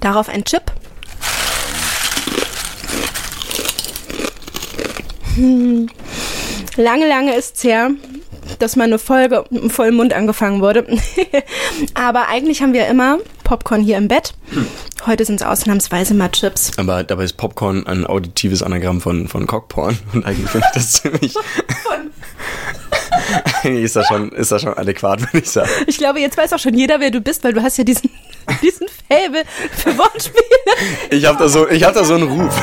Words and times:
Darauf 0.00 0.28
ein 0.28 0.44
Chip. 0.44 0.62
Hm. 5.36 5.88
Lange, 6.76 7.08
lange 7.08 7.36
ist's 7.36 7.62
her, 7.62 7.90
dass 8.58 8.76
mal 8.76 8.84
eine 8.84 8.98
Folge 8.98 9.44
im 9.50 9.70
vollen 9.70 9.94
Mund 9.94 10.12
angefangen 10.12 10.60
wurde. 10.60 10.86
Aber 11.94 12.28
eigentlich 12.28 12.62
haben 12.62 12.72
wir 12.72 12.86
immer 12.88 13.18
Popcorn 13.44 13.82
hier 13.82 13.98
im 13.98 14.08
Bett. 14.08 14.34
Heute 15.06 15.24
sind 15.24 15.40
es 15.40 15.46
ausnahmsweise 15.46 16.14
mal 16.14 16.30
Chips. 16.30 16.72
Aber 16.78 17.04
dabei 17.04 17.24
ist 17.24 17.36
Popcorn 17.36 17.86
ein 17.86 18.06
auditives 18.06 18.62
Anagramm 18.62 19.00
von, 19.00 19.28
von 19.28 19.46
Cockporn. 19.46 19.98
Und 20.12 20.24
eigentlich 20.24 20.50
finde 20.50 20.66
ich 20.68 20.74
das 20.74 20.92
ziemlich. 20.92 21.34
eigentlich 23.62 23.84
ist 23.84 23.96
das, 23.96 24.06
schon, 24.06 24.30
ist 24.32 24.52
das 24.52 24.62
schon 24.62 24.76
adäquat, 24.76 25.20
würde 25.20 25.38
ich 25.38 25.50
sagen. 25.50 25.70
Ich 25.86 25.98
glaube, 25.98 26.20
jetzt 26.20 26.36
weiß 26.36 26.52
auch 26.52 26.58
schon 26.58 26.74
jeder, 26.74 27.00
wer 27.00 27.10
du 27.10 27.20
bist, 27.20 27.44
weil 27.44 27.52
du 27.52 27.62
hast 27.62 27.76
ja 27.76 27.84
diesen, 27.84 28.10
diesen 28.62 28.86
Fable 29.08 29.44
für 29.72 29.96
Wortspiele. 29.96 30.44
Ich 31.10 31.24
habe 31.26 31.38
da, 31.38 31.48
so, 31.48 31.68
ich 31.68 31.82
hab 31.84 31.94
da 31.94 32.04
so 32.04 32.14
einen 32.14 32.28
Ruf. 32.28 32.54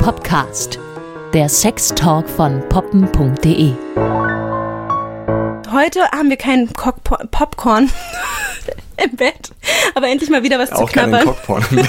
Podcast, 0.00 0.78
der 1.32 1.48
Sextalk 1.48 2.28
von 2.28 2.62
poppen.de. 2.68 3.72
Heute 5.72 6.02
haben 6.12 6.30
wir 6.30 6.36
keinen 6.36 6.68
Cockpo- 6.72 7.24
Popcorn 7.30 7.90
im 9.02 9.16
Bett, 9.16 9.50
aber 9.94 10.08
endlich 10.08 10.30
mal 10.30 10.42
wieder 10.42 10.58
was 10.58 10.72
Auch 10.72 10.80
zu 10.88 10.94
keinen 10.94 11.10
knabbern. 11.10 11.26
Cockporn. 11.26 11.64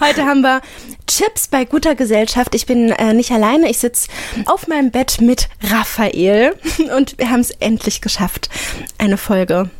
Heute 0.00 0.24
haben 0.24 0.40
wir 0.42 0.60
Chips 1.06 1.48
bei 1.48 1.64
guter 1.64 1.94
Gesellschaft. 1.94 2.54
Ich 2.54 2.66
bin 2.66 2.90
äh, 2.90 3.14
nicht 3.14 3.30
alleine. 3.30 3.70
Ich 3.70 3.78
sitze 3.78 4.08
auf 4.46 4.66
meinem 4.66 4.90
Bett 4.90 5.20
mit 5.20 5.48
Raphael 5.62 6.56
und 6.96 7.18
wir 7.18 7.30
haben 7.30 7.40
es 7.40 7.50
endlich 7.52 8.00
geschafft, 8.00 8.50
eine 8.98 9.16
Folge 9.16 9.70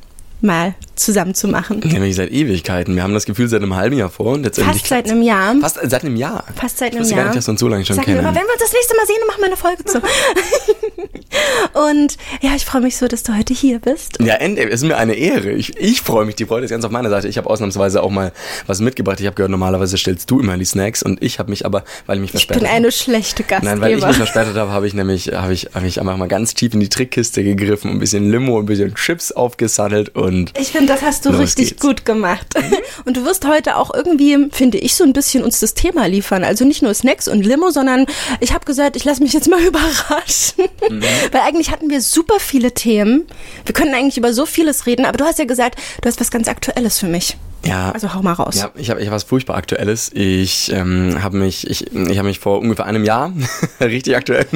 mal 0.41 0.75
zusammen 0.97 1.35
zu 1.35 1.49
machen. 1.49 1.81
Nämlich 1.85 2.17
seit 2.17 2.31
Ewigkeiten. 2.31 2.95
Wir 2.97 3.03
haben 3.03 3.15
das 3.15 3.25
Gefühl 3.27 3.49
seit 3.49 3.63
einem 3.63 3.77
halben 3.77 3.97
Jahr 3.97 4.11
vor 4.11 4.33
und 4.33 4.43
letztendlich. 4.43 4.79
Fast 4.79 4.89
seit 4.89 5.11
einem 5.11 5.23
Jahr. 5.23 5.55
Fast 5.61 5.79
seit 5.89 6.05
einem 6.05 6.17
Jahr. 6.17 6.45
Fast 6.55 6.79
seit 6.79 6.89
Ich 6.89 6.95
einem 6.97 7.03
wusste 7.03 7.15
Jahr. 7.15 7.25
gar 7.25 7.31
nicht, 7.31 7.39
dass 7.39 7.47
wir 7.47 7.51
uns 7.53 7.61
so 7.61 7.69
lange 7.69 7.85
schon 7.85 7.97
Sag 7.97 8.07
mir 8.07 8.15
kennen. 8.15 8.27
immer, 8.27 8.35
wenn 8.35 8.43
wir 8.47 8.53
uns 8.53 8.63
das 8.63 8.73
nächste 8.73 8.97
Mal 8.97 9.07
sehen, 9.07 9.17
dann 9.21 9.27
machen 9.29 9.41
wir 9.41 9.47
eine 9.47 9.57
Folge 9.57 9.85
zu. 9.85 10.03
und 11.89 12.17
ja, 12.41 12.55
ich 12.57 12.65
freue 12.65 12.81
mich 12.83 12.97
so, 12.97 13.09
dass 13.09 13.23
du 13.23 13.37
heute 13.37 13.55
hier 13.55 13.79
bist. 13.79 14.19
Ja, 14.21 14.35
end, 14.35 14.59
es 14.59 14.67
ist 14.83 14.85
mir 14.85 14.97
eine 14.97 15.15
Ehre. 15.15 15.53
Ich, 15.53 15.77
ich 15.79 16.03
freue 16.03 16.25
mich, 16.25 16.35
die 16.37 16.47
Freude 16.47 16.65
ist 16.65 16.71
ganz 16.71 16.85
auf 16.85 16.91
meiner 16.91 17.11
Seite. 17.11 17.29
Ich 17.29 17.39
habe 17.39 17.49
ausnahmsweise 17.49 18.03
auch 18.03 18.11
mal 18.11 18.33
was 18.67 18.81
mitgebracht. 18.81 19.21
Ich 19.21 19.27
habe 19.27 19.35
gehört, 19.37 19.51
normalerweise 19.51 19.97
stellst 19.99 20.31
du 20.31 20.41
immer 20.41 20.57
die 20.57 20.65
Snacks 20.65 21.03
und 21.03 21.23
ich 21.23 21.39
habe 21.39 21.51
mich 21.51 21.67
aber, 21.67 21.85
weil 22.07 22.17
ich 22.17 22.21
mich 22.23 22.29
Ich 22.35 22.47
verspätet 22.47 22.63
bin 22.63 22.71
eine 22.71 22.93
schlechte 22.93 23.43
Nein, 23.43 23.49
Gastgeber. 23.63 23.81
weil 23.83 23.99
ich 23.99 24.07
mich 24.07 24.17
verspätet 24.17 24.57
habe, 24.57 24.71
habe 24.71 24.87
ich 24.87 24.95
nämlich, 24.95 25.29
habe 25.29 25.53
ich, 25.53 25.69
habe 25.75 25.87
ich 25.87 26.01
einfach 26.01 26.17
mal 26.17 26.29
ganz 26.29 26.55
tief 26.55 26.75
in 26.75 26.81
die 26.81 26.89
Trickkiste 26.89 27.45
gegriffen, 27.45 27.91
ein 27.91 27.99
bisschen 27.99 28.31
Limo, 28.31 28.59
ein 28.59 28.67
bisschen 28.67 28.95
Chips 28.95 29.33
aufgesattelt 29.33 30.15
und 30.15 30.53
Ich 30.59 30.73
finde, 30.87 31.01
das 31.01 31.03
hast 31.03 31.25
du 31.25 31.31
Los 31.31 31.41
richtig 31.41 31.69
geht's. 31.71 31.83
gut 31.83 32.05
gemacht. 32.05 32.55
Und 33.05 33.17
du 33.17 33.25
wirst 33.25 33.47
heute 33.47 33.77
auch 33.77 33.93
irgendwie, 33.95 34.49
finde 34.53 34.79
ich, 34.79 34.95
so 34.95 35.05
ein 35.05 35.13
bisschen 35.13 35.45
uns 35.45 35.61
das 35.61 35.75
Thema 35.75 36.07
liefern. 36.07 36.45
Also 36.45 36.65
nicht 36.65 36.83
nur 36.83 36.95
Snacks 36.95 37.29
und 37.29 37.45
Limo, 37.45 37.71
sondern 37.71 38.07
ich 38.41 38.53
habe 38.53 38.65
gesagt, 38.65 38.97
ich 38.97 39.05
lasse 39.05 39.23
mich 39.23 39.33
jetzt 39.33 39.49
mal 39.49 39.61
überraschen. 39.67 40.65
Mhm. 40.91 41.03
Weil 41.33 41.41
eigentlich 41.43 41.71
hatten 41.71 41.91
wir 41.91 42.01
super 42.01 42.39
viele 42.41 42.73
Themen. 42.73 43.27
Wir 43.65 43.73
können 43.75 43.95
eigentlich 43.95 44.17
über 44.17 44.33
so 44.33 44.47
vieles 44.47 44.87
reden, 44.87 45.05
aber 45.05 45.19
du 45.19 45.25
hast 45.25 45.39
ja 45.39 45.45
gesagt, 45.45 45.79
du 46.03 46.09
hast 46.09 46.21
was 46.21 46.31
ganz 46.31 46.49
Aktuelles 46.49 46.99
für 46.99 47.07
mich. 47.09 47.37
ja. 47.65 47.91
Also 47.93 48.15
hau 48.15 48.23
mal 48.23 48.33
raus. 48.33 48.57
Ja, 48.57 48.71
ich 48.77 48.91
habe 48.91 49.01
ich 49.01 49.07
hab 49.07 49.15
was 49.15 49.25
furchtbar 49.25 49.57
Aktuelles. 49.57 50.11
Ich 50.15 50.71
ähm, 50.73 51.23
habe 51.23 51.37
mich, 51.39 51.69
ich, 51.69 51.93
ich 51.93 52.19
habe 52.19 52.29
mich 52.29 52.39
vor 52.41 52.59
ungefähr 52.61 52.85
einem 52.87 53.05
Jahr, 53.05 53.33
richtig 53.81 54.17
aktuell, 54.17 54.47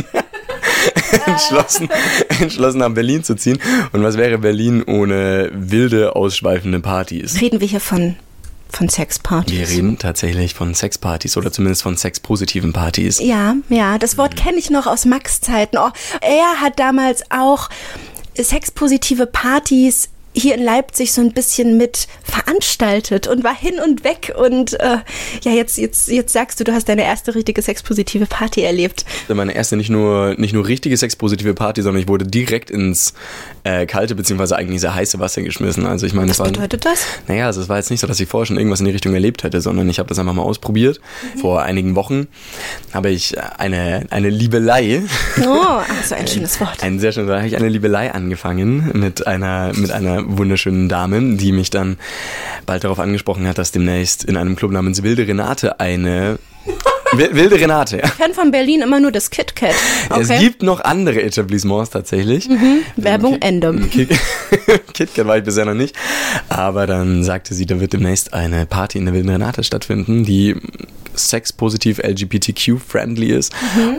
entschlossen, 1.26 1.88
entschlossen 2.40 2.78
nach 2.78 2.90
Berlin 2.90 3.24
zu 3.24 3.34
ziehen. 3.34 3.58
Und 3.92 4.02
was 4.02 4.16
wäre 4.16 4.38
Berlin 4.38 4.82
ohne 4.84 5.50
wilde, 5.52 6.16
ausschweifende 6.16 6.80
Partys? 6.80 7.40
Reden 7.40 7.60
wir 7.60 7.68
hier 7.68 7.80
von, 7.80 8.16
von 8.70 8.88
Sexpartys? 8.88 9.58
Wir 9.58 9.68
reden 9.68 9.98
tatsächlich 9.98 10.54
von 10.54 10.74
Sexpartys 10.74 11.36
oder 11.36 11.52
zumindest 11.52 11.82
von 11.82 11.96
sexpositiven 11.96 12.72
Partys. 12.72 13.20
Ja, 13.20 13.56
ja, 13.68 13.98
das 13.98 14.18
Wort 14.18 14.36
kenne 14.36 14.58
ich 14.58 14.70
noch 14.70 14.86
aus 14.86 15.04
Max 15.04 15.40
Zeiten. 15.40 15.78
Oh, 15.78 15.90
er 16.20 16.60
hat 16.60 16.78
damals 16.78 17.22
auch 17.30 17.68
sexpositive 18.36 19.26
Partys 19.26 20.08
hier 20.32 20.54
in 20.54 20.62
Leipzig 20.62 21.12
so 21.12 21.20
ein 21.20 21.32
bisschen 21.32 21.76
mit 21.76 22.06
veranstaltet 22.22 23.26
und 23.26 23.44
war 23.44 23.54
hin 23.56 23.74
und 23.84 24.04
weg 24.04 24.32
und 24.36 24.78
äh, 24.80 24.98
ja 25.42 25.52
jetzt 25.52 25.76
jetzt 25.78 26.08
jetzt 26.08 26.32
sagst 26.32 26.60
du, 26.60 26.64
du 26.64 26.72
hast 26.72 26.88
deine 26.88 27.04
erste 27.04 27.34
richtige 27.34 27.60
sexpositive 27.62 28.26
Party 28.26 28.62
erlebt. 28.62 29.04
Meine 29.28 29.54
erste 29.54 29.76
nicht 29.76 29.90
nur, 29.90 30.34
nicht 30.38 30.52
nur 30.52 30.66
richtige 30.66 30.96
sexpositive 30.96 31.54
Party, 31.54 31.82
sondern 31.82 32.02
ich 32.02 32.08
wurde 32.08 32.26
direkt 32.26 32.70
ins 32.70 33.14
äh, 33.64 33.86
kalte 33.86 34.14
beziehungsweise 34.14 34.56
eigentlich 34.56 34.80
sehr 34.80 34.94
heiße 34.94 35.18
Wasser 35.18 35.42
geschmissen. 35.42 35.86
Also 35.86 36.06
ich 36.06 36.14
meine, 36.14 36.30
Was 36.30 36.38
das 36.38 36.46
war 36.46 36.52
bedeutet 36.52 36.84
das? 36.84 37.04
Naja, 37.28 37.46
also 37.46 37.60
es 37.60 37.68
war 37.68 37.76
jetzt 37.76 37.90
nicht 37.90 38.00
so, 38.00 38.06
dass 38.06 38.20
ich 38.20 38.28
vorher 38.28 38.46
schon 38.46 38.56
irgendwas 38.56 38.80
in 38.80 38.86
die 38.86 38.92
Richtung 38.92 39.14
erlebt 39.14 39.42
hätte, 39.42 39.60
sondern 39.60 39.88
ich 39.88 39.98
habe 39.98 40.08
das 40.08 40.18
einfach 40.18 40.32
mal 40.34 40.42
ausprobiert. 40.42 41.00
Vor 41.40 41.62
einigen 41.62 41.94
Wochen 41.96 42.28
habe 42.92 43.10
ich 43.10 43.36
eine, 43.58 44.06
eine 44.10 44.30
Liebelei, 44.30 45.02
Oh, 45.44 45.80
so 46.06 46.14
ein 46.14 46.26
schönes 46.26 46.60
Wort. 46.60 46.82
ein 46.82 46.98
sehr 47.00 47.12
schönes, 47.12 47.28
da 47.28 47.36
habe 47.38 47.46
ich 47.48 47.56
eine 47.56 47.68
Liebelei 47.68 48.12
angefangen 48.12 48.90
mit 48.94 49.26
einer, 49.26 49.72
mit 49.74 49.90
einer 49.90 50.19
wunderschönen 50.26 50.88
Dame, 50.88 51.36
die 51.36 51.52
mich 51.52 51.70
dann 51.70 51.96
bald 52.66 52.84
darauf 52.84 52.98
angesprochen 52.98 53.46
hat, 53.46 53.58
dass 53.58 53.72
demnächst 53.72 54.24
in 54.24 54.36
einem 54.36 54.56
Club 54.56 54.70
namens 54.72 55.02
Wilde 55.02 55.26
Renate 55.26 55.80
eine 55.80 56.38
Wil- 57.12 57.34
Wilde 57.34 57.56
Renate, 57.58 57.98
ja. 57.98 58.04
Ich 58.04 58.16
kenne 58.18 58.34
von 58.34 58.50
Berlin 58.52 58.82
immer 58.82 59.00
nur 59.00 59.10
das 59.10 59.30
Kit 59.30 59.56
Kat. 59.56 59.74
Es 60.16 60.30
Okay. 60.30 60.38
gibt 60.38 60.62
noch 60.62 60.80
andere 60.80 61.20
Etablissements 61.22 61.90
tatsächlich. 61.90 62.48
Werbung 62.96 63.38
Ende. 63.40 63.74
Kit 63.90 64.10
KitKat 64.92 65.26
war 65.26 65.36
ich 65.38 65.42
bisher 65.44 65.64
noch 65.64 65.74
nicht. 65.74 65.96
Aber 66.48 66.86
dann 66.86 67.24
sagte 67.24 67.54
sie, 67.54 67.66
da 67.66 67.80
wird 67.80 67.94
demnächst 67.94 68.32
eine 68.32 68.64
Party 68.66 68.98
in 68.98 69.06
der 69.06 69.14
Wilden 69.14 69.30
Renate 69.30 69.64
stattfinden, 69.64 70.24
die 70.24 70.54
sexpositiv 71.14 71.98
LGBTQ-friendly 71.98 73.26
ist. 73.32 73.52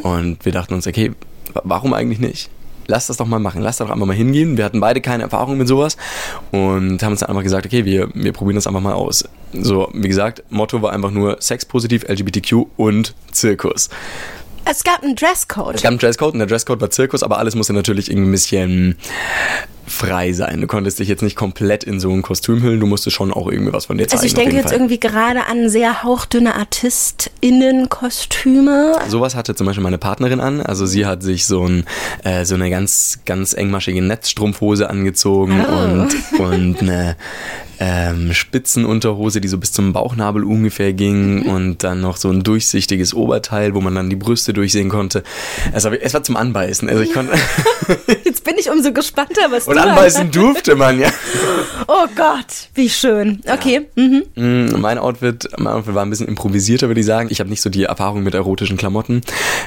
Und 0.03 0.45
wir 0.45 0.51
dachten 0.53 0.73
uns, 0.73 0.87
okay, 0.87 1.11
wa- 1.53 1.61
warum 1.65 1.93
eigentlich 1.93 2.19
nicht? 2.19 2.49
Lass 2.91 3.07
das 3.07 3.15
doch 3.15 3.25
mal 3.25 3.39
machen, 3.39 3.61
lass 3.61 3.77
da 3.77 3.85
doch 3.85 3.91
einfach 3.91 4.05
mal 4.05 4.13
hingehen. 4.13 4.57
Wir 4.57 4.65
hatten 4.65 4.81
beide 4.81 4.99
keine 4.99 5.23
Erfahrung 5.23 5.57
mit 5.57 5.65
sowas 5.65 5.95
und 6.51 7.01
haben 7.01 7.11
uns 7.13 7.21
dann 7.21 7.29
einfach 7.29 7.43
gesagt, 7.43 7.65
okay, 7.65 7.85
wir, 7.85 8.09
wir 8.13 8.33
probieren 8.33 8.55
das 8.55 8.67
einfach 8.67 8.81
mal 8.81 8.91
aus. 8.91 9.23
So, 9.53 9.89
wie 9.93 10.09
gesagt, 10.09 10.43
Motto 10.49 10.81
war 10.81 10.91
einfach 10.91 11.09
nur 11.09 11.37
sexpositiv, 11.39 12.03
LGBTQ 12.09 12.65
und 12.75 13.15
Zirkus. 13.31 13.87
Es 14.65 14.83
gab 14.83 15.03
einen 15.03 15.15
Dresscode. 15.15 15.75
Es 15.75 15.83
gab 15.83 15.91
einen 15.91 15.99
Dresscode 15.99 16.33
und 16.33 16.39
der 16.39 16.47
Dresscode 16.49 16.81
war 16.81 16.89
Zirkus, 16.89 17.23
aber 17.23 17.37
alles 17.37 17.55
musste 17.55 17.71
natürlich 17.71 18.11
irgendwie 18.11 18.27
ein 18.27 18.33
bisschen 18.33 18.97
frei 19.87 20.33
sein. 20.33 20.61
Du 20.61 20.67
konntest 20.67 20.99
dich 20.99 21.07
jetzt 21.07 21.21
nicht 21.21 21.35
komplett 21.35 21.83
in 21.83 21.99
so 21.99 22.11
ein 22.11 22.21
Kostüm 22.21 22.61
hüllen, 22.61 22.79
du 22.79 22.85
musstest 22.87 23.15
schon 23.15 23.31
auch 23.33 23.47
irgendwie 23.51 23.73
was 23.73 23.85
von 23.85 23.97
dir 23.97 24.07
zeigen. 24.07 24.19
Also 24.19 24.25
ich 24.27 24.33
denke 24.33 24.55
jetzt 24.55 24.65
Fall. 24.69 24.73
irgendwie 24.73 24.99
gerade 24.99 25.45
an 25.47 25.69
sehr 25.69 26.03
hauchdünne 26.03 26.55
ArtistInnen-Kostüme. 26.55 28.93
Sowas 29.07 29.35
hatte 29.35 29.55
zum 29.55 29.67
Beispiel 29.67 29.83
meine 29.83 29.97
Partnerin 29.97 30.39
an. 30.39 30.61
Also 30.61 30.85
sie 30.85 31.05
hat 31.05 31.23
sich 31.23 31.45
so, 31.45 31.65
ein, 31.65 31.85
äh, 32.23 32.45
so 32.45 32.55
eine 32.55 32.69
ganz, 32.69 33.19
ganz 33.25 33.53
engmaschige 33.53 34.01
Netzstrumpfhose 34.01 34.89
angezogen 34.89 35.61
Oh. 35.61 35.83
und, 35.83 36.09
und 36.39 36.81
eine 36.81 37.15
ähm, 37.79 38.33
Spitzenunterhose, 38.33 39.41
die 39.41 39.47
so 39.47 39.57
bis 39.57 39.71
zum 39.71 39.93
Bauchnabel 39.93 40.43
ungefähr 40.43 40.93
ging 40.93 41.43
und 41.43 41.83
dann 41.83 42.01
noch 42.01 42.17
so 42.17 42.29
ein 42.29 42.43
durchsichtiges 42.43 43.13
Oberteil, 43.13 43.73
wo 43.73 43.81
man 43.81 43.95
dann 43.95 44.09
die 44.09 44.15
Brüste 44.15 44.53
durchsehen 44.53 44.89
konnte. 44.89 45.23
Also 45.73 45.89
es 45.89 46.13
war 46.13 46.23
zum 46.23 46.37
Anbeißen. 46.37 46.89
Also 46.89 47.01
ich 47.01 47.13
konnte 47.13 47.33
Jetzt 48.25 48.43
bin 48.43 48.55
ich 48.57 48.69
umso 48.69 48.91
gespannter, 48.93 49.41
was 49.49 49.67
und 49.67 49.75
du 49.75 49.81
anbeißen 49.81 50.31
durfte 50.31 50.75
man 50.75 50.99
ja. 50.99 51.09
Oh 51.87 52.05
Gott, 52.15 52.69
wie 52.75 52.89
schön. 52.89 53.41
Okay. 53.51 53.87
Mhm. 53.95 54.23
Mm, 54.35 54.79
Mein 54.79 54.97
Outfit, 54.97 55.47
mein 55.57 55.73
Outfit 55.73 55.95
war 55.95 56.03
ein 56.05 56.09
bisschen 56.09 56.27
improvisierter, 56.27 56.87
würde 56.87 56.99
ich 57.01 57.05
sagen. 57.05 57.27
Ich 57.31 57.39
habe 57.39 57.49
nicht 57.49 57.61
so 57.61 57.69
die 57.69 57.83
Erfahrung 57.83 58.23
mit 58.23 58.33
erotischen 58.33 58.77
Klamotten. 58.77 59.21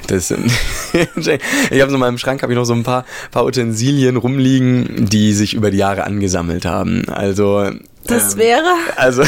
Das, 0.07 0.31
ich 0.93 1.81
habe 1.81 1.91
so 1.91 1.95
in 1.95 2.01
meinem 2.01 2.19
Schrank 2.19 2.43
habe 2.43 2.53
ich 2.53 2.57
noch 2.59 2.65
so 2.65 2.73
ein 2.75 2.83
paar, 2.85 3.05
paar 3.31 3.45
Utensilien 3.45 4.17
rumliegen, 4.17 5.07
die 5.07 5.33
sich 5.35 5.55
über 5.55 5.71
die 5.71 5.79
Jahre 5.79 6.05
angesammelt 6.05 6.65
haben. 6.65 7.09
Also 7.09 7.71
Das 8.07 8.35
ähm, 8.35 8.39
wäre. 8.39 8.75
Also 8.97 9.23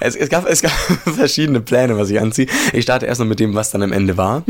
es, 0.00 0.16
es, 0.16 0.28
gab, 0.28 0.48
es 0.48 0.62
gab 0.62 0.72
verschiedene 1.16 1.60
Pläne, 1.60 1.98
was 1.98 2.08
ich 2.10 2.20
anziehe. 2.20 2.46
Ich 2.72 2.84
starte 2.84 3.06
erst 3.06 3.20
noch 3.20 3.26
mit 3.26 3.40
dem, 3.40 3.54
was 3.54 3.70
dann 3.70 3.82
am 3.82 3.92
Ende 3.92 4.16
war. 4.16 4.44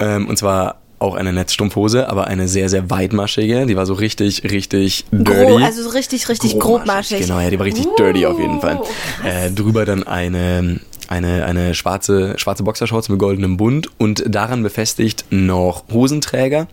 Ähm, 0.00 0.26
und 0.28 0.36
zwar 0.36 0.81
auch 1.02 1.14
eine 1.14 1.32
Netzstrumpfhose, 1.32 2.08
aber 2.08 2.26
eine 2.28 2.48
sehr, 2.48 2.68
sehr 2.68 2.88
weitmaschige. 2.90 3.66
Die 3.66 3.76
war 3.76 3.86
so 3.86 3.94
richtig, 3.94 4.44
richtig 4.44 5.04
dirty. 5.10 5.52
Gro 5.52 5.56
also 5.58 5.82
so 5.82 5.90
richtig, 5.90 6.28
richtig 6.28 6.58
grobmaschig. 6.58 7.20
Genau, 7.20 7.40
ja, 7.40 7.50
die 7.50 7.58
war 7.58 7.66
richtig 7.66 7.86
Uh, 7.86 7.96
dirty 7.96 8.24
auf 8.26 8.38
jeden 8.38 8.60
Fall. 8.60 8.76
krass. 8.76 8.88
Äh, 9.24 9.50
drüber 9.50 9.84
dann 9.84 10.04
eine, 10.04 10.80
eine, 11.08 11.44
eine 11.44 11.74
schwarze, 11.74 12.38
schwarze 12.38 12.62
Boxershorts 12.62 13.08
mit 13.08 13.18
goldenem 13.18 13.56
Bund 13.56 13.88
und 13.98 14.24
daran 14.26 14.62
befestigt 14.62 15.26
noch 15.30 15.84
Hosenträger. 15.92 16.68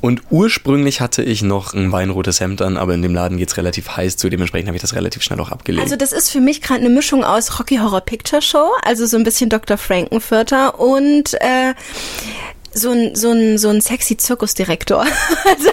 Und 0.00 0.22
ursprünglich 0.30 1.00
hatte 1.00 1.22
ich 1.22 1.42
noch 1.42 1.74
ein 1.74 1.92
weinrotes 1.92 2.40
Hemd 2.40 2.62
an, 2.62 2.76
aber 2.76 2.94
in 2.94 3.02
dem 3.02 3.14
Laden 3.14 3.36
geht's 3.36 3.56
relativ 3.56 3.96
heiß 3.96 4.16
zu, 4.16 4.28
dementsprechend 4.30 4.68
habe 4.68 4.76
ich 4.76 4.82
das 4.82 4.94
relativ 4.94 5.22
schnell 5.22 5.40
auch 5.40 5.50
abgelegt. 5.50 5.82
Also 5.82 5.96
das 5.96 6.12
ist 6.12 6.30
für 6.30 6.40
mich 6.40 6.62
gerade 6.62 6.80
eine 6.80 6.88
Mischung 6.90 7.24
aus 7.24 7.58
Rocky 7.58 7.76
Horror 7.78 8.00
Picture 8.00 8.40
Show, 8.40 8.68
also 8.82 9.06
so 9.06 9.16
ein 9.16 9.24
bisschen 9.24 9.50
Dr. 9.50 9.76
Frankenfurter 9.76 10.78
und 10.78 11.34
äh, 11.34 11.74
so 12.76 12.90
ein, 12.90 13.14
so 13.14 13.30
ein, 13.30 13.58
so 13.58 13.68
ein 13.70 13.80
sexy 13.80 14.16
Zirkusdirektor. 14.16 15.00
also, 15.44 15.70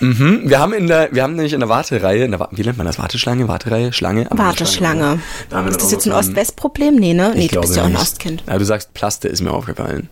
Mhm. 0.00 0.42
Wir 0.44 0.58
haben 0.58 0.72
in 0.72 0.86
der, 0.86 1.08
wir 1.12 1.22
haben 1.22 1.34
nämlich 1.34 1.52
in 1.52 1.60
der 1.60 1.68
Wartereihe, 1.68 2.24
in 2.24 2.30
der, 2.30 2.48
wie 2.52 2.62
nennt 2.62 2.78
man 2.78 2.86
das? 2.86 2.98
Warteschlange, 2.98 3.46
Wartereihe, 3.48 3.92
Schlange? 3.92 4.30
Aber 4.30 4.44
Warteschlange. 4.44 5.20
Da 5.50 5.66
Ist 5.66 5.82
das 5.82 5.92
jetzt 5.92 6.06
ein 6.06 6.12
Ost-West-Problem? 6.12 6.96
Nee, 6.96 7.12
ne? 7.12 7.32
Nee, 7.34 7.44
Ich 7.46 7.50
du 7.50 7.60
bist 7.60 7.76
ja 7.76 7.82
auch 7.82 7.86
ein. 7.86 7.96
Ostkind. 7.96 8.42
Ja, 8.46 8.56
du 8.58 8.64
sagst 8.64 8.94
Plaste, 8.94 9.28
ist 9.28 9.42
mir 9.42 9.52
aufgefallen. 9.52 10.08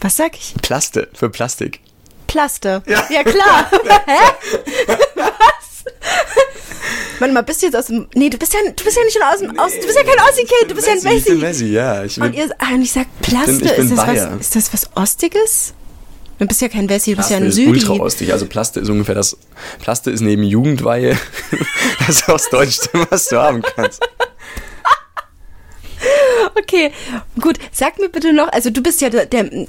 Was 0.00 0.16
sag 0.16 0.36
ich? 0.36 0.54
Plaste, 0.62 1.08
für 1.14 1.30
Plastik. 1.30 1.80
Plaste. 2.26 2.82
Ja, 2.86 3.22
klar. 3.22 3.70
Hä? 4.06 4.52
Warte 7.18 7.32
mal, 7.32 7.42
bist 7.42 7.62
du 7.62 7.66
jetzt 7.66 7.76
aus 7.76 7.86
dem. 7.86 8.06
Nee, 8.14 8.28
du 8.28 8.36
bist 8.38 8.52
ja, 8.52 8.60
du 8.64 8.84
bist 8.84 8.96
ja 8.96 9.02
nicht 9.04 9.12
schon 9.14 9.22
aus 9.22 9.38
dem. 9.38 9.58
Aus, 9.58 9.72
du 9.72 9.86
bist 9.86 9.96
ja 9.96 10.02
kein 10.02 10.18
Ossi-Kind, 10.28 10.70
du 10.70 10.74
bist 10.74 10.86
ja 10.86 10.92
ein 10.94 10.98
Ich 10.98 11.24
bin 11.24 11.38
Messi. 11.38 11.64
Messi, 11.64 11.66
ja. 11.72 12.04
Ich 12.04 12.20
Und, 12.20 12.32
bin, 12.32 12.40
ihr, 12.40 12.50
ah, 12.58 12.74
und 12.74 12.82
ich 12.82 12.92
sag 12.92 13.06
Plaste. 13.22 13.52
ich 13.52 13.58
bin 13.60 13.68
ist, 13.70 13.90
das 13.92 13.98
was, 14.06 14.40
ist 14.40 14.56
das 14.56 14.72
was 14.72 14.90
Ostiges? 14.96 15.74
Du 16.38 16.46
bist 16.46 16.60
ja 16.60 16.68
kein 16.68 16.88
Wessi, 16.88 17.12
du 17.12 17.18
bist 17.18 17.30
ja 17.30 17.36
ein 17.36 17.50
Südi. 17.52 17.70
ultra 17.70 17.92
ostig. 17.94 18.32
Also 18.32 18.46
Plaste 18.46 18.80
ist 18.80 18.88
ungefähr 18.88 19.14
das. 19.14 19.36
Plaste 19.80 20.10
ist 20.10 20.20
neben 20.20 20.42
Jugendweihe 20.42 21.16
das 22.06 22.28
Ostdeutschste, 22.28 22.90
was 23.10 23.28
du 23.28 23.36
haben 23.40 23.62
kannst. 23.62 24.02
Okay, 26.64 26.92
gut. 27.40 27.58
Sag 27.72 27.98
mir 27.98 28.08
bitte 28.08 28.32
noch, 28.32 28.48
also 28.52 28.70
du 28.70 28.82
bist 28.82 29.00
ja 29.00 29.10
der, 29.10 29.26
der, 29.26 29.52
äh, 29.52 29.66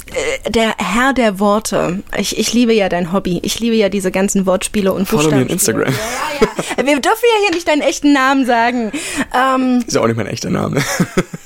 der 0.50 0.76
Herr 0.78 1.14
der 1.14 1.40
Worte. 1.40 2.04
Ich, 2.18 2.38
ich 2.38 2.54
liebe 2.54 2.74
ja 2.74 2.90
dein 2.90 3.12
Hobby. 3.12 3.40
Ich 3.44 3.60
liebe 3.60 3.76
ja 3.76 3.90
diese 3.90 4.12
ganzen 4.12 4.46
Wortspiele 4.46 4.94
und 4.94 5.08
Follow 5.08 5.32
me 5.32 5.42
on. 5.42 5.48
Instagram. 5.48 5.94
Ja, 5.94 6.48
ja. 6.78 6.86
Wir 6.86 7.00
dürfen 7.00 7.24
ja 7.24 7.46
hier 7.46 7.56
nicht 7.56 7.68
deinen 7.68 7.82
echten 7.82 8.14
Namen 8.14 8.46
sagen. 8.46 8.92
Ähm, 9.34 9.84
Ist 9.86 9.96
ja 9.96 10.02
auch 10.02 10.08
nicht 10.08 10.16
mein 10.16 10.28
echter 10.28 10.50
Name. 10.50 10.82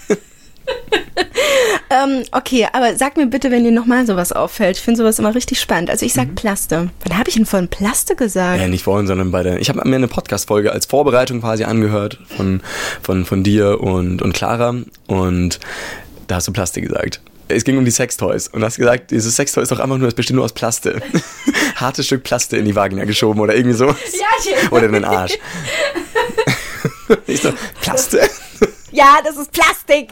ähm, 1.90 2.24
okay, 2.32 2.68
aber 2.72 2.96
sag 2.96 3.18
mir 3.18 3.28
bitte, 3.28 3.52
wenn 3.52 3.64
dir 3.64 3.72
nochmal 3.72 4.06
sowas 4.06 4.32
auffällt. 4.32 4.78
Ich 4.78 4.84
finde 4.84 5.00
sowas 5.00 5.20
immer 5.20 5.34
richtig 5.36 5.60
spannend. 5.60 5.90
Also 5.90 6.06
ich 6.06 6.14
Mhm. 6.16 6.20
sag 6.20 6.36
Plaste. 6.36 6.90
Wann 7.06 7.18
habe 7.18 7.30
ich 7.30 7.36
denn 7.36 7.46
von 7.46 7.68
Plaste 7.68 8.16
gesagt? 8.16 8.60
Ja, 8.62 8.68
nicht 8.68 8.84
vorhin, 8.84 9.08
sondern 9.08 9.32
bei 9.32 9.44
der. 9.44 9.60
Ich 9.60 9.70
habe 9.70 9.88
mir 9.88 9.96
eine 9.96 10.08
Podcast-Folge 10.08 10.72
als 10.72 10.86
Vorbereitung 10.86 11.42
quasi 11.42 11.64
angehört 11.64 12.20
von, 12.36 12.62
von, 13.02 13.26
von 13.26 13.44
dir 13.44 13.82
und, 13.82 14.22
und 14.22 14.34
Clara 14.34 14.76
und 15.08 15.60
da 16.28 16.36
hast 16.36 16.48
du 16.48 16.54
Plaste 16.54 16.82
gesagt. 16.82 17.22
Es 17.52 17.64
ging 17.64 17.80
um 17.80 17.86
die 17.86 17.90
Sextoys 17.92 18.48
und 18.48 18.64
hast 18.64 18.78
gesagt, 18.78 19.10
dieses 19.10 19.36
Sextoy 19.36 19.64
ist 19.64 19.72
doch 19.72 19.80
einfach 19.80 19.98
nur, 19.98 20.08
es 20.08 20.14
besteht 20.14 20.36
nur 20.36 20.46
aus 20.46 20.54
Plaste. 20.54 21.02
Hartes 21.76 22.06
Stück 22.06 22.22
Plaste 22.24 22.58
in 22.58 22.66
die 22.66 22.76
Vagina 22.76 23.06
geschoben 23.06 23.40
oder 23.42 23.56
irgendwie 23.56 23.76
so. 23.76 23.88
Ja, 23.88 23.96
ich- 24.64 24.72
Oder 24.72 24.86
in 24.86 24.94
den 24.94 25.06
Arsch. 25.06 25.34
ich 27.26 27.42
so, 27.42 27.52
Plaste? 27.82 28.30
Ja, 28.92 29.18
das 29.24 29.38
ist 29.38 29.52
Plastik. 29.52 30.12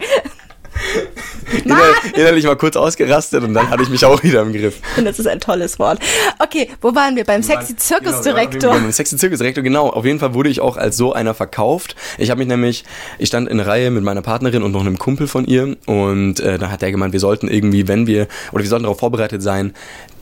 Inner, 1.64 1.80
innerlich 2.14 2.46
mal 2.46 2.58
kurz 2.58 2.76
ausgerastet 2.76 3.44
und 3.44 3.54
dann 3.54 3.70
hatte 3.70 3.84
ich 3.84 3.90
mich 3.90 4.04
auch 4.04 4.22
wieder 4.22 4.42
im 4.42 4.52
Griff. 4.52 4.80
Und 4.98 5.06
das 5.06 5.18
ist 5.18 5.28
ein 5.28 5.40
tolles 5.40 5.80
Wort. 5.80 6.00
Okay, 6.40 6.70
wo 6.82 6.94
waren 6.94 7.16
wir? 7.16 7.24
Beim 7.24 7.42
sexy 7.42 7.76
Zirkusdirektor. 7.76 8.72
Genau, 8.72 8.74
beim 8.74 8.92
Sexy 8.92 9.18
Zirkusdirektor, 9.18 9.64
genau. 9.64 9.90
Auf 9.90 10.06
jeden 10.06 10.20
Fall 10.20 10.34
wurde 10.34 10.50
ich 10.50 10.60
auch 10.60 10.78
als 10.78 10.98
so 10.98 11.14
einer 11.14 11.34
verkauft. 11.34 11.96
Ich 12.18 12.30
habe 12.32 12.40
mich 12.40 12.48
nämlich, 12.48 12.84
ich 13.18 13.30
stand 13.30 13.48
in 13.50 13.60
Reihe 13.60 13.92
mit 13.92 14.04
meiner 14.04 14.22
Partnerin 14.22 14.64
und 14.64 14.72
noch 14.72 14.82
einem 14.82 14.98
Kumpel 14.98 15.28
von 15.28 15.46
ihr 15.46 15.78
und 15.86 16.40
äh, 16.40 16.58
da 16.58 16.70
hat 16.70 16.82
der 16.82 16.92
gemeint, 16.92 17.14
wir 17.14 17.20
sollten 17.20 17.48
irgendwie, 17.48 17.88
wenn 17.88 18.08
wir, 18.08 18.28
oder 18.52 18.64
wir 18.64 18.70
sollten 18.70 18.84
darauf 18.84 19.00
vorbereitet 19.00 19.42
sein, 19.42 19.74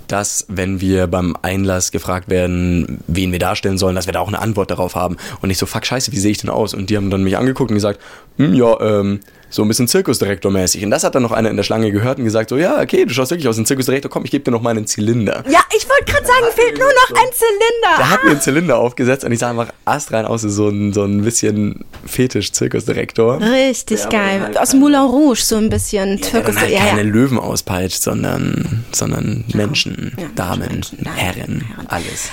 dass, 0.07 0.45
wenn 0.47 0.81
wir 0.81 1.07
beim 1.07 1.35
Einlass 1.41 1.91
gefragt 1.91 2.29
werden, 2.29 2.99
wen 3.07 3.31
wir 3.31 3.39
darstellen 3.39 3.77
sollen, 3.77 3.95
dass 3.95 4.05
wir 4.05 4.13
da 4.13 4.19
auch 4.19 4.27
eine 4.27 4.39
Antwort 4.39 4.71
darauf 4.71 4.95
haben. 4.95 5.17
Und 5.41 5.49
ich 5.49 5.57
so, 5.57 5.65
fuck, 5.65 5.85
scheiße, 5.85 6.11
wie 6.11 6.19
sehe 6.19 6.31
ich 6.31 6.37
denn 6.37 6.49
aus? 6.49 6.73
Und 6.73 6.89
die 6.89 6.97
haben 6.97 7.09
dann 7.09 7.23
mich 7.23 7.37
angeguckt 7.37 7.71
und 7.71 7.75
gesagt, 7.75 7.99
hm, 8.37 8.53
ja, 8.53 8.79
ähm, 8.81 9.19
so 9.49 9.61
ein 9.61 9.67
bisschen 9.67 9.87
Zirkusdirektor-mäßig. 9.87 10.83
Und 10.83 10.91
das 10.91 11.03
hat 11.03 11.15
dann 11.15 11.23
noch 11.23 11.31
einer 11.31 11.49
in 11.49 11.55
der 11.57 11.63
Schlange 11.63 11.91
gehört 11.91 12.17
und 12.17 12.25
gesagt, 12.25 12.49
so, 12.49 12.57
ja, 12.57 12.81
okay, 12.81 13.05
du 13.05 13.13
schaust 13.13 13.31
wirklich 13.31 13.47
aus, 13.47 13.57
ein 13.57 13.65
Zirkusdirektor, 13.65 14.09
komm, 14.11 14.25
ich 14.25 14.31
gebe 14.31 14.43
dir 14.43 14.51
noch 14.51 14.61
mal 14.61 14.71
einen 14.71 14.87
Zylinder. 14.87 15.43
Ja, 15.49 15.59
ich 15.75 15.87
wollte 15.89 16.11
gerade 16.11 16.25
sagen, 16.25 16.45
fehlt 16.53 16.77
nur 16.77 16.87
noch 16.87 17.09
ein 17.21 17.29
Zylinder. 17.31 17.97
Der 17.97 18.09
hat 18.09 18.23
mir 18.23 18.31
einen 18.31 18.41
Zylinder 18.41 18.77
aufgesetzt 18.77 19.23
und 19.23 19.31
ich 19.31 19.39
sah 19.39 19.49
einfach 19.51 19.69
astrein 19.85 20.25
aus 20.25 20.43
wie 20.43 20.49
so 20.49 20.67
ein, 20.69 20.93
so 20.93 21.03
ein 21.03 21.21
bisschen 21.23 21.85
Fetisch-Zirkusdirektor. 22.05 23.39
Richtig 23.41 24.01
Ja, 24.03 24.09
geil. 24.09 24.41
halt 24.41 24.57
Aus 24.59 24.73
Moulin 24.73 24.99
Rouge, 25.01 25.39
so 25.41 25.55
ein 25.57 25.69
bisschen 25.69 26.19
Türkis. 26.21 26.55
dann 26.55 26.61
halt 26.61 26.71
Ja, 26.71 26.79
keine 26.85 27.03
ja. 27.03 27.07
Löwen 27.09 27.39
auspeitscht, 27.39 28.01
sondern, 28.01 28.83
sondern 28.91 29.45
Menschen, 29.53 30.13
Ja, 30.19 30.25
Damen, 30.35 30.67
Menschen, 30.69 31.03
Damen, 31.03 31.15
Herren. 31.17 31.63
alles. 31.87 32.29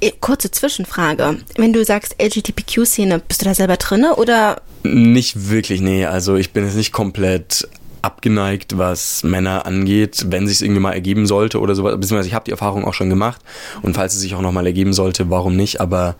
Eh, 0.00 0.12
Kurze 0.20 0.50
Zwischenfrage. 0.50 1.38
Wenn 1.56 1.72
du 1.72 1.84
sagst 1.84 2.16
LGBTQ-Szene, 2.22 3.20
bist 3.26 3.42
du 3.42 3.46
da 3.46 3.54
selber 3.54 3.76
drinne 3.76 4.16
oder 4.16 4.62
Nicht 4.84 5.50
wirklich, 5.50 5.80
nee. 5.80 6.04
Also 6.06 6.36
ich 6.36 6.52
bin 6.52 6.64
jetzt 6.64 6.76
nicht 6.76 6.92
komplett 6.92 7.68
abgeneigt, 8.00 8.78
was 8.78 9.24
Männer 9.24 9.66
angeht, 9.66 10.26
wenn 10.28 10.46
sich 10.46 10.62
irgendwie 10.62 10.80
mal 10.80 10.92
ergeben 10.92 11.26
sollte 11.26 11.60
oder 11.60 11.74
sowas. 11.74 11.94
Beziehungsweise 11.96 12.28
ich 12.28 12.34
habe 12.34 12.44
die 12.44 12.52
Erfahrung 12.52 12.84
auch 12.84 12.94
schon 12.94 13.10
gemacht 13.10 13.40
und 13.82 13.94
falls 13.94 14.14
es 14.14 14.20
sich 14.20 14.34
auch 14.34 14.40
nochmal 14.40 14.66
ergeben 14.66 14.92
sollte, 14.92 15.30
warum 15.30 15.56
nicht? 15.56 15.80
Aber 15.80 16.14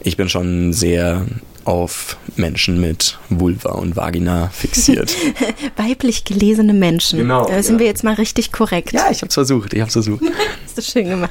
ich 0.00 0.16
bin 0.18 0.28
schon 0.28 0.72
sehr 0.74 1.26
auf 1.64 2.16
Menschen 2.36 2.80
mit 2.80 3.18
Vulva 3.28 3.72
und 3.72 3.96
Vagina 3.96 4.48
fixiert. 4.48 5.14
weiblich 5.76 6.24
gelesene 6.24 6.72
Menschen? 6.72 7.18
Genau, 7.18 7.46
Da 7.46 7.62
sind 7.62 7.76
ja. 7.76 7.80
wir 7.80 7.86
jetzt 7.86 8.04
mal 8.04 8.14
richtig 8.14 8.52
korrekt. 8.52 8.92
ja, 8.92 9.10
ich 9.10 9.22
hab's 9.22 9.34
versucht, 9.34 9.74
ich 9.74 9.80
hab's 9.80 9.92
versucht. 9.92 10.22
Hast 10.64 10.78
du 10.78 10.82
schön 10.82 11.08
gemacht. 11.08 11.30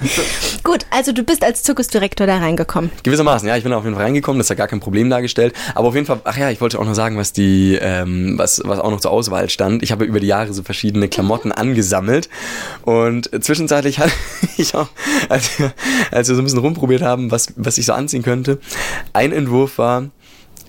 Gut, 0.64 0.86
also 0.92 1.12
du 1.12 1.24
bist 1.24 1.44
als 1.44 1.64
Zirkusdirektor 1.64 2.28
da 2.28 2.38
reingekommen. 2.38 2.92
Gewissermaßen, 3.04 3.48
ja, 3.48 3.58
ich 3.58 3.64
bin 3.64 3.72
da 3.72 3.78
auf 3.78 3.84
jeden 3.84 3.96
Fall 3.96 4.06
reingekommen, 4.06 4.38
das 4.38 4.50
hat 4.50 4.58
gar 4.58 4.68
kein 4.68 4.80
Problem 4.80 5.10
dargestellt. 5.10 5.54
Aber 5.74 5.88
auf 5.88 5.96
jeden 5.96 6.06
Fall, 6.06 6.22
ach 6.24 6.38
ja, 6.38 6.52
ich 6.52 6.62
wollte 6.62 6.80
auch 6.80 6.86
noch 6.86 6.94
sagen, 6.94 7.18
was 7.18 7.34
die, 7.34 7.78
ähm, 7.82 8.38
was, 8.38 8.62
was 8.64 8.80
auch 8.80 8.92
noch 8.92 9.00
zur 9.00 9.12
Auswahl 9.12 9.50
stand. 9.50 9.82
Ich 9.84 9.92
habe 9.92 10.06
über 10.06 10.20
die 10.20 10.28
Jahre 10.28 10.54
so 10.54 10.64
verschiedene 10.64 11.08
Klamotten 11.08 11.52
angesammelt 11.52 12.30
und 12.84 13.30
zwischenzeitlich 13.44 14.00
hatte 14.00 14.12
ich 14.58 14.76
auch, 14.76 14.90
als 15.30 15.58
wir, 15.60 15.74
als 16.12 16.28
wir 16.28 16.36
so 16.36 16.42
ein 16.42 16.46
bisschen 16.46 16.60
rumprobiert 16.60 17.02
haben, 17.02 17.32
was, 17.32 17.54
was 17.56 17.78
ich 17.78 17.86
so 17.86 17.94
anziehen 17.94 18.24
könnte, 18.24 18.60
ein 19.14 19.32
Entwurf 19.32 19.78
war 19.78 20.10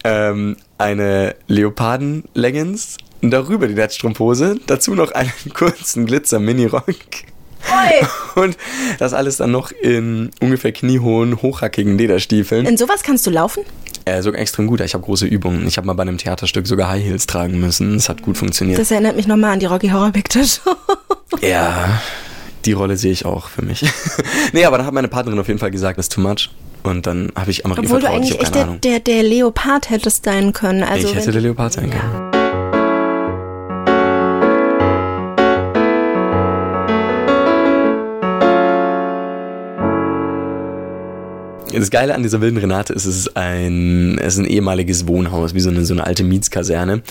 ähm, 0.04 0.56
eine 0.78 1.34
Leoparden-Leggings, 1.49 2.96
darüber 3.20 3.69
die 3.69 3.75
Netzstrumpfhose, 3.75 4.56
dazu 4.66 4.94
noch 4.94 5.12
einen 5.12 5.32
kurzen 5.54 6.06
Glitzer-Mini-Rock. 6.06 6.96
Und 8.34 8.56
das 8.99 9.14
alles 9.14 9.37
dann 9.37 9.52
noch 9.52 9.70
in 9.70 10.31
ungefähr 10.40 10.72
kniehohen, 10.72 11.43
hochhackigen 11.43 11.96
Lederstiefeln. 11.96 12.66
In 12.66 12.76
sowas 12.76 13.02
kannst 13.02 13.26
du 13.26 13.31
laufen? 13.31 13.64
Äh, 14.04 14.22
sogar 14.22 14.40
extrem 14.40 14.66
gut. 14.66 14.81
Ich 14.81 14.94
habe 14.94 15.04
große 15.04 15.26
Übungen. 15.26 15.66
Ich 15.66 15.76
habe 15.76 15.87
mal 15.87 15.93
bei 15.93 16.02
einem 16.02 16.19
Theaterstück 16.19 16.66
sogar 16.66 16.88
High 16.88 17.05
Heels 17.05 17.26
tragen 17.26 17.60
müssen. 17.60 17.94
Es 17.94 18.08
hat 18.08 18.22
gut 18.22 18.37
funktioniert. 18.37 18.78
Das 18.78 18.90
erinnert 18.90 19.16
mich 19.16 19.28
nochmal 19.28 19.52
an 19.52 19.60
die 19.60 19.66
Rocky 19.66 19.90
Horror 19.90 20.10
Picture 20.10 20.44
Show. 20.44 20.75
ja, 21.40 22.00
die 22.64 22.72
Rolle 22.72 22.96
sehe 22.96 23.12
ich 23.12 23.25
auch 23.25 23.48
für 23.48 23.62
mich. 23.62 23.84
nee, 24.52 24.64
aber 24.64 24.78
dann 24.78 24.87
hat 24.87 24.94
meine 24.94 25.08
Partnerin 25.08 25.38
auf 25.38 25.48
jeden 25.48 25.60
Fall 25.60 25.70
gesagt, 25.70 25.98
das 25.98 26.06
ist 26.06 26.12
too 26.12 26.20
much. 26.20 26.50
Und 26.82 27.06
dann 27.06 27.31
habe 27.34 27.51
ich 27.51 27.65
ihr 27.65 27.70
Obwohl 27.70 28.01
du 28.01 28.06
vertraut. 28.06 28.24
Ich 28.24 28.32
eigentlich 28.32 28.41
echt 28.41 28.55
der, 28.55 28.67
der, 28.67 29.01
der 29.01 29.22
Leopard 29.22 29.91
hättest 29.91 30.24
sein 30.24 30.53
können. 30.53 30.82
Also 30.82 31.08
ich 31.08 31.15
hätte 31.15 31.32
der 31.32 31.41
Leopard 31.41 31.72
sein 31.72 31.91
können. 31.91 32.31
Das 41.72 41.91
Geile 41.91 42.14
an 42.14 42.22
dieser 42.22 42.41
wilden 42.41 42.58
Renate 42.58 42.93
ist, 42.93 43.06
es 43.06 43.17
ist 43.17 43.36
ein, 43.36 44.19
es 44.19 44.34
ist 44.34 44.41
ein 44.41 44.46
ehemaliges 44.46 45.06
Wohnhaus, 45.06 45.55
wie 45.55 45.60
so 45.60 45.70
eine, 45.70 45.84
so 45.84 45.94
eine 45.94 46.05
alte 46.05 46.24
Mietskaserne. 46.24 47.02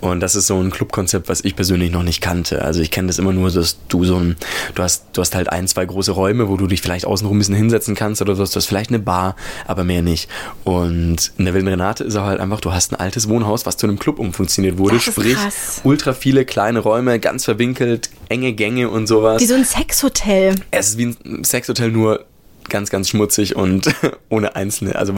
Und 0.00 0.20
das 0.20 0.34
ist 0.36 0.46
so 0.46 0.58
ein 0.58 0.70
Clubkonzept, 0.70 1.28
was 1.28 1.44
ich 1.44 1.56
persönlich 1.56 1.90
noch 1.90 2.02
nicht 2.02 2.20
kannte. 2.20 2.62
Also 2.62 2.80
ich 2.80 2.90
kenne 2.90 3.08
das 3.08 3.18
immer 3.18 3.32
nur, 3.32 3.50
dass 3.50 3.76
du 3.88 4.04
so 4.04 4.16
ein, 4.16 4.36
du 4.74 4.82
hast, 4.82 5.06
du 5.12 5.20
hast 5.20 5.34
halt 5.34 5.50
ein, 5.50 5.68
zwei 5.68 5.84
große 5.84 6.12
Räume, 6.12 6.48
wo 6.48 6.56
du 6.56 6.66
dich 6.66 6.80
vielleicht 6.80 7.04
außenrum 7.04 7.36
ein 7.36 7.40
bisschen 7.40 7.54
hinsetzen 7.54 7.94
kannst 7.94 8.22
oder 8.22 8.36
hast, 8.36 8.54
du 8.54 8.56
hast 8.56 8.66
vielleicht 8.66 8.90
eine 8.90 8.98
Bar, 8.98 9.36
aber 9.66 9.84
mehr 9.84 10.02
nicht. 10.02 10.28
Und 10.64 11.32
in 11.38 11.44
der 11.44 11.54
wilden 11.54 11.68
Renate 11.68 12.04
ist 12.04 12.16
auch 12.16 12.24
halt 12.24 12.40
einfach, 12.40 12.60
du 12.60 12.72
hast 12.72 12.92
ein 12.92 12.96
altes 12.96 13.28
Wohnhaus, 13.28 13.66
was 13.66 13.76
zu 13.76 13.86
einem 13.86 13.98
Club 13.98 14.18
umfunktioniert 14.18 14.78
wurde. 14.78 15.00
Sprich, 15.00 15.34
krass. 15.34 15.80
ultra 15.84 16.12
viele 16.12 16.44
kleine 16.44 16.80
Räume, 16.80 17.18
ganz 17.20 17.44
verwinkelt, 17.44 18.10
enge 18.28 18.52
Gänge 18.52 18.88
und 18.88 19.06
sowas. 19.06 19.40
Wie 19.40 19.46
so 19.46 19.54
ein 19.54 19.64
Sexhotel. 19.64 20.54
Es 20.70 20.90
ist 20.90 20.98
wie 20.98 21.16
ein 21.24 21.44
Sexhotel, 21.44 21.90
nur 21.90 22.24
ganz, 22.68 22.90
ganz 22.90 23.08
schmutzig 23.08 23.56
und 23.56 23.94
ohne 24.28 24.56
einzelne, 24.56 24.96
also 24.96 25.14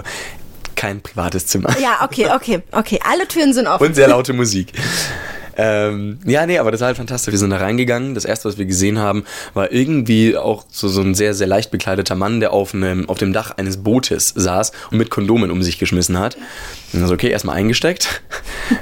kein 0.76 1.00
privates 1.00 1.46
Zimmer. 1.46 1.76
Ja, 1.80 1.98
okay, 2.04 2.28
okay, 2.34 2.62
okay. 2.72 3.00
Alle 3.02 3.26
Türen 3.26 3.52
sind 3.52 3.66
offen. 3.66 3.84
Und 3.84 3.94
sehr 3.94 4.08
laute 4.08 4.32
Musik. 4.32 4.72
Ähm, 5.60 6.20
ja, 6.24 6.46
nee, 6.46 6.58
aber 6.58 6.70
das 6.70 6.80
war 6.80 6.86
halt 6.86 6.96
fantastisch. 6.96 7.32
Wir 7.32 7.38
sind 7.38 7.50
da 7.50 7.56
reingegangen. 7.56 8.14
Das 8.14 8.24
erste, 8.24 8.48
was 8.48 8.58
wir 8.58 8.64
gesehen 8.64 9.00
haben, 9.00 9.24
war 9.54 9.72
irgendwie 9.72 10.36
auch 10.36 10.64
so, 10.70 10.86
so 10.86 11.00
ein 11.00 11.16
sehr, 11.16 11.34
sehr 11.34 11.48
leicht 11.48 11.72
bekleideter 11.72 12.14
Mann, 12.14 12.38
der 12.38 12.52
auf, 12.52 12.74
einem, 12.74 13.08
auf 13.08 13.18
dem 13.18 13.32
Dach 13.32 13.50
eines 13.56 13.78
Bootes 13.78 14.32
saß 14.36 14.70
und 14.92 14.98
mit 14.98 15.10
Kondomen 15.10 15.50
um 15.50 15.60
sich 15.64 15.78
geschmissen 15.78 16.16
hat. 16.16 16.38
Also 16.94 17.14
okay, 17.14 17.28
erstmal 17.28 17.56
eingesteckt. 17.56 18.22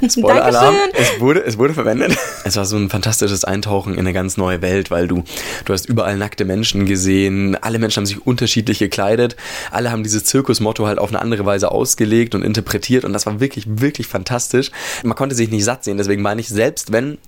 Spoiler-Alarm. 0.08 0.76
Es 0.94 1.20
wurde, 1.20 1.44
es 1.44 1.58
wurde 1.58 1.74
verwendet. 1.74 2.16
Es 2.44 2.56
war 2.56 2.64
so 2.64 2.76
ein 2.76 2.88
fantastisches 2.88 3.44
Eintauchen 3.44 3.94
in 3.94 4.00
eine 4.00 4.12
ganz 4.12 4.36
neue 4.36 4.62
Welt, 4.62 4.90
weil 4.90 5.08
du, 5.08 5.24
du 5.64 5.72
hast 5.72 5.86
überall 5.86 6.16
nackte 6.16 6.44
Menschen 6.44 6.86
gesehen. 6.86 7.56
Alle 7.56 7.78
Menschen 7.78 8.00
haben 8.00 8.06
sich 8.06 8.26
unterschiedlich 8.26 8.78
gekleidet. 8.78 9.36
Alle 9.70 9.90
haben 9.90 10.02
dieses 10.02 10.24
Zirkusmotto 10.24 10.86
halt 10.86 10.98
auf 10.98 11.08
eine 11.08 11.20
andere 11.20 11.44
Weise 11.46 11.70
ausgelegt 11.70 12.34
und 12.34 12.42
interpretiert. 12.42 13.04
Und 13.04 13.12
das 13.12 13.26
war 13.26 13.40
wirklich, 13.40 13.66
wirklich 13.68 14.06
fantastisch. 14.06 14.70
Man 15.02 15.16
konnte 15.16 15.34
sich 15.34 15.50
nicht 15.50 15.64
satt 15.64 15.84
sehen. 15.84 15.98
Deswegen 15.98 16.22
meine 16.22 16.40
ich, 16.40 16.48
selbst 16.48 16.92
wenn 16.92 17.18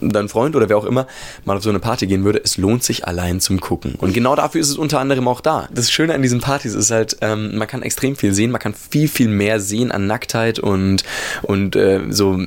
dein 0.00 0.28
Freund 0.28 0.56
oder 0.56 0.68
wer 0.68 0.76
auch 0.76 0.84
immer 0.84 1.06
mal 1.44 1.56
auf 1.56 1.62
so 1.62 1.70
eine 1.70 1.80
Party 1.80 2.06
gehen 2.06 2.24
würde, 2.24 2.40
es 2.42 2.56
lohnt 2.56 2.82
sich 2.82 3.06
allein 3.06 3.40
zum 3.40 3.60
Gucken. 3.60 3.94
Und 3.96 4.14
genau 4.14 4.36
dafür 4.36 4.60
ist 4.60 4.70
es 4.70 4.76
unter 4.76 5.00
anderem 5.00 5.28
auch 5.28 5.40
da. 5.40 5.68
Das 5.72 5.90
Schöne 5.90 6.14
an 6.14 6.22
diesen 6.22 6.40
Partys 6.40 6.74
ist 6.74 6.90
halt, 6.90 7.16
ähm, 7.20 7.56
man 7.56 7.68
kann 7.68 7.82
extrem 7.82 8.16
viel 8.16 8.34
sehen, 8.34 8.50
man 8.50 8.60
kann 8.60 8.74
viel, 8.74 9.08
viel 9.08 9.28
mehr 9.28 9.60
sehen 9.60 9.90
an 9.92 10.06
Nacktheit 10.06 10.58
und, 10.58 11.04
und 11.42 11.76
äh, 11.76 12.00
so 12.10 12.38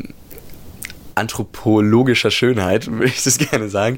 anthropologischer 1.15 2.31
Schönheit, 2.31 2.88
würde 2.91 3.05
ich 3.05 3.23
das 3.23 3.38
gerne 3.38 3.69
sagen, 3.69 3.97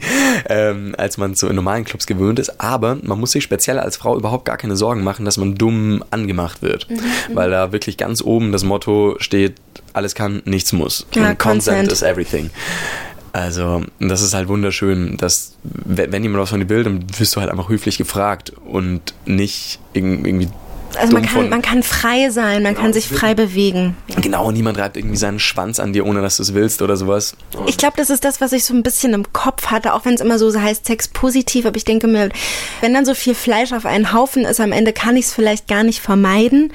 ähm, 0.49 0.95
als 0.97 1.17
man 1.17 1.35
so 1.35 1.47
in 1.47 1.55
normalen 1.55 1.85
Clubs 1.85 2.05
gewöhnt 2.07 2.39
ist. 2.39 2.59
Aber 2.61 2.97
man 3.01 3.19
muss 3.19 3.31
sich 3.31 3.43
speziell 3.43 3.79
als 3.79 3.97
Frau 3.97 4.17
überhaupt 4.17 4.45
gar 4.45 4.57
keine 4.57 4.75
Sorgen 4.75 5.03
machen, 5.03 5.25
dass 5.25 5.37
man 5.37 5.55
dumm 5.55 6.03
angemacht 6.11 6.61
wird. 6.61 6.89
Mhm, 6.89 6.95
mhm. 6.95 7.01
weil 7.33 7.49
da 7.51 7.71
wirklich 7.71 7.97
ganz 7.97 8.21
oben 8.21 8.51
das 8.51 8.63
Motto 8.63 9.15
steht, 9.19 9.55
alles 9.93 10.15
kann, 10.15 10.41
nichts 10.45 10.73
muss. 10.73 11.07
Ja, 11.13 11.33
consent, 11.35 11.37
consent 11.37 11.91
is 11.91 12.01
everything. 12.01 12.49
Also, 13.35 13.83
das 13.99 14.21
ist 14.21 14.33
halt 14.33 14.47
wunderschön, 14.47 15.17
dass, 15.17 15.57
wenn 15.63 16.23
jemand 16.23 16.41
was 16.41 16.51
von 16.51 16.61
dir 16.61 16.69
will, 16.69 16.85
dann 16.85 17.05
wirst 17.19 17.35
du 17.35 17.41
halt 17.41 17.51
einfach 17.51 17.67
höflich 17.67 17.97
gefragt 17.97 18.53
und 18.65 19.13
nicht 19.25 19.81
irgendwie 19.91 20.47
also 20.97 21.13
man 21.13 21.25
kann, 21.25 21.49
man 21.49 21.61
kann 21.61 21.83
frei 21.83 22.29
sein, 22.29 22.63
man 22.63 22.73
genau, 22.73 22.83
kann 22.83 22.93
sich 22.93 23.07
frei 23.07 23.33
bewegen. 23.33 23.95
Genau, 24.21 24.51
niemand 24.51 24.77
reibt 24.77 24.97
irgendwie 24.97 25.17
seinen 25.17 25.39
Schwanz 25.39 25.79
an 25.79 25.93
dir, 25.93 26.05
ohne 26.05 26.21
dass 26.21 26.37
du 26.37 26.43
es 26.43 26.53
willst 26.53 26.81
oder 26.81 26.97
sowas. 26.97 27.35
Ich 27.67 27.77
glaube, 27.77 27.95
das 27.97 28.09
ist 28.09 28.25
das, 28.25 28.41
was 28.41 28.51
ich 28.53 28.65
so 28.65 28.73
ein 28.73 28.83
bisschen 28.83 29.13
im 29.13 29.31
Kopf 29.33 29.67
hatte, 29.67 29.93
auch 29.93 30.05
wenn 30.05 30.13
es 30.13 30.21
immer 30.21 30.39
so 30.39 30.59
heißt, 30.59 30.85
Sex 30.85 31.07
positiv, 31.07 31.65
aber 31.65 31.77
ich 31.77 31.85
denke 31.85 32.07
mir, 32.07 32.29
wenn 32.81 32.93
dann 32.93 33.05
so 33.05 33.13
viel 33.13 33.35
Fleisch 33.35 33.73
auf 33.73 33.85
einen 33.85 34.13
Haufen 34.13 34.45
ist, 34.45 34.59
am 34.59 34.71
Ende 34.71 34.93
kann 34.93 35.15
ich 35.15 35.25
es 35.25 35.33
vielleicht 35.33 35.67
gar 35.67 35.83
nicht 35.83 36.01
vermeiden. 36.01 36.71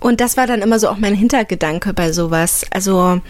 Und 0.00 0.20
das 0.20 0.36
war 0.36 0.46
dann 0.46 0.62
immer 0.62 0.78
so 0.78 0.88
auch 0.88 0.98
mein 0.98 1.14
Hintergedanke 1.14 1.92
bei 1.92 2.12
sowas. 2.12 2.64
Also, 2.70 3.20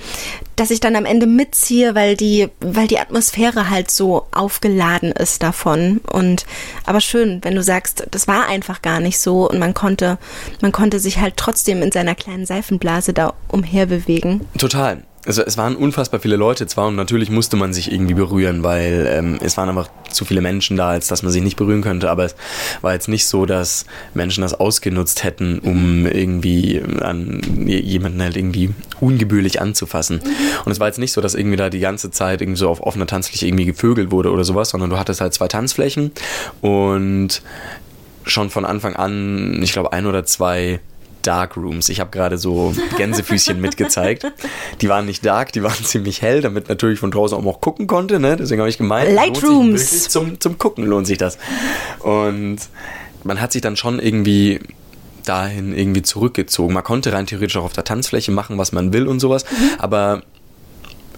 dass 0.57 0.71
ich 0.71 0.81
dann 0.81 0.97
am 0.97 1.05
Ende 1.05 1.27
mitziehe, 1.27 1.95
weil 1.95 2.17
die, 2.17 2.49
weil 2.61 2.87
die 2.87 2.99
Atmosphäre 2.99 3.71
halt 3.71 3.91
so 3.91 4.27
aufgeladen 4.33 5.13
ist 5.13 5.43
davon. 5.43 6.01
Und 6.11 6.47
aber 6.87 7.01
schön, 7.01 7.41
wenn 7.43 7.55
du 7.55 7.63
sagst, 7.63 8.07
das 8.11 8.29
war 8.29 8.47
einfach 8.47 8.83
gar 8.83 9.01
nicht 9.01 9.19
so 9.19 9.49
und 9.49 9.59
man 9.59 9.75
konnte, 9.75 10.19
man 10.61 10.73
konnte 10.73 10.99
sich 10.99 11.19
halt 11.19 11.37
trotzdem 11.37 11.83
in 11.83 11.93
seiner 11.93 12.15
kleinen 12.15 12.47
Seifenblase 12.47 13.13
da 13.13 13.35
umherbewegen. 13.49 14.47
Total 14.59 15.03
also 15.25 15.43
es 15.43 15.57
waren 15.57 15.77
unfassbar 15.77 16.19
viele 16.19 16.35
Leute 16.37 16.67
zwar 16.67 16.89
und 16.89 16.97
natürlich 16.97 17.31
musste 17.31 17.57
man 17.57 17.73
sich 17.73 17.93
irgendwie 17.93 18.15
berühren, 18.15 18.65
weil 18.65 19.07
ähm, 19.09 19.39
es 19.41 19.57
waren 19.57 19.69
einfach 19.69 19.89
zu 20.11 20.25
viele 20.25 20.41
Menschen 20.41 20.77
da, 20.77 20.91
als 20.91 21.07
dass 21.07 21.23
man 21.23 21.31
sich 21.31 21.43
nicht 21.43 21.57
berühren 21.57 21.81
könnte. 21.81 22.11
Aber 22.11 22.25
es 22.25 22.35
war 22.81 22.93
jetzt 22.93 23.09
nicht 23.09 23.27
so, 23.27 23.47
dass 23.47 23.87
Menschen 24.15 24.43
das 24.43 24.55
ausgenutzt 24.55 25.23
hätten, 25.23 25.61
um 25.61 26.07
irgendwie 26.07 26.83
an 27.01 27.41
jemanden 27.67 28.21
halt 28.21 28.37
irgendwie 28.37 28.71
ungebührlich 29.01 29.61
anzufassen. 29.61 30.21
Und 30.65 30.73
es 30.73 30.81
war 30.81 30.89
jetzt 30.89 30.99
nicht 30.99 31.13
so, 31.13 31.21
dass 31.21 31.35
irgendwie 31.35 31.57
da 31.57 31.71
die 31.71 31.81
ganze 31.81 32.11
Zeit 32.11 32.41
irgendwie 32.41 32.59
so 32.59 32.69
auf 32.69 32.81
offener 32.81 33.07
Tanzfläche 33.07 33.47
irgendwie 33.47 33.67
gevögelt 33.67 34.11
wurde 34.11 34.33
oder 34.33 34.45
sowas, 34.45 34.71
sondern 34.71 34.91
du 34.91 34.99
hattest 34.99 35.21
halt 35.21 35.35
zwei 35.35 35.47
Tanzflächen 35.47 36.11
und 36.61 37.43
schon 38.25 38.51
von 38.51 38.65
Anfang 38.65 38.97
an, 38.97 39.61
ich 39.63 39.73
glaube, 39.73 39.93
ein 39.93 40.07
oder 40.07 40.25
zwei 40.25 40.81
Dark 41.23 41.57
Rooms. 41.57 41.89
Ich 41.89 42.01
habe 42.01 42.11
gerade 42.11 42.37
so 42.37 42.75
Gänsefüßchen 42.97 43.61
mitgezeigt. 43.61 44.27
Die 44.81 44.89
waren 44.89 45.07
nicht 45.07 45.25
dark, 45.25 45.53
die 45.53 45.63
waren 45.63 45.73
ziemlich 45.85 46.23
hell, 46.23 46.41
damit 46.41 46.69
natürlich 46.69 46.99
von 46.99 47.11
draußen 47.11 47.37
auch 47.37 47.43
noch 47.43 47.61
gucken 47.61 47.87
konnte. 47.87 48.19
Ne? 48.21 48.37
Deswegen 48.37 48.61
habe 48.61 48.69
ich 48.69 48.79
gemeint, 48.79 49.13
Light 49.13 49.43
Rooms. 49.43 50.09
Zum, 50.09 50.41
zum 50.41 50.59
Gucken 50.59 50.85
lohnt 50.85 51.07
sich 51.07 51.19
das. 51.19 51.39
Und 52.01 52.59
man 53.25 53.41
hat 53.41 53.53
sich 53.53 53.63
dann 53.63 53.77
schon 53.77 53.99
irgendwie 53.99 54.61
dahin 55.25 55.77
irgendwie 55.77 56.03
zurückgezogen. 56.03 56.75
Man 56.75 56.83
konnte 56.83 57.13
rein 57.13 57.27
theoretisch 57.27 57.57
auch 57.57 57.65
auf 57.65 57.73
der 57.73 57.85
Tanzfläche 57.85 58.33
machen, 58.33 58.59
was 58.59 58.73
man 58.73 58.93
will 58.93 59.07
und 59.07 59.21
sowas, 59.21 59.45
mhm. 59.45 59.71
aber 59.79 60.23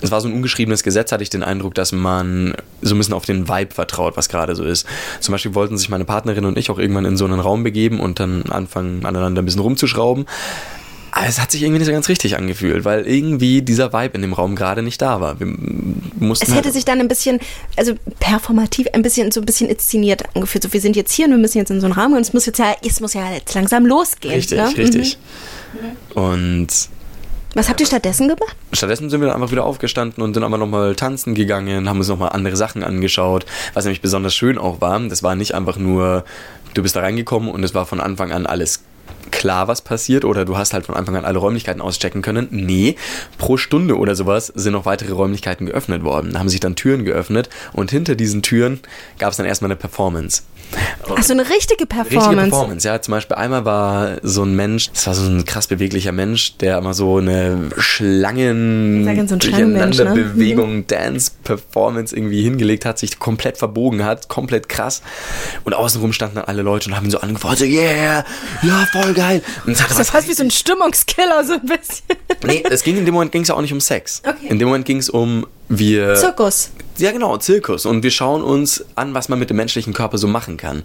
es 0.01 0.11
war 0.11 0.21
so 0.21 0.29
ein 0.29 0.35
ungeschriebenes 0.35 0.83
Gesetz, 0.83 1.13
hatte 1.13 1.23
ich 1.23 1.31
den 1.31 1.43
Eindruck, 1.43 1.75
dass 1.75 1.93
man 1.93 2.55
so 2.83 2.95
ein 2.95 2.99
bisschen 2.99 3.15
auf 3.15 3.25
den 3.25 3.49
Vibe 3.49 3.75
vertraut, 3.75 4.17
was 4.17 4.29
gerade 4.29 4.55
so 4.55 4.65
ist. 4.65 4.87
Zum 5.21 5.33
Beispiel 5.33 5.55
wollten 5.55 5.79
sich 5.79 5.89
meine 5.89 6.05
Partnerin 6.05 6.45
und 6.45 6.59
ich 6.59 6.71
auch 6.71 6.79
irgendwann 6.79 7.05
in 7.05 7.17
so 7.17 7.25
einen 7.25 7.41
Raum 7.41 7.65
begeben 7.65 8.01
und 8.01 8.21
dann 8.21 8.45
anfangen, 8.51 9.05
aneinander 9.07 9.43
ein 9.43 9.45
bisschen 9.45 9.61
rumzuschrauben. 9.61 10.27
Aber 11.17 11.29
es 11.29 11.41
hat 11.41 11.53
sich 11.53 11.63
irgendwie 11.63 11.79
nicht 11.79 11.87
so 11.87 11.93
ganz 11.93 12.09
richtig 12.09 12.37
angefühlt, 12.37 12.85
weil 12.85 13.07
irgendwie 13.07 13.63
dieser 13.63 13.93
Vibe 13.93 14.17
in 14.17 14.23
dem 14.23 14.33
Raum 14.33 14.57
gerade 14.57 14.83
nicht 14.83 15.01
da 15.01 15.21
war. 15.21 15.39
Wir 15.39 15.47
mussten 15.47 16.47
es 16.47 16.53
hätte 16.53 16.65
halt 16.65 16.75
sich 16.75 16.85
dann 16.85 16.99
ein 16.99 17.07
bisschen, 17.07 17.39
also 17.77 17.95
performativ, 18.19 18.89
ein 18.93 19.03
bisschen 19.03 19.31
so 19.31 19.41
ein 19.41 19.47
bisschen 19.47 19.71
inszeniert 19.71 20.25
angefühlt. 20.35 20.65
So, 20.65 20.73
wir 20.73 20.81
sind 20.81 20.97
jetzt 20.97 21.13
hier 21.13 21.27
und 21.27 21.31
wir 21.31 21.39
müssen 21.39 21.59
jetzt 21.59 21.71
in 21.71 21.81
so 21.81 21.87
einen 21.87 21.95
Raum 21.95 22.15
und 22.15 22.21
es 22.21 22.33
muss 22.33 22.47
jetzt 22.47 22.59
ja, 22.59 22.75
es 22.85 22.99
muss 22.99 23.15
ja 23.15 23.33
jetzt 23.33 23.55
langsam 23.55 23.87
losgehen. 23.87 24.35
Richtig, 24.35 24.59
ne? 24.59 24.77
richtig. 24.77 25.19
Mhm. 25.73 26.21
Und 26.21 26.89
was 27.55 27.69
habt 27.69 27.81
ihr 27.81 27.87
stattdessen 27.87 28.29
gemacht? 28.29 28.57
Stattdessen 28.73 29.11
sind 29.11 29.21
wir 29.21 29.29
dann 29.29 29.37
einfach 29.37 29.53
wieder 29.53 29.65
aufgestanden 29.65 30.23
und 30.23 30.35
sind 30.35 30.43
aber 30.43 30.59
nochmal 30.59 30.95
tanzen 30.95 31.35
gegangen, 31.35 31.89
haben 31.89 31.99
uns 31.99 32.09
nochmal 32.09 32.31
andere 32.31 32.57
Sachen 32.57 32.83
angeschaut. 32.83 33.47
Was 33.75 33.85
nämlich 33.85 34.01
besonders 34.01 34.35
schön 34.35 34.59
auch 34.59 34.81
war, 34.81 34.99
das 35.01 35.23
war 35.23 35.35
nicht 35.35 35.55
einfach 35.55 35.77
nur, 35.77 36.25
du 36.75 36.83
bist 36.83 36.97
da 36.97 37.01
reingekommen 37.01 37.51
und 37.51 37.63
es 37.65 37.75
war 37.75 37.87
von 37.87 38.01
Anfang 38.01 38.33
an 38.33 38.47
alles 38.47 38.83
klar, 39.31 39.69
was 39.69 39.83
passiert, 39.83 40.25
oder 40.25 40.45
du 40.45 40.57
hast 40.57 40.75
halt 40.75 40.87
von 40.87 40.95
Anfang 40.95 41.17
an 41.17 41.25
alle 41.25 41.39
Räumlichkeiten 41.39 41.81
auschecken 41.81 42.23
können. 42.23 42.49
Nee, 42.51 42.97
pro 43.39 43.57
Stunde 43.57 43.99
oder 43.99 44.15
sowas 44.15 44.53
sind 44.55 44.73
noch 44.73 44.87
weitere 44.87 45.13
Räumlichkeiten 45.13 45.67
geöffnet 45.67 46.05
worden. 46.05 46.33
Da 46.33 46.39
haben 46.39 46.49
sich 46.49 46.61
dann 46.61 46.77
Türen 46.77 47.05
geöffnet 47.05 47.49
und 47.73 47.91
hinter 47.91 48.15
diesen 48.15 48.43
Türen 48.43 48.81
gab 49.19 49.31
es 49.31 49.37
dann 49.37 49.47
erstmal 49.47 49.71
eine 49.71 49.77
Performance. 49.77 50.43
Ach, 51.17 51.23
so 51.23 51.33
eine 51.33 51.49
richtige 51.49 51.87
Performance. 51.87 52.31
Richtige 52.31 52.51
Performance, 52.51 52.89
ja. 52.89 53.01
Zum 53.01 53.13
Beispiel 53.13 53.37
einmal 53.37 53.65
war 53.65 54.17
so 54.23 54.43
ein 54.43 54.55
Mensch, 54.55 54.91
das 54.91 55.07
war 55.07 55.15
so 55.15 55.29
ein 55.29 55.45
krass 55.45 55.67
beweglicher 55.67 56.13
Mensch, 56.13 56.57
der 56.59 56.79
immer 56.79 56.95
so 56.95 57.19
eine 57.19 57.71
Schlangen 57.79 59.05
so 59.27 59.35
ein 59.35 60.15
Bewegung, 60.15 60.77
ne? 60.77 60.83
Dance-Performance 60.83 62.17
irgendwie 62.17 62.43
hingelegt 62.43 62.85
hat, 62.85 62.99
sich 62.99 63.19
komplett 63.19 63.59
verbogen 63.59 64.05
hat, 64.05 64.29
komplett 64.29 64.69
krass. 64.69 65.03
Und 65.65 65.75
außenrum 65.75 66.13
standen 66.13 66.37
dann 66.37 66.45
alle 66.45 66.63
Leute 66.63 66.89
und 66.89 66.97
haben 66.97 67.05
ihn 67.05 67.11
so 67.11 67.21
angefordert, 67.21 67.61
so, 67.61 67.65
yeah, 67.65 68.25
ja, 68.63 68.87
voll 68.93 69.15
geil. 69.15 69.43
Und 69.67 69.79
das 69.79 69.99
ist 69.99 70.11
fast 70.11 70.29
wie 70.29 70.35
so 70.35 70.43
ein 70.43 70.51
Stimmungskiller, 70.65 71.45
so 71.45 71.55
ein 71.55 71.67
bisschen. 71.67 72.05
Nee, 72.45 72.65
es 72.71 72.83
ging 72.83 72.97
in 72.97 73.05
dem 73.05 73.15
Moment 73.15 73.33
ging 73.33 73.43
es 73.43 73.51
auch 73.51 73.61
nicht 73.61 73.73
um 73.73 73.81
Sex. 73.81 74.23
Okay. 74.27 74.49
In 74.49 74.59
dem 74.59 74.69
Moment 74.69 74.85
ging 74.85 74.99
es 74.99 75.11
um 75.11 75.47
wir. 75.69 76.15
Zirkus. 76.15 76.71
Ja, 76.99 77.13
genau, 77.13 77.37
Zirkus. 77.39 77.87
Und 77.87 78.03
wir 78.03 78.11
schauen 78.11 78.43
uns 78.43 78.85
an, 78.95 79.15
was 79.15 79.29
man 79.29 79.39
mit 79.39 79.51
dem 79.51 79.57
menschlichen 79.57 79.93
Körper 79.93 80.19
so 80.19 80.29
machen 80.29 80.57
kann. 80.57 80.85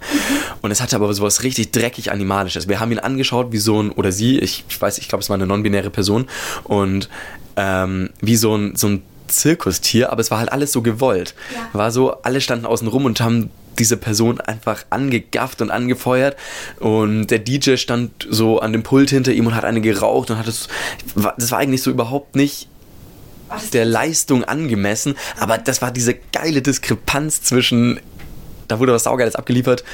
Und 0.60 0.70
es 0.70 0.80
hatte 0.80 0.96
aber 0.96 1.12
sowas 1.14 1.42
richtig 1.42 1.70
dreckig 1.70 2.10
Animalisches. 2.10 2.68
Wir 2.68 2.80
haben 2.80 2.90
ihn 2.90 2.98
angeschaut 2.98 3.52
wie 3.52 3.58
so 3.58 3.82
ein, 3.82 3.90
oder 3.92 4.10
sie, 4.10 4.38
ich, 4.38 4.64
ich 4.68 4.80
weiß, 4.80 4.98
ich 4.98 5.08
glaube, 5.08 5.22
es 5.22 5.30
war 5.30 5.34
eine 5.34 5.46
non-binäre 5.46 5.90
Person. 5.90 6.26
Und 6.64 7.08
ähm, 7.56 8.10
wie 8.20 8.36
so 8.36 8.56
ein, 8.56 8.74
so 8.76 8.88
ein 8.88 9.02
Zirkustier, 9.28 10.10
aber 10.10 10.20
es 10.20 10.30
war 10.30 10.38
halt 10.38 10.52
alles 10.52 10.72
so 10.72 10.82
gewollt. 10.82 11.34
Ja. 11.54 11.78
War 11.78 11.90
so, 11.92 12.12
alle 12.22 12.40
standen 12.40 12.66
außen 12.66 12.88
rum 12.88 13.04
und 13.04 13.20
haben 13.20 13.50
diese 13.78 13.96
Person 13.96 14.40
einfach 14.40 14.84
angegafft 14.90 15.62
und 15.62 15.70
angefeuert 15.70 16.36
und 16.80 17.28
der 17.28 17.38
DJ 17.38 17.76
stand 17.76 18.26
so 18.28 18.58
an 18.58 18.72
dem 18.72 18.82
Pult 18.82 19.08
hinter 19.10 19.32
ihm 19.32 19.46
und 19.46 19.54
hat 19.54 19.64
eine 19.64 19.80
geraucht 19.80 20.30
und 20.30 20.38
hat 20.38 20.48
es, 20.48 20.68
das 21.38 21.50
war 21.50 21.58
eigentlich 21.58 21.82
so 21.82 21.90
überhaupt 21.90 22.36
nicht 22.36 22.68
der 23.72 23.84
Leistung 23.84 24.44
angemessen, 24.44 25.16
aber 25.38 25.58
das 25.58 25.82
war 25.82 25.90
diese 25.90 26.14
geile 26.14 26.62
Diskrepanz 26.62 27.42
zwischen, 27.42 28.00
da 28.68 28.78
wurde 28.78 28.92
was 28.92 29.04
Saugeiles 29.04 29.36
abgeliefert, 29.36 29.84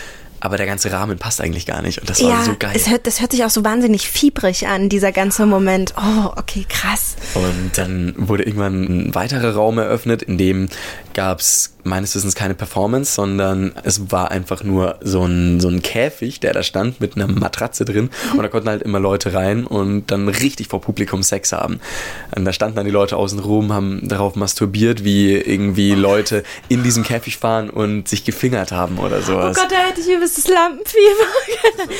aber 0.41 0.59
der 0.59 0.67
ganze 0.67 0.93
Rahmen 0.93 1.19
passt 1.19 1.41
eigentlich 1.41 1.67
gar 1.67 1.83
nicht 1.83 1.99
und 1.99 2.11
das 2.11 2.23
war 2.23 2.45
so 2.45 2.55
geil. 2.59 2.73
Es 2.75 2.89
hört, 2.89 3.07
das 3.07 3.21
hört 3.21 3.33
sich 3.33 3.45
auch 3.45 3.51
so 3.51 3.65
wahnsinnig 3.65 4.09
fiebrig 4.09 4.67
an, 4.67 4.89
dieser 4.89 5.11
ganze 5.11 5.47
Moment. 5.47 5.95
Oh, 5.97 6.31
okay, 6.37 6.67
krass. 6.69 7.17
Und 7.35 7.73
dann 7.77 8.15
wurde 8.17 8.45
irgendwann 8.45 8.85
ein 8.85 9.15
weiterer 9.15 9.55
Raum 9.55 9.79
eröffnet, 9.79 10.23
in 10.23 10.37
dem 10.37 10.69
gab 11.17 11.41
es 11.41 11.77
meines 11.83 12.15
Wissens 12.15 12.35
keine 12.35 12.55
Performance, 12.55 13.15
sondern 13.15 13.73
es 13.85 14.11
war 14.11 14.31
einfach 14.31 14.63
nur 14.63 14.99
so 15.01 15.25
ein, 15.25 15.61
so 15.61 15.69
ein 15.69 15.81
Käfig, 15.81 16.41
der 16.41 16.53
da 16.53 16.63
stand 16.63 17.01
mit 17.01 17.17
einer 17.17 17.27
Matratze 17.27 17.87
drin 17.87 18.11
und 18.33 18.43
da 18.43 18.49
konnten 18.49 18.69
halt 18.69 18.83
immer 18.83 19.01
Leute 19.01 19.33
rein 19.33 19.65
und 19.65 20.11
dann 20.11 20.29
richtig 20.29 20.69
vor 20.69 20.81
Publikum 20.81 21.23
Sex 21.23 21.53
haben. 21.53 21.81
Und 22.37 22.45
da 22.45 22.53
standen 22.53 22.77
dann 22.77 22.85
die 22.85 22.93
Leute 22.93 23.17
außen 23.17 23.39
rum, 23.39 23.73
haben 23.73 24.07
darauf 24.07 24.37
masturbiert, 24.37 25.05
wie 25.05 25.33
irgendwie 25.33 25.95
Leute 25.95 26.43
in 26.69 26.83
diesem 26.83 27.03
Käfig 27.03 27.39
fahren 27.39 27.71
und 27.71 28.09
sich 28.09 28.25
gefingert 28.25 28.73
haben 28.73 28.99
oder 28.99 29.23
sowas. 29.23 29.57
Oh 29.57 29.61
Gott, 29.63 29.73
da 29.73 29.77
hätte 29.77 30.03
ich 30.03 30.09
übelstes 30.09 30.49
Lampenfieber. 30.49 31.95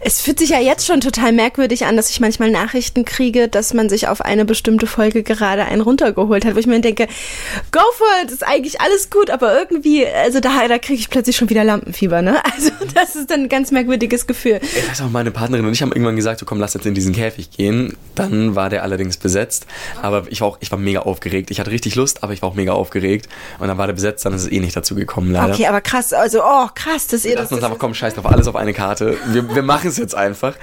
es 0.00 0.22
fühlt 0.22 0.38
sich 0.38 0.50
ja 0.50 0.60
jetzt 0.60 0.86
schon 0.86 1.00
total 1.00 1.32
merkwürdig 1.32 1.84
an, 1.84 1.96
dass 1.96 2.08
ich 2.08 2.20
manchmal 2.20 2.50
Nachrichten 2.50 3.04
kriege, 3.04 3.48
dass 3.48 3.74
man 3.74 3.90
sich 3.90 4.08
auf 4.08 4.22
eine 4.22 4.46
bestimmte 4.46 4.86
Folge 4.86 5.22
gerade 5.22 5.64
einen 5.64 5.82
runtergeholt 5.82 6.46
hat, 6.46 6.54
wo 6.54 6.58
ich 6.58 6.66
mir 6.66 6.80
denke, 6.80 7.06
go 7.70 7.80
for 7.98 8.06
it, 8.22 8.30
ist 8.30 8.46
eigentlich 8.46 8.61
alles 8.80 9.10
gut, 9.10 9.30
aber 9.30 9.56
irgendwie, 9.58 10.06
also 10.06 10.40
da, 10.40 10.66
da 10.68 10.78
kriege 10.78 10.98
ich 10.98 11.10
plötzlich 11.10 11.36
schon 11.36 11.50
wieder 11.50 11.64
Lampenfieber, 11.64 12.22
ne? 12.22 12.40
Also 12.52 12.70
das 12.94 13.16
ist 13.16 13.30
dann 13.30 13.42
ein 13.42 13.48
ganz 13.48 13.70
merkwürdiges 13.70 14.26
Gefühl. 14.26 14.60
Ich 14.62 14.90
weiß 14.90 15.00
auch, 15.00 15.10
meine 15.10 15.30
Partnerin 15.30 15.64
und 15.64 15.72
ich 15.72 15.80
haben 15.80 15.90
irgendwann 15.92 16.16
gesagt, 16.16 16.40
so 16.40 16.46
komm, 16.46 16.60
lass 16.60 16.74
jetzt 16.74 16.86
in 16.86 16.94
diesen 16.94 17.12
Käfig 17.12 17.50
gehen. 17.50 17.96
Dann 18.14 18.54
war 18.54 18.68
der 18.68 18.82
allerdings 18.82 19.16
besetzt, 19.16 19.66
aber 20.02 20.24
ich 20.28 20.42
war 20.42 20.48
auch, 20.48 20.58
ich 20.60 20.70
war 20.70 20.78
mega 20.78 21.00
aufgeregt. 21.00 21.50
Ich 21.50 21.60
hatte 21.60 21.70
richtig 21.70 21.94
Lust, 21.94 22.22
aber 22.22 22.32
ich 22.32 22.42
war 22.42 22.50
auch 22.50 22.54
mega 22.54 22.72
aufgeregt. 22.72 23.28
Und 23.58 23.68
dann 23.68 23.78
war 23.78 23.86
der 23.86 23.94
besetzt, 23.94 24.24
dann 24.24 24.34
ist 24.34 24.42
es 24.42 24.52
eh 24.52 24.60
nicht 24.60 24.76
dazu 24.76 24.94
gekommen, 24.94 25.32
leider. 25.32 25.54
Okay, 25.54 25.66
aber 25.66 25.80
krass, 25.80 26.12
also, 26.12 26.42
oh, 26.42 26.68
krass, 26.74 27.06
dass 27.06 27.24
ihr 27.24 27.36
das... 27.36 27.50
uns 27.50 27.62
einfach, 27.62 27.78
komm, 27.78 27.94
scheiß 27.94 28.14
drauf, 28.14 28.26
alles 28.26 28.46
auf 28.46 28.56
eine 28.56 28.74
Karte. 28.74 29.16
Wir, 29.28 29.54
wir 29.54 29.62
machen 29.72 29.88
es 29.88 29.96
jetzt 29.96 30.14
einfach. 30.14 30.54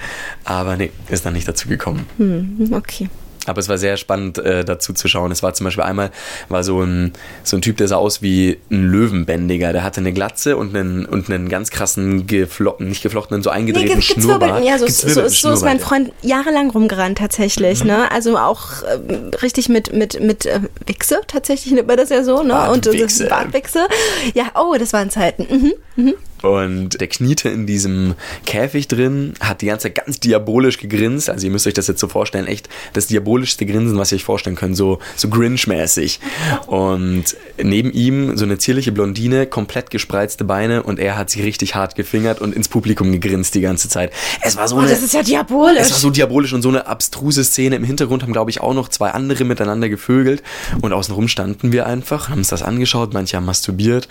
Aber 0.44 0.76
nee, 0.76 0.90
ist 1.08 1.26
dann 1.26 1.32
nicht 1.32 1.48
dazu 1.48 1.68
gekommen. 1.68 2.06
Hm, 2.18 2.70
okay. 2.72 3.08
Aber 3.46 3.58
es 3.58 3.68
war 3.68 3.78
sehr 3.78 3.96
spannend 3.96 4.36
äh, 4.38 4.64
dazu 4.64 4.92
zu 4.92 5.08
schauen. 5.08 5.32
Es 5.32 5.42
war 5.42 5.54
zum 5.54 5.64
Beispiel 5.64 5.82
einmal 5.82 6.10
war 6.50 6.62
so 6.62 6.82
ein, 6.82 7.12
so 7.42 7.56
ein 7.56 7.62
Typ, 7.62 7.78
der 7.78 7.88
sah 7.88 7.96
aus 7.96 8.20
wie 8.20 8.58
ein 8.70 8.82
Löwenbändiger. 8.90 9.72
Der 9.72 9.82
hatte 9.82 10.00
eine 10.00 10.12
Glatze 10.12 10.56
und 10.58 10.76
einen, 10.76 11.06
und 11.06 11.30
einen 11.30 11.48
ganz 11.48 11.70
krassen, 11.70 12.26
geflochten, 12.26 12.88
nicht 12.88 13.02
geflochtenen, 13.02 13.42
so 13.42 13.48
eingedrehten 13.50 14.00
ge- 14.00 14.02
Schnurrbart. 14.02 14.62
Ja, 14.64 14.78
so, 14.78 14.86
so, 14.86 15.08
so, 15.08 15.28
so 15.28 15.52
ist 15.52 15.62
mein 15.62 15.80
Freund 15.80 16.12
jahrelang 16.22 16.70
rumgerannt 16.70 17.18
tatsächlich, 17.18 17.82
ne? 17.82 18.10
Also 18.10 18.36
auch 18.36 18.68
ähm, 18.92 19.30
richtig 19.42 19.68
mit 19.70 19.92
mit 19.94 20.20
mit 20.20 20.44
äh, 20.46 20.60
Wichse 20.86 21.20
tatsächlich 21.26 21.72
nennt 21.72 21.88
man 21.88 21.96
das 21.96 22.10
ja 22.10 22.22
so, 22.22 22.42
ne? 22.42 22.70
Und 22.70 22.86
äh, 22.86 22.90
Bartwichse. 22.90 23.26
Bartwichse. 23.26 23.86
Ja, 24.34 24.52
oh, 24.54 24.76
das 24.78 24.92
waren 24.92 25.08
Zeiten. 25.10 25.72
Mhm. 25.96 26.14
Und 26.42 27.00
der 27.00 27.08
kniete 27.08 27.48
in 27.48 27.66
diesem 27.66 28.14
Käfig 28.46 28.88
drin, 28.88 29.34
hat 29.40 29.60
die 29.60 29.66
ganze 29.66 29.84
Zeit 29.84 30.04
ganz 30.06 30.20
diabolisch 30.20 30.78
gegrinst. 30.78 31.30
Also 31.30 31.46
ihr 31.46 31.52
müsst 31.52 31.66
euch 31.66 31.74
das 31.74 31.86
jetzt 31.86 32.00
so 32.00 32.08
vorstellen, 32.08 32.46
echt 32.46 32.68
das 32.92 33.06
diabolischste 33.06 33.66
Grinsen, 33.66 33.98
was 33.98 34.12
ihr 34.12 34.16
euch 34.16 34.24
vorstellen 34.24 34.56
könnt, 34.56 34.76
so, 34.76 34.98
so 35.16 35.28
Grinch-mäßig. 35.28 36.18
Und 36.66 37.36
neben 37.62 37.92
ihm 37.92 38.36
so 38.36 38.44
eine 38.44 38.58
zierliche 38.58 38.92
Blondine, 38.92 39.46
komplett 39.46 39.90
gespreizte 39.90 40.44
Beine 40.44 40.82
und 40.82 40.98
er 40.98 41.16
hat 41.16 41.30
sie 41.30 41.42
richtig 41.42 41.74
hart 41.74 41.94
gefingert 41.94 42.40
und 42.40 42.54
ins 42.54 42.68
Publikum 42.68 43.12
gegrinst 43.12 43.54
die 43.54 43.60
ganze 43.60 43.88
Zeit. 43.88 44.12
Es 44.42 44.56
war 44.56 44.66
so 44.68 44.76
Oh, 44.76 44.80
eine... 44.80 44.90
das 44.90 45.02
ist 45.02 45.12
ja 45.12 45.22
diabolisch. 45.22 45.82
Es 45.82 45.90
war 45.92 45.98
so 45.98 46.10
diabolisch 46.10 46.52
und 46.52 46.62
so 46.62 46.68
eine 46.70 46.86
abstruse 46.86 47.44
Szene. 47.44 47.76
Im 47.76 47.84
Hintergrund 47.84 48.22
haben, 48.22 48.32
glaube 48.32 48.50
ich, 48.50 48.60
auch 48.60 48.74
noch 48.74 48.88
zwei 48.88 49.10
andere 49.10 49.44
miteinander 49.44 49.88
gevögelt. 49.88 50.42
Und 50.80 50.92
außenrum 50.92 51.28
standen 51.28 51.72
wir 51.72 51.86
einfach, 51.86 52.28
haben 52.30 52.38
uns 52.38 52.48
das 52.48 52.62
angeschaut. 52.62 53.12
Manche 53.12 53.36
haben 53.36 53.44
masturbiert. 53.44 54.08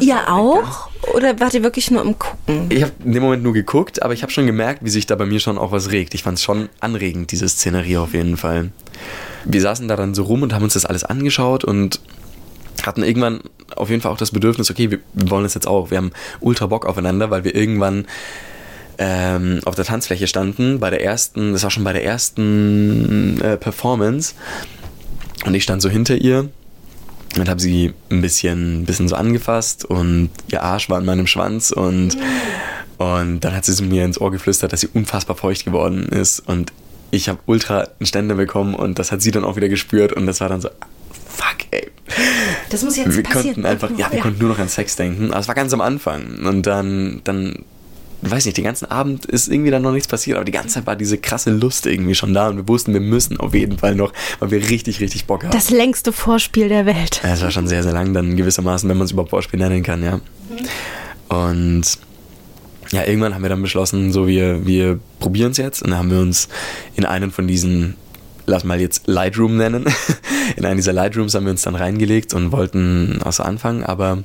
Ihr 0.00 0.28
auch? 0.28 0.89
Oder 1.14 1.40
wart 1.40 1.54
ihr 1.54 1.62
wirklich 1.62 1.90
nur 1.90 2.02
im 2.02 2.18
Gucken? 2.18 2.66
Ich 2.68 2.82
habe 2.82 2.92
in 3.04 3.12
dem 3.12 3.22
Moment 3.22 3.42
nur 3.42 3.52
geguckt, 3.52 4.02
aber 4.02 4.12
ich 4.12 4.22
habe 4.22 4.32
schon 4.32 4.46
gemerkt, 4.46 4.84
wie 4.84 4.90
sich 4.90 5.06
da 5.06 5.16
bei 5.16 5.26
mir 5.26 5.40
schon 5.40 5.58
auch 5.58 5.72
was 5.72 5.90
regt. 5.90 6.14
Ich 6.14 6.22
fand 6.22 6.38
es 6.38 6.44
schon 6.44 6.68
anregend, 6.80 7.32
diese 7.32 7.48
Szenerie 7.48 7.96
auf 7.96 8.12
jeden 8.12 8.36
Fall. 8.36 8.70
Wir 9.44 9.60
saßen 9.60 9.88
da 9.88 9.96
dann 9.96 10.14
so 10.14 10.24
rum 10.24 10.42
und 10.42 10.52
haben 10.52 10.64
uns 10.64 10.74
das 10.74 10.84
alles 10.84 11.04
angeschaut 11.04 11.64
und 11.64 12.00
hatten 12.84 13.02
irgendwann 13.02 13.40
auf 13.76 13.90
jeden 13.90 14.02
Fall 14.02 14.12
auch 14.12 14.18
das 14.18 14.30
Bedürfnis, 14.30 14.70
okay, 14.70 14.90
wir, 14.90 14.98
wollen 15.14 15.42
das 15.42 15.54
jetzt 15.54 15.66
auch. 15.66 15.90
Wir 15.90 15.98
haben 15.98 16.12
ultra 16.40 16.66
Bock 16.66 16.86
aufeinander, 16.86 17.30
weil 17.30 17.44
wir 17.44 17.54
irgendwann 17.54 18.06
ähm, 18.98 19.60
auf 19.64 19.74
der 19.74 19.84
Tanzfläche 19.84 20.26
standen, 20.26 20.80
bei 20.80 20.90
der 20.90 21.02
ersten, 21.02 21.52
das 21.52 21.62
war 21.62 21.70
schon 21.70 21.84
bei 21.84 21.92
der 21.92 22.04
ersten 22.04 23.40
äh, 23.40 23.56
Performance. 23.56 24.34
Und 25.46 25.54
ich 25.54 25.62
stand 25.62 25.80
so 25.80 25.88
hinter 25.88 26.16
ihr 26.16 26.50
und 27.38 27.48
habe 27.48 27.60
sie 27.60 27.92
ein 28.10 28.20
bisschen, 28.22 28.82
ein 28.82 28.84
bisschen 28.84 29.08
so 29.08 29.16
angefasst 29.16 29.84
und 29.84 30.30
ihr 30.50 30.62
Arsch 30.62 30.88
war 30.90 30.98
in 30.98 31.04
meinem 31.04 31.26
Schwanz 31.26 31.70
und, 31.70 32.16
und 32.98 33.40
dann 33.40 33.54
hat 33.54 33.64
sie 33.64 33.72
so 33.72 33.84
mir 33.84 34.04
ins 34.04 34.20
Ohr 34.20 34.30
geflüstert, 34.30 34.72
dass 34.72 34.80
sie 34.80 34.88
unfassbar 34.92 35.36
feucht 35.36 35.64
geworden 35.64 36.08
ist 36.08 36.40
und 36.40 36.72
ich 37.12 37.28
habe 37.28 37.38
ultra 37.46 37.88
einen 37.98 38.06
Ständer 38.06 38.34
bekommen 38.36 38.74
und 38.74 38.98
das 38.98 39.10
hat 39.12 39.20
sie 39.22 39.30
dann 39.30 39.44
auch 39.44 39.56
wieder 39.56 39.68
gespürt 39.68 40.12
und 40.12 40.26
das 40.26 40.40
war 40.40 40.48
dann 40.48 40.60
so, 40.60 40.68
fuck 41.28 41.56
ey. 41.70 41.90
Das 42.70 42.82
muss 42.82 42.96
jetzt 42.96 43.16
Wir 43.16 43.22
passieren. 43.22 43.54
konnten 43.54 43.66
einfach, 43.66 43.90
ja, 43.96 44.10
wir 44.12 44.20
konnten 44.20 44.40
nur 44.40 44.50
noch 44.50 44.58
an 44.58 44.68
Sex 44.68 44.96
denken, 44.96 45.30
aber 45.30 45.40
es 45.40 45.48
war 45.48 45.54
ganz 45.54 45.72
am 45.72 45.80
Anfang 45.80 46.40
und 46.44 46.66
dann, 46.66 47.20
dann 47.24 47.64
weiß 48.22 48.44
nicht, 48.44 48.56
den 48.56 48.64
ganzen 48.64 48.90
Abend 48.90 49.26
ist 49.26 49.48
irgendwie 49.48 49.70
dann 49.70 49.82
noch 49.82 49.92
nichts 49.92 50.08
passiert, 50.08 50.36
aber 50.36 50.44
die 50.44 50.52
ganze 50.52 50.74
Zeit 50.74 50.86
war 50.86 50.96
diese 50.96 51.16
krasse 51.18 51.50
Lust 51.50 51.86
irgendwie 51.86 52.14
schon 52.14 52.34
da 52.34 52.48
und 52.48 52.56
wir 52.56 52.68
wussten, 52.68 52.92
wir 52.92 53.00
müssen 53.00 53.38
auf 53.38 53.54
jeden 53.54 53.78
Fall 53.78 53.94
noch, 53.94 54.12
weil 54.40 54.50
wir 54.50 54.68
richtig, 54.68 55.00
richtig 55.00 55.26
Bock 55.26 55.44
haben. 55.44 55.52
Das 55.52 55.70
längste 55.70 56.12
Vorspiel 56.12 56.68
der 56.68 56.86
Welt. 56.86 57.20
Ja, 57.22 57.32
es 57.32 57.42
war 57.42 57.50
schon 57.50 57.66
sehr, 57.66 57.82
sehr 57.82 57.92
lang 57.92 58.12
dann 58.12 58.36
gewissermaßen, 58.36 58.88
wenn 58.88 58.98
man 58.98 59.06
es 59.06 59.12
überhaupt 59.12 59.30
Vorspiel 59.30 59.58
nennen 59.58 59.82
kann, 59.82 60.02
ja. 60.02 60.20
Und 61.28 61.98
ja, 62.92 63.04
irgendwann 63.04 63.34
haben 63.34 63.42
wir 63.42 63.48
dann 63.48 63.62
beschlossen, 63.62 64.12
so 64.12 64.26
wir, 64.26 64.66
wir 64.66 64.98
probieren 65.20 65.52
es 65.52 65.58
jetzt 65.58 65.82
und 65.82 65.90
dann 65.90 65.98
haben 65.98 66.10
wir 66.10 66.20
uns 66.20 66.48
in 66.96 67.04
einen 67.04 67.30
von 67.30 67.46
diesen, 67.46 67.96
lass 68.46 68.64
mal 68.64 68.80
jetzt 68.80 69.06
Lightroom 69.06 69.56
nennen, 69.56 69.86
in 70.56 70.66
einen 70.66 70.76
dieser 70.76 70.92
Lightrooms 70.92 71.34
haben 71.34 71.44
wir 71.44 71.52
uns 71.52 71.62
dann 71.62 71.76
reingelegt 71.76 72.34
und 72.34 72.52
wollten 72.52 73.20
auch 73.22 73.32
so 73.32 73.44
anfangen, 73.44 73.84
aber 73.84 74.24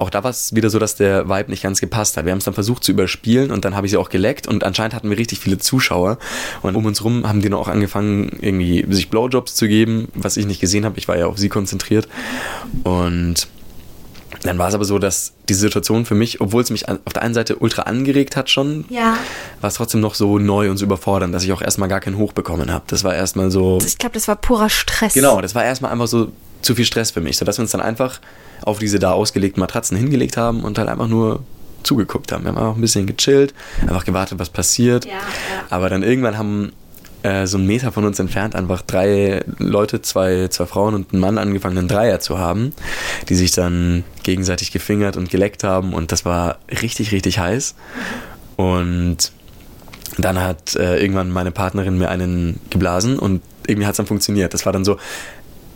auch 0.00 0.10
da 0.10 0.24
war 0.24 0.30
es 0.30 0.54
wieder 0.54 0.70
so, 0.70 0.78
dass 0.78 0.96
der 0.96 1.28
Vibe 1.28 1.50
nicht 1.50 1.62
ganz 1.62 1.80
gepasst 1.80 2.16
hat. 2.16 2.24
Wir 2.24 2.32
haben 2.32 2.38
es 2.38 2.44
dann 2.44 2.54
versucht 2.54 2.82
zu 2.84 2.90
überspielen 2.92 3.50
und 3.50 3.64
dann 3.64 3.76
habe 3.76 3.86
ich 3.86 3.90
sie 3.92 3.96
auch 3.98 4.08
geleckt 4.08 4.48
und 4.48 4.64
anscheinend 4.64 4.94
hatten 4.94 5.10
wir 5.10 5.18
richtig 5.18 5.38
viele 5.40 5.58
Zuschauer 5.58 6.18
und 6.62 6.74
um 6.74 6.86
uns 6.86 7.04
rum 7.04 7.28
haben 7.28 7.42
die 7.42 7.50
noch 7.50 7.60
auch 7.60 7.68
angefangen, 7.68 8.38
irgendwie 8.40 8.86
sich 8.90 9.10
Blowjobs 9.10 9.54
zu 9.54 9.68
geben, 9.68 10.08
was 10.14 10.36
ich 10.38 10.46
nicht 10.46 10.60
gesehen 10.60 10.84
habe. 10.86 10.98
Ich 10.98 11.06
war 11.06 11.18
ja 11.18 11.26
auf 11.26 11.38
sie 11.38 11.48
konzentriert 11.50 12.08
und 12.84 13.46
dann 14.42 14.58
war 14.58 14.68
es 14.68 14.74
aber 14.74 14.84
so, 14.84 14.98
dass 14.98 15.32
diese 15.48 15.60
Situation 15.60 16.06
für 16.06 16.14
mich, 16.14 16.40
obwohl 16.40 16.62
es 16.62 16.70
mich 16.70 16.88
auf 16.88 17.12
der 17.12 17.22
einen 17.22 17.34
Seite 17.34 17.56
ultra 17.56 17.82
angeregt 17.82 18.36
hat 18.36 18.48
schon, 18.48 18.86
Ja. 18.88 19.18
war 19.60 19.68
es 19.68 19.74
trotzdem 19.74 20.00
noch 20.00 20.14
so 20.14 20.38
neu 20.38 20.70
und 20.70 20.78
so 20.78 20.86
überfordernd, 20.86 21.34
dass 21.34 21.44
ich 21.44 21.52
auch 21.52 21.60
erstmal 21.60 21.88
gar 21.90 22.00
keinen 22.00 22.16
Hoch 22.16 22.32
bekommen 22.32 22.72
habe. 22.72 22.84
Das 22.86 23.04
war 23.04 23.14
erstmal 23.14 23.50
so, 23.50 23.78
Ich 23.84 23.98
glaube, 23.98 24.14
das 24.14 24.28
war 24.28 24.36
purer 24.36 24.70
Stress. 24.70 25.12
Genau, 25.14 25.40
das 25.42 25.54
war 25.54 25.64
erstmal 25.64 25.92
einfach 25.92 26.06
so 26.06 26.32
zu 26.62 26.74
viel 26.74 26.84
Stress 26.86 27.10
für 27.10 27.20
mich, 27.20 27.36
sodass 27.36 27.58
wir 27.58 27.62
uns 27.62 27.72
dann 27.72 27.80
einfach 27.82 28.20
auf 28.62 28.78
diese 28.78 28.98
da 28.98 29.12
ausgelegten 29.12 29.60
Matratzen 29.60 29.96
hingelegt 29.96 30.36
haben 30.36 30.62
und 30.62 30.78
halt 30.78 30.88
einfach 30.88 31.08
nur 31.08 31.42
zugeguckt 31.82 32.32
haben. 32.32 32.44
Wir 32.44 32.50
haben 32.50 32.58
einfach 32.58 32.74
ein 32.74 32.80
bisschen 32.80 33.06
gechillt, 33.06 33.54
einfach 33.82 34.04
gewartet, 34.04 34.38
was 34.38 34.50
passiert. 34.50 35.04
Ja, 35.06 35.12
ja. 35.12 35.18
Aber 35.70 35.88
dann 35.88 36.02
irgendwann 36.02 36.36
haben 36.36 36.72
äh, 37.22 37.46
so 37.46 37.58
einen 37.58 37.66
Meter 37.66 37.92
von 37.92 38.04
uns 38.04 38.18
entfernt 38.18 38.54
einfach 38.54 38.82
drei 38.82 39.44
Leute, 39.58 40.02
zwei, 40.02 40.48
zwei 40.48 40.66
Frauen 40.66 40.94
und 40.94 41.12
ein 41.12 41.18
Mann 41.18 41.38
angefangen, 41.38 41.76
einen 41.76 41.88
Dreier 41.88 42.20
zu 42.20 42.38
haben, 42.38 42.72
die 43.28 43.34
sich 43.34 43.52
dann 43.52 44.04
gegenseitig 44.22 44.72
gefingert 44.72 45.16
und 45.16 45.30
geleckt 45.30 45.64
haben 45.64 45.92
und 45.92 46.12
das 46.12 46.24
war 46.24 46.58
richtig, 46.82 47.12
richtig 47.12 47.38
heiß. 47.38 47.74
Und 48.56 49.32
dann 50.18 50.40
hat 50.40 50.76
äh, 50.76 51.00
irgendwann 51.00 51.30
meine 51.30 51.50
Partnerin 51.50 51.98
mir 51.98 52.08
einen 52.08 52.60
geblasen 52.70 53.18
und 53.18 53.42
irgendwie 53.66 53.86
hat 53.86 53.92
es 53.92 53.98
dann 53.98 54.06
funktioniert. 54.06 54.54
Das 54.54 54.66
war 54.66 54.72
dann 54.72 54.84
so, 54.84 54.96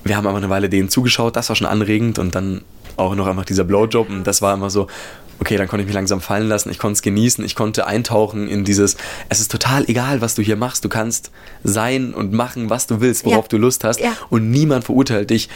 wir 0.02 0.16
haben 0.16 0.26
einfach 0.26 0.38
eine 0.38 0.50
Weile 0.50 0.68
denen 0.68 0.88
zugeschaut, 0.88 1.36
das 1.36 1.48
war 1.48 1.56
schon 1.56 1.66
anregend 1.66 2.18
und 2.18 2.34
dann 2.34 2.62
auch 2.96 3.14
noch 3.14 3.26
einfach 3.26 3.44
dieser 3.44 3.64
Blowjob 3.64 4.08
und 4.08 4.24
das 4.26 4.40
war 4.42 4.54
immer 4.54 4.70
so, 4.70 4.86
okay, 5.40 5.56
dann 5.56 5.66
konnte 5.68 5.82
ich 5.82 5.86
mich 5.86 5.94
langsam 5.94 6.20
fallen 6.20 6.48
lassen, 6.48 6.70
ich 6.70 6.78
konnte 6.78 6.94
es 6.94 7.02
genießen, 7.02 7.44
ich 7.44 7.54
konnte 7.56 7.86
eintauchen 7.86 8.46
in 8.48 8.64
dieses, 8.64 8.96
es 9.28 9.40
ist 9.40 9.50
total 9.50 9.84
egal, 9.90 10.20
was 10.20 10.34
du 10.36 10.42
hier 10.42 10.56
machst, 10.56 10.84
du 10.84 10.88
kannst 10.88 11.30
sein 11.64 12.14
und 12.14 12.32
machen, 12.32 12.70
was 12.70 12.86
du 12.86 13.00
willst, 13.00 13.24
worauf 13.24 13.44
Ja. 13.46 13.48
du 13.48 13.58
Lust 13.58 13.82
hast 13.84 14.00
Ja. 14.00 14.12
und 14.30 14.50
niemand 14.50 14.84
verurteilt 14.84 15.30
dich, 15.30 15.48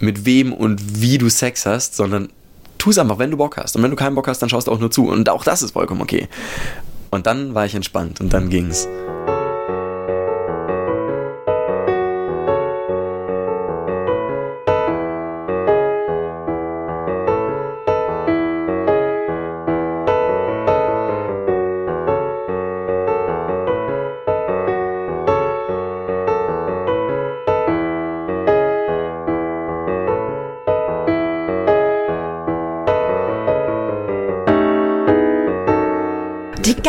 mit 0.00 0.24
wem 0.24 0.52
und 0.52 1.02
wie 1.02 1.18
du 1.18 1.28
Sex 1.28 1.66
hast, 1.66 1.94
sondern 1.96 2.30
tu 2.78 2.90
es 2.90 2.98
einfach, 2.98 3.18
wenn 3.18 3.30
du 3.30 3.36
Bock 3.36 3.56
hast 3.58 3.76
und 3.76 3.82
wenn 3.82 3.90
du 3.90 3.96
keinen 3.96 4.14
Bock 4.14 4.28
hast, 4.28 4.40
dann 4.40 4.48
schaust 4.48 4.66
du 4.66 4.72
auch 4.72 4.78
nur 4.80 4.90
zu 4.90 5.08
und 5.08 5.28
auch 5.28 5.44
das 5.44 5.62
ist 5.62 5.72
vollkommen 5.72 6.00
okay. 6.00 6.28
Und 7.10 7.26
dann 7.26 7.54
war 7.54 7.66
ich 7.66 7.74
entspannt 7.74 8.20
und 8.20 8.32
dann 8.32 8.48
ging's. 8.50 8.86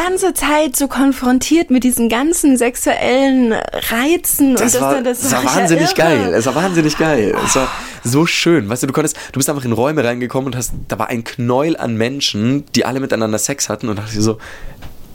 Ganze 0.09 0.33
Zeit 0.33 0.75
so 0.75 0.87
konfrontiert 0.87 1.69
mit 1.69 1.83
diesen 1.83 2.09
ganzen 2.09 2.57
sexuellen 2.57 3.53
Reizen. 3.53 4.55
Das, 4.55 4.75
und 4.75 4.81
war, 4.81 5.01
das, 5.01 5.21
das 5.21 5.31
war 5.31 5.43
ja 5.43 5.55
wahnsinnig 5.55 5.89
irre. 5.89 5.95
geil. 5.95 6.33
Es 6.33 6.45
war 6.47 6.55
wahnsinnig 6.55 6.97
geil. 6.97 7.35
Es 7.45 7.55
war 7.55 7.67
so 8.03 8.25
schön. 8.25 8.69
Weißt 8.69 8.81
du, 8.83 8.87
du 8.87 8.93
konntest, 8.93 9.17
du 9.31 9.39
bist 9.39 9.49
einfach 9.49 9.65
in 9.65 9.71
Räume 9.71 10.03
reingekommen 10.03 10.47
und 10.47 10.55
hast, 10.55 10.71
da 10.87 10.97
war 10.97 11.07
ein 11.07 11.23
Knäuel 11.23 11.77
an 11.77 11.95
Menschen, 11.95 12.65
die 12.73 12.85
alle 12.85 12.99
miteinander 12.99 13.37
Sex 13.37 13.69
hatten 13.69 13.87
und 13.87 13.97
dachte 13.97 14.11
ich 14.15 14.23
so, 14.23 14.39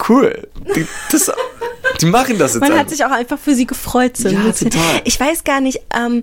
cool. 0.09 0.46
Das, 1.11 1.30
die 2.00 2.07
machen 2.07 2.38
das 2.38 2.54
jetzt 2.54 2.61
Man 2.61 2.70
einfach. 2.72 2.85
hat 2.85 2.90
sich 2.90 3.04
auch 3.04 3.11
einfach 3.11 3.38
für 3.38 3.54
sie 3.54 3.66
gefreut. 3.66 4.16
So 4.16 4.28
ein 4.28 4.35
Ja, 4.35 4.52
total. 4.52 5.00
Ich 5.04 5.18
weiß 5.18 5.44
gar 5.44 5.61
nicht, 5.61 5.80
ähm, 5.94 6.22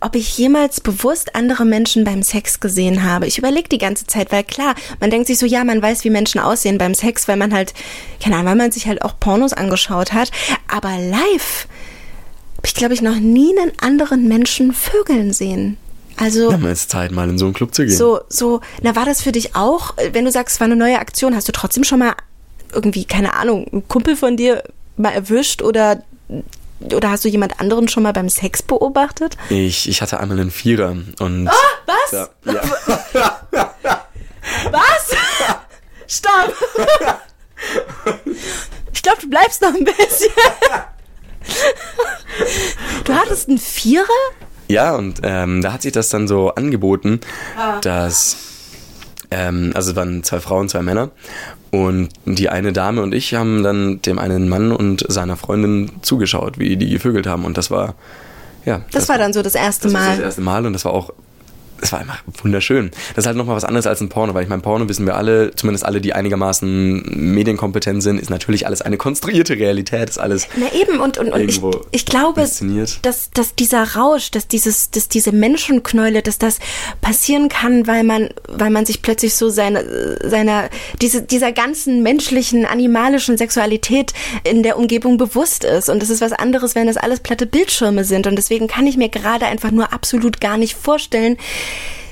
ob 0.00 0.14
ich 0.14 0.36
jemals 0.36 0.80
bewusst 0.80 1.34
andere 1.34 1.64
Menschen 1.64 2.04
beim 2.04 2.22
Sex 2.22 2.60
gesehen 2.60 3.02
habe. 3.02 3.26
Ich 3.26 3.38
überlege 3.38 3.68
die 3.68 3.78
ganze 3.78 4.06
Zeit, 4.06 4.32
weil 4.32 4.44
klar, 4.44 4.74
man 5.00 5.10
denkt 5.10 5.26
sich 5.26 5.38
so, 5.38 5.46
ja, 5.46 5.64
man 5.64 5.82
weiß, 5.82 6.04
wie 6.04 6.10
Menschen 6.10 6.40
aussehen 6.40 6.78
beim 6.78 6.94
Sex, 6.94 7.28
weil 7.28 7.36
man 7.36 7.52
halt, 7.52 7.74
keine 8.22 8.36
Ahnung, 8.36 8.48
weil 8.48 8.56
man 8.56 8.72
sich 8.72 8.86
halt 8.86 9.02
auch 9.02 9.18
Pornos 9.18 9.52
angeschaut 9.52 10.12
hat. 10.12 10.30
Aber 10.68 10.96
live 10.98 11.66
habe 12.56 12.66
ich, 12.66 12.74
glaube 12.74 12.92
ich, 12.94 13.00
noch 13.00 13.16
nie 13.16 13.58
einen 13.58 13.72
anderen 13.80 14.28
Menschen 14.28 14.72
vögeln 14.74 15.32
sehen. 15.32 15.78
Also 16.18 16.48
Wir 16.48 16.52
haben 16.52 16.66
jetzt 16.66 16.90
Zeit, 16.90 17.12
mal 17.12 17.28
in 17.30 17.38
so 17.38 17.46
einen 17.46 17.54
Club 17.54 17.74
zu 17.74 17.86
gehen. 17.86 17.96
so, 17.96 18.20
so, 18.28 18.60
na 18.82 18.94
war 18.94 19.06
das 19.06 19.22
für 19.22 19.32
dich 19.32 19.56
auch, 19.56 19.94
wenn 20.12 20.26
du 20.26 20.30
sagst, 20.30 20.56
es 20.56 20.60
war 20.60 20.66
eine 20.66 20.76
neue 20.76 20.98
Aktion, 20.98 21.34
hast 21.34 21.48
du 21.48 21.52
trotzdem 21.52 21.84
schon 21.84 22.00
mal 22.00 22.12
irgendwie, 22.74 23.06
keine 23.06 23.32
Ahnung, 23.34 23.66
einen 23.72 23.88
Kumpel 23.88 24.16
von 24.16 24.36
dir 24.36 24.62
mal 25.00 25.12
erwischt 25.12 25.62
oder, 25.62 26.02
oder 26.80 27.10
hast 27.10 27.24
du 27.24 27.28
jemand 27.28 27.60
anderen 27.60 27.88
schon 27.88 28.02
mal 28.02 28.12
beim 28.12 28.28
Sex 28.28 28.62
beobachtet? 28.62 29.36
Ich, 29.48 29.88
ich 29.88 30.02
hatte 30.02 30.20
einmal 30.20 30.38
einen 30.40 30.50
Vierer 30.50 30.90
und. 31.18 31.48
Was? 31.86 32.12
Ja, 32.12 32.28
ja. 32.44 32.60
Was? 34.70 35.16
Stopp! 36.06 36.54
Ich 38.92 39.02
glaube, 39.02 39.22
du 39.22 39.30
bleibst 39.30 39.62
noch 39.62 39.74
ein 39.74 39.84
bisschen. 39.84 40.30
Du 43.04 43.14
hattest 43.14 43.48
einen 43.48 43.58
Vierer? 43.58 44.04
Ja, 44.68 44.94
und 44.94 45.20
ähm, 45.22 45.62
da 45.62 45.72
hat 45.72 45.82
sich 45.82 45.92
das 45.92 46.10
dann 46.10 46.28
so 46.28 46.54
angeboten, 46.54 47.20
dass, 47.80 48.36
ähm, 49.30 49.72
also 49.74 49.90
es 49.90 49.96
waren 49.96 50.22
zwei 50.22 50.40
Frauen, 50.40 50.68
zwei 50.68 50.82
Männer. 50.82 51.10
Und 51.70 52.08
die 52.24 52.48
eine 52.48 52.72
Dame 52.72 53.00
und 53.00 53.14
ich 53.14 53.34
haben 53.34 53.62
dann 53.62 54.02
dem 54.02 54.18
einen 54.18 54.48
Mann 54.48 54.72
und 54.72 55.04
seiner 55.08 55.36
Freundin 55.36 55.90
zugeschaut, 56.02 56.58
wie 56.58 56.76
die 56.76 56.90
gevögelt 56.90 57.28
haben. 57.28 57.44
Und 57.44 57.56
das 57.56 57.70
war, 57.70 57.94
ja. 58.64 58.82
Das, 58.90 59.08
war 59.08 59.18
dann 59.18 59.32
so 59.32 59.42
das 59.42 59.54
erste 59.54 59.84
das 59.84 59.94
war 59.94 60.00
Mal. 60.00 60.10
das 60.16 60.18
erste 60.18 60.40
Mal 60.40 60.66
und 60.66 60.72
das 60.72 60.84
war 60.84 60.92
auch 60.92 61.12
es 61.82 61.92
war 61.92 62.00
einfach 62.00 62.22
wunderschön. 62.42 62.90
Das 63.14 63.24
ist 63.24 63.26
halt 63.26 63.36
nochmal 63.36 63.56
was 63.56 63.64
anderes 63.64 63.86
als 63.86 64.00
ein 64.00 64.08
Porno, 64.08 64.34
weil 64.34 64.42
ich 64.42 64.48
meine, 64.48 64.62
Porno 64.62 64.88
wissen 64.88 65.06
wir 65.06 65.16
alle, 65.16 65.54
zumindest 65.54 65.84
alle, 65.84 66.00
die 66.00 66.12
einigermaßen 66.12 67.02
medienkompetent 67.14 68.02
sind, 68.02 68.20
ist 68.20 68.30
natürlich 68.30 68.66
alles 68.66 68.82
eine 68.82 68.96
konstruierte 68.96 69.54
Realität, 69.54 70.10
ist 70.10 70.18
alles. 70.18 70.48
Na 70.56 70.66
eben, 70.72 71.00
und, 71.00 71.18
und, 71.18 71.32
und 71.32 71.48
ich, 71.48 71.60
ich 71.90 72.06
glaube, 72.06 72.42
dass, 73.02 73.30
dass 73.30 73.54
dieser 73.54 73.94
Rausch, 73.94 74.30
dass 74.30 74.46
dieses, 74.48 74.90
dass 74.90 75.08
diese 75.08 75.32
Menschenknäule, 75.32 76.22
dass 76.22 76.38
das 76.38 76.58
passieren 77.00 77.48
kann, 77.48 77.86
weil 77.86 78.04
man, 78.04 78.30
weil 78.48 78.70
man 78.70 78.86
sich 78.86 79.02
plötzlich 79.02 79.34
so 79.34 79.48
seine, 79.48 80.18
seiner, 80.22 80.68
diese, 81.00 81.22
dieser 81.22 81.52
ganzen 81.52 82.02
menschlichen, 82.02 82.66
animalischen 82.66 83.38
Sexualität 83.38 84.12
in 84.44 84.62
der 84.62 84.78
Umgebung 84.78 85.16
bewusst 85.16 85.64
ist. 85.64 85.88
Und 85.88 86.02
das 86.02 86.10
ist 86.10 86.20
was 86.20 86.32
anderes, 86.32 86.74
wenn 86.74 86.86
das 86.86 86.96
alles 86.96 87.20
platte 87.20 87.46
Bildschirme 87.46 88.04
sind. 88.04 88.26
Und 88.26 88.36
deswegen 88.36 88.68
kann 88.68 88.86
ich 88.86 88.96
mir 88.96 89.08
gerade 89.08 89.46
einfach 89.46 89.70
nur 89.70 89.92
absolut 89.92 90.40
gar 90.40 90.56
nicht 90.56 90.74
vorstellen, 90.74 91.36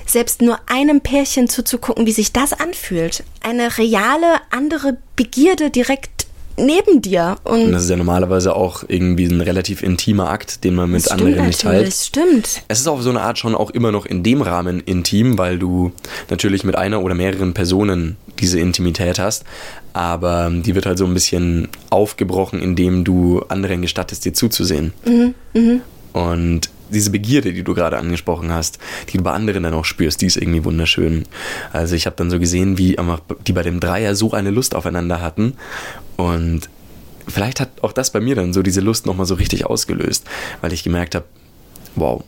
selbst 0.06 0.42
nur 0.42 0.58
einem 0.66 1.00
Pärchen 1.00 1.48
zuzugucken, 1.48 2.06
wie 2.06 2.12
sich 2.12 2.32
das 2.32 2.52
anfühlt. 2.52 3.24
Eine 3.42 3.78
reale, 3.78 4.40
andere 4.50 4.96
Begierde 5.16 5.70
direkt 5.70 6.26
neben 6.58 7.00
dir. 7.00 7.36
Und 7.44 7.72
das 7.72 7.84
ist 7.84 7.90
ja 7.90 7.96
normalerweise 7.96 8.54
auch 8.54 8.84
irgendwie 8.86 9.26
ein 9.26 9.40
relativ 9.40 9.82
intimer 9.82 10.28
Akt, 10.28 10.64
den 10.64 10.74
man 10.74 10.90
mit 10.90 11.04
das 11.04 11.12
anderen 11.12 11.46
nicht 11.46 11.60
teilt. 11.60 11.92
stimmt. 11.92 12.62
Es 12.68 12.80
ist 12.80 12.88
auf 12.88 13.02
so 13.02 13.10
eine 13.10 13.20
Art 13.20 13.38
schon 13.38 13.54
auch 13.54 13.70
immer 13.70 13.92
noch 13.92 14.06
in 14.06 14.22
dem 14.22 14.42
Rahmen 14.42 14.80
intim, 14.80 15.38
weil 15.38 15.58
du 15.58 15.92
natürlich 16.30 16.64
mit 16.64 16.76
einer 16.76 17.02
oder 17.02 17.14
mehreren 17.14 17.54
Personen 17.54 18.16
diese 18.38 18.58
Intimität 18.58 19.18
hast, 19.18 19.44
aber 19.92 20.50
die 20.52 20.74
wird 20.74 20.86
halt 20.86 20.98
so 20.98 21.04
ein 21.06 21.14
bisschen 21.14 21.68
aufgebrochen, 21.90 22.60
indem 22.60 23.04
du 23.04 23.42
anderen 23.48 23.82
gestattest, 23.82 24.24
dir 24.24 24.34
zuzusehen. 24.34 24.92
Und 26.12 26.70
diese 26.90 27.10
Begierde, 27.10 27.52
die 27.52 27.62
du 27.62 27.74
gerade 27.74 27.98
angesprochen 27.98 28.52
hast, 28.52 28.78
die 29.10 29.18
du 29.18 29.22
bei 29.22 29.32
anderen 29.32 29.62
dann 29.62 29.74
auch 29.74 29.84
spürst, 29.84 30.20
die 30.22 30.26
ist 30.26 30.36
irgendwie 30.36 30.64
wunderschön. 30.64 31.24
Also 31.72 31.94
ich 31.94 32.06
habe 32.06 32.16
dann 32.16 32.30
so 32.30 32.38
gesehen, 32.38 32.78
wie 32.78 32.96
die 33.46 33.52
bei 33.52 33.62
dem 33.62 33.80
Dreier 33.80 34.14
so 34.14 34.32
eine 34.32 34.50
Lust 34.50 34.74
aufeinander 34.74 35.20
hatten 35.20 35.54
und 36.16 36.68
vielleicht 37.28 37.60
hat 37.60 37.70
auch 37.82 37.92
das 37.92 38.10
bei 38.10 38.20
mir 38.20 38.34
dann 38.34 38.52
so 38.52 38.62
diese 38.62 38.80
Lust 38.80 39.06
nochmal 39.06 39.26
so 39.26 39.34
richtig 39.34 39.66
ausgelöst, 39.66 40.24
weil 40.60 40.72
ich 40.72 40.82
gemerkt 40.82 41.14
habe, 41.14 41.26
wow, 41.94 42.24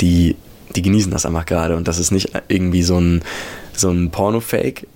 die, 0.00 0.36
die 0.74 0.82
genießen 0.82 1.12
das 1.12 1.26
einfach 1.26 1.46
gerade 1.46 1.76
und 1.76 1.88
das 1.88 1.98
ist 1.98 2.10
nicht 2.10 2.32
irgendwie 2.48 2.82
so 2.82 2.98
ein, 2.98 3.22
so 3.72 3.90
ein 3.90 4.10
Porno-Fake. 4.10 4.86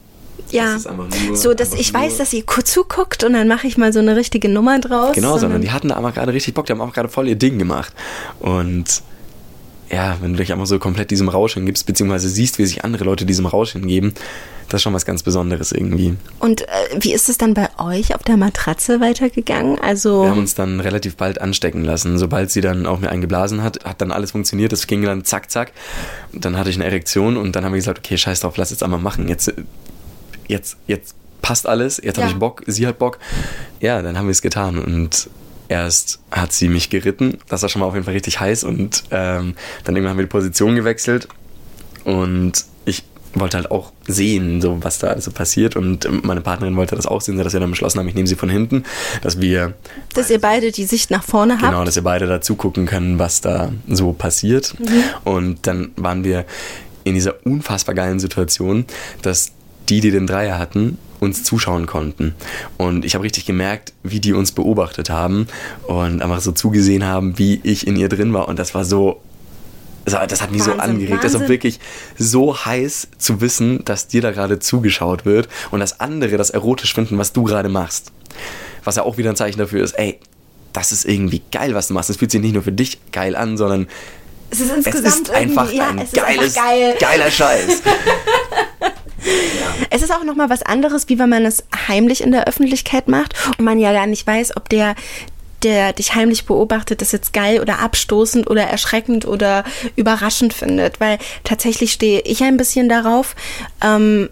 Ja, 0.55 0.75
Das 0.75 1.43
so 1.43 1.55
dass 1.55 1.75
ich 1.75 1.93
weiß, 1.93 2.19
dass 2.19 2.33
ihr 2.33 2.45
kurz 2.45 2.73
zuguckt 2.73 3.25
und 3.25 3.33
dann 3.33 3.49
mache 3.49 3.67
ich 3.67 3.77
mal 3.77 3.93
so 3.93 3.99
eine 3.99 4.17
richtige 4.17 4.49
Nummer 4.49 4.79
draus. 4.81 5.15
Genau, 5.15 5.39
sondern 5.39 5.63
die 5.63 5.71
hatten 5.71 5.89
da 5.89 5.97
einfach 5.97 6.15
gerade 6.15 6.33
richtig 6.33 6.55
Bock, 6.55 6.67
die 6.67 6.73
haben 6.73 6.81
auch 6.81 6.93
gerade 6.93 7.09
voll 7.09 7.29
ihr 7.29 7.37
Ding 7.37 7.59
gemacht. 7.59 7.93
Und 8.41 9.03
ja, 9.91 10.17
wenn 10.21 10.33
du 10.33 10.39
dich 10.39 10.53
einfach 10.53 10.67
so 10.67 10.79
komplett 10.79 11.11
diesem 11.11 11.29
Rausch 11.29 11.55
hingibst, 11.55 11.87
beziehungsweise 11.87 12.29
siehst, 12.29 12.59
wie 12.59 12.67
sich 12.67 12.85
andere 12.85 13.05
Leute 13.05 13.27
diesem 13.27 13.47
Rausch 13.47 13.73
hingeben, 13.73 14.15
das 14.69 14.79
ist 14.79 14.83
schon 14.83 14.95
was 14.95 15.05
ganz 15.05 15.23
Besonderes 15.23 15.73
irgendwie. 15.73 16.17
Und 16.39 16.63
äh, 16.63 16.67
wie 16.99 17.13
ist 17.13 17.29
es 17.29 17.37
dann 17.37 17.55
bei 17.55 17.69
euch 17.79 18.15
auf 18.15 18.23
der 18.23 18.37
Matratze 18.37 19.01
weitergegangen? 19.01 19.79
Also 19.79 20.23
Wir 20.23 20.31
haben 20.31 20.39
uns 20.39 20.55
dann 20.55 20.81
relativ 20.81 21.17
bald 21.17 21.41
anstecken 21.41 21.85
lassen. 21.85 22.19
Sobald 22.19 22.51
sie 22.51 22.63
dann 22.63 22.87
auch 22.87 22.99
mir 22.99 23.11
eingeblasen 23.11 23.63
hat, 23.63 23.85
hat 23.85 24.01
dann 24.01 24.11
alles 24.11 24.31
funktioniert. 24.31 24.73
Das 24.73 24.87
ging 24.87 25.03
dann 25.03 25.25
zack, 25.25 25.51
zack. 25.51 25.73
Und 26.33 26.45
dann 26.45 26.57
hatte 26.59 26.71
ich 26.71 26.77
eine 26.77 26.87
Erektion 26.87 27.37
und 27.37 27.55
dann 27.55 27.65
haben 27.65 27.73
wir 27.73 27.79
gesagt, 27.79 27.99
okay, 27.99 28.17
scheiß 28.17 28.41
drauf, 28.41 28.57
lass 28.57 28.71
jetzt 28.71 28.83
einmal 28.83 29.01
machen. 29.01 29.29
Jetzt, 29.29 29.53
jetzt, 30.49 30.77
jetzt 30.87 31.15
passt 31.43 31.67
alles, 31.67 32.01
jetzt 32.03 32.17
Ja. 32.17 32.25
habe 32.25 32.33
ich 32.33 32.39
Bock, 32.39 32.63
sie 32.67 32.87
hat 32.87 32.99
Bock. 32.99 33.19
Ja, 33.81 34.01
dann 34.03 34.17
haben 34.17 34.27
wir 34.27 34.33
es 34.33 34.43
getan 34.43 34.79
und 34.79 35.29
erst 35.69 36.21
hat 36.31 36.53
sie 36.53 36.69
mich 36.69 36.91
geritten. 36.91 37.39
Das 37.49 37.63
war 37.63 37.69
schon 37.69 37.81
mal 37.81 37.87
auf 37.87 37.95
jeden 37.95 38.05
Fall 38.05 38.15
richtig 38.15 38.41
heiß 38.41 38.65
und 38.65 39.05
ähm, 39.11 39.55
dann 39.85 39.95
irgendwann 39.97 40.11
haben 40.13 40.19
wir 40.19 40.25
die 40.25 40.31
Position 40.31 40.75
gewechselt 40.77 41.29
und 42.05 42.65
ich 42.85 43.03
wollte 43.35 43.57
halt 43.57 43.71
auch 43.71 43.93
sehen, 44.07 44.61
so 44.61 44.79
was 44.83 44.99
da 45.01 45.09
also 45.09 45.31
passiert 45.33 45.75
und 45.75 46.07
meine 46.25 46.41
Partnerin 46.41 46.77
wollte 46.77 46.95
das 46.97 47.07
auch 47.07 47.21
sehen, 47.21 47.37
sodass 47.37 47.53
wir 47.53 47.61
dann 47.61 47.71
beschlossen 47.71 47.99
haben, 47.99 48.07
ich 48.09 48.15
nehme 48.15 48.27
sie 48.29 48.37
von 48.37 48.49
hinten, 48.49 48.85
dass 49.23 49.41
wir 49.41 49.75
dass 50.15 50.31
ihr 50.31 50.41
beide 50.41 50.71
die 50.71 50.85
Sicht 50.85 51.11
nach 51.11 51.25
vorne 51.25 51.55
habt. 51.55 51.65
Genau, 51.73 51.85
dass 51.85 51.97
wir 51.97 52.05
beide 52.05 52.27
da 52.27 52.41
zugucken 52.41 52.87
können, 52.87 53.19
was 53.19 53.41
da 53.41 53.73
so 53.89 54.13
passiert. 54.13 54.75
Und 55.25 55.67
dann 55.67 55.91
waren 55.97 56.23
wir 56.25 56.45
in 57.03 57.15
dieser 57.15 57.45
unfassbar 57.45 57.95
geilen 57.95 58.21
Situation, 58.21 58.85
dass 59.23 59.51
die, 59.89 60.01
die 60.01 60.11
den 60.11 60.27
Dreier 60.27 60.59
hatten, 60.59 60.99
uns 61.21 61.43
zuschauen 61.45 61.87
konnten. 61.87 62.35
Und 62.77 63.05
ich 63.05 63.15
habe 63.15 63.25
richtig 63.25 63.47
gemerkt, 63.47 63.93
wie 64.03 64.21
die 64.21 64.33
uns 64.33 64.53
beobachtet 64.53 65.11
haben 65.11 65.47
und 65.87 66.23
einfach 66.23 66.41
so 66.41 66.53
zugesehen 66.53 67.05
haben, 67.05 67.39
wie 67.39 67.61
ich 67.63 67.87
in 67.87 67.97
ihr 67.97 68.09
drin 68.09 68.33
war. 68.33 68.49
Und 68.49 68.59
das 68.59 68.75
war 68.75 68.85
so. 68.85 69.21
Das 70.05 70.43
hat 70.43 70.51
mich 70.51 70.63
so 70.63 70.73
Wahnsinn, 70.73 70.81
angeregt. 70.81 71.25
Das 71.25 71.33
ist 71.33 71.49
wirklich 71.49 71.81
so 72.19 72.55
heiß 72.67 73.09
zu 73.17 73.41
wissen, 73.41 73.83
dass 73.87 74.07
dir 74.07 74.21
da 74.21 74.33
gerade 74.33 74.59
zugeschaut 74.59 75.25
wird 75.25 75.49
und 75.71 75.81
dass 75.81 75.99
andere 75.99 76.37
das 76.37 76.51
erotisch 76.51 76.93
finden, 76.93 77.17
was 77.17 77.33
du 77.33 77.45
gerade 77.45 77.71
machst. 77.71 78.13
Was 78.85 78.97
ja 78.97 79.05
auch 79.05 79.17
wieder 79.17 79.31
ein 79.31 79.37
Zeichen 79.37 79.59
dafür 79.59 79.83
ist, 79.83 79.93
ey, 79.93 80.19
das 80.75 80.93
ist 80.93 81.07
irgendwie 81.07 81.41
geil, 81.51 81.75
was 81.75 81.89
du 81.89 81.95
machst. 81.95 82.11
Es 82.11 82.19
fühlt 82.19 82.31
sich 82.31 82.43
nicht 82.43 82.53
nur 82.53 82.63
für 82.63 82.73
dich 82.73 82.99
geil 83.13 83.35
an, 83.35 83.57
sondern 83.57 83.87
Es 84.51 84.61
ist 84.61 84.71
es 84.87 84.95
ist 84.95 85.31
einfach 85.31 85.73
ja, 85.73 85.89
ein 85.89 85.99
es 86.01 86.13
geiles, 86.13 86.49
ist 86.49 86.59
einfach 86.59 86.69
geil. 86.69 86.97
geiler 87.01 87.31
Scheiß. 87.31 87.81
Es 89.91 90.03
ist 90.03 90.13
auch 90.13 90.25
nochmal 90.25 90.51
was 90.51 90.63
anderes, 90.63 91.09
wie 91.09 91.19
wenn 91.19 91.29
man 91.29 91.45
es 91.45 91.65
heimlich 91.89 92.23
in 92.23 92.33
der 92.33 92.47
Öffentlichkeit 92.47 93.09
macht 93.09 93.35
und 93.59 93.65
man 93.65 93.79
ja 93.79 93.93
gar 93.93 94.07
nicht 94.07 94.27
weiß, 94.27 94.57
ob 94.57 94.69
der 94.69 94.95
der 95.63 95.95
dich 95.95 96.15
heimlich 96.15 96.45
beobachtet, 96.45 97.01
das 97.01 97.13
jetzt 97.13 97.33
geil 97.33 97.61
oder 97.61 97.79
abstoßend 97.79 98.51
oder 98.51 98.65
erschreckend 98.65 99.27
oder 99.27 99.65
überraschend 99.97 100.53
findet. 100.53 101.01
Weil 101.01 101.19
tatsächlich 101.43 101.93
stehe 101.93 102.21
ich 102.21 102.43
ein 102.43 102.59
bisschen 102.59 102.89
darauf, 102.89 103.35
ähm, 103.83 104.29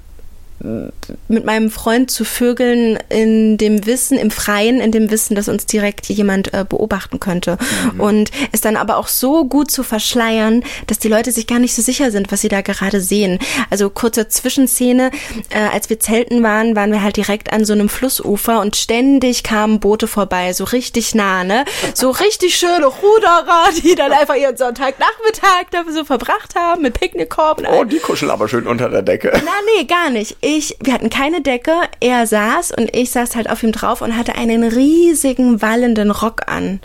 mit 1.29 1.45
meinem 1.45 1.71
Freund 1.71 2.11
zu 2.11 2.25
vögeln 2.25 2.99
in 3.09 3.59
dem 3.59 3.85
Wissen, 3.87 4.17
im 4.19 4.31
Freien, 4.31 4.81
in 4.81 4.93
dem 4.93 5.11
Wissen, 5.11 5.35
dass 5.35 5.49
uns 5.49 5.67
direkt 5.67 6.07
jemand 6.07 6.55
äh, 6.55 6.65
beobachten 6.69 7.19
könnte. 7.21 7.59
Und 7.99 8.31
es 8.53 8.61
dann 8.61 8.77
aber 8.77 8.97
auch 8.97 9.09
so 9.09 9.45
gut 9.45 9.71
zu 9.71 9.83
verschleiern, 9.83 10.63
dass 10.87 10.99
die 10.99 11.09
Leute 11.09 11.33
sich 11.33 11.47
gar 11.47 11.59
nicht 11.59 11.75
so 11.75 11.83
sicher 11.83 12.11
sind, 12.11 12.31
was 12.31 12.43
sie 12.43 12.49
da 12.49 12.61
gerade 12.61 13.01
sehen. 13.01 13.39
Also 13.71 13.91
kurze 13.91 14.29
Zwischenszene, 14.29 15.11
äh, 15.51 15.59
als 15.73 15.91
wir 15.91 15.99
zelten 15.99 16.43
waren, 16.43 16.77
waren 16.77 16.93
wir 16.93 17.03
halt 17.03 17.17
direkt 17.17 17.53
an 17.53 17.65
so 17.65 17.73
einem 17.73 17.89
Flussufer 17.89 18.61
und 18.61 18.77
ständig 18.77 19.43
kamen 19.43 19.81
Boote 19.81 20.07
vorbei, 20.07 20.53
so 20.53 20.65
richtig 20.65 21.15
nah, 21.15 21.45
ne? 21.45 21.65
So 21.95 22.11
richtig 22.11 22.57
schöne 22.57 22.87
Ruderer, 22.87 23.65
die 23.83 23.95
dann 23.95 24.13
einfach 24.13 24.37
ihren 24.37 24.57
Sonntagnachmittag 24.57 25.67
da 25.71 25.83
so 25.93 26.05
verbracht 26.05 26.55
haben 26.55 26.83
mit 26.83 26.99
Picknickkorb 26.99 27.59
und 27.59 27.67
Oh, 27.67 27.85
die 27.85 27.99
kuscheln 27.99 28.31
aber 28.31 28.49
schön 28.49 28.67
unter 28.67 28.89
der 28.89 29.03
Decke. 29.03 29.33
na, 29.35 29.51
nee, 29.77 29.85
gar 29.85 30.11
nicht. 30.11 30.37
Ich, 30.55 30.77
wir 30.81 30.93
hatten 30.93 31.09
keine 31.09 31.41
Decke. 31.41 31.73
Er 32.01 32.27
saß 32.27 32.73
und 32.73 32.95
ich 32.95 33.11
saß 33.11 33.37
halt 33.37 33.49
auf 33.49 33.63
ihm 33.63 33.73
drauf 33.73 34.03
und 34.03 34.17
hatte 34.17 34.35
einen 34.35 34.65
riesigen 34.65 35.63
wallenden 35.63 36.11
Rock 36.11 36.43
an. 36.47 36.81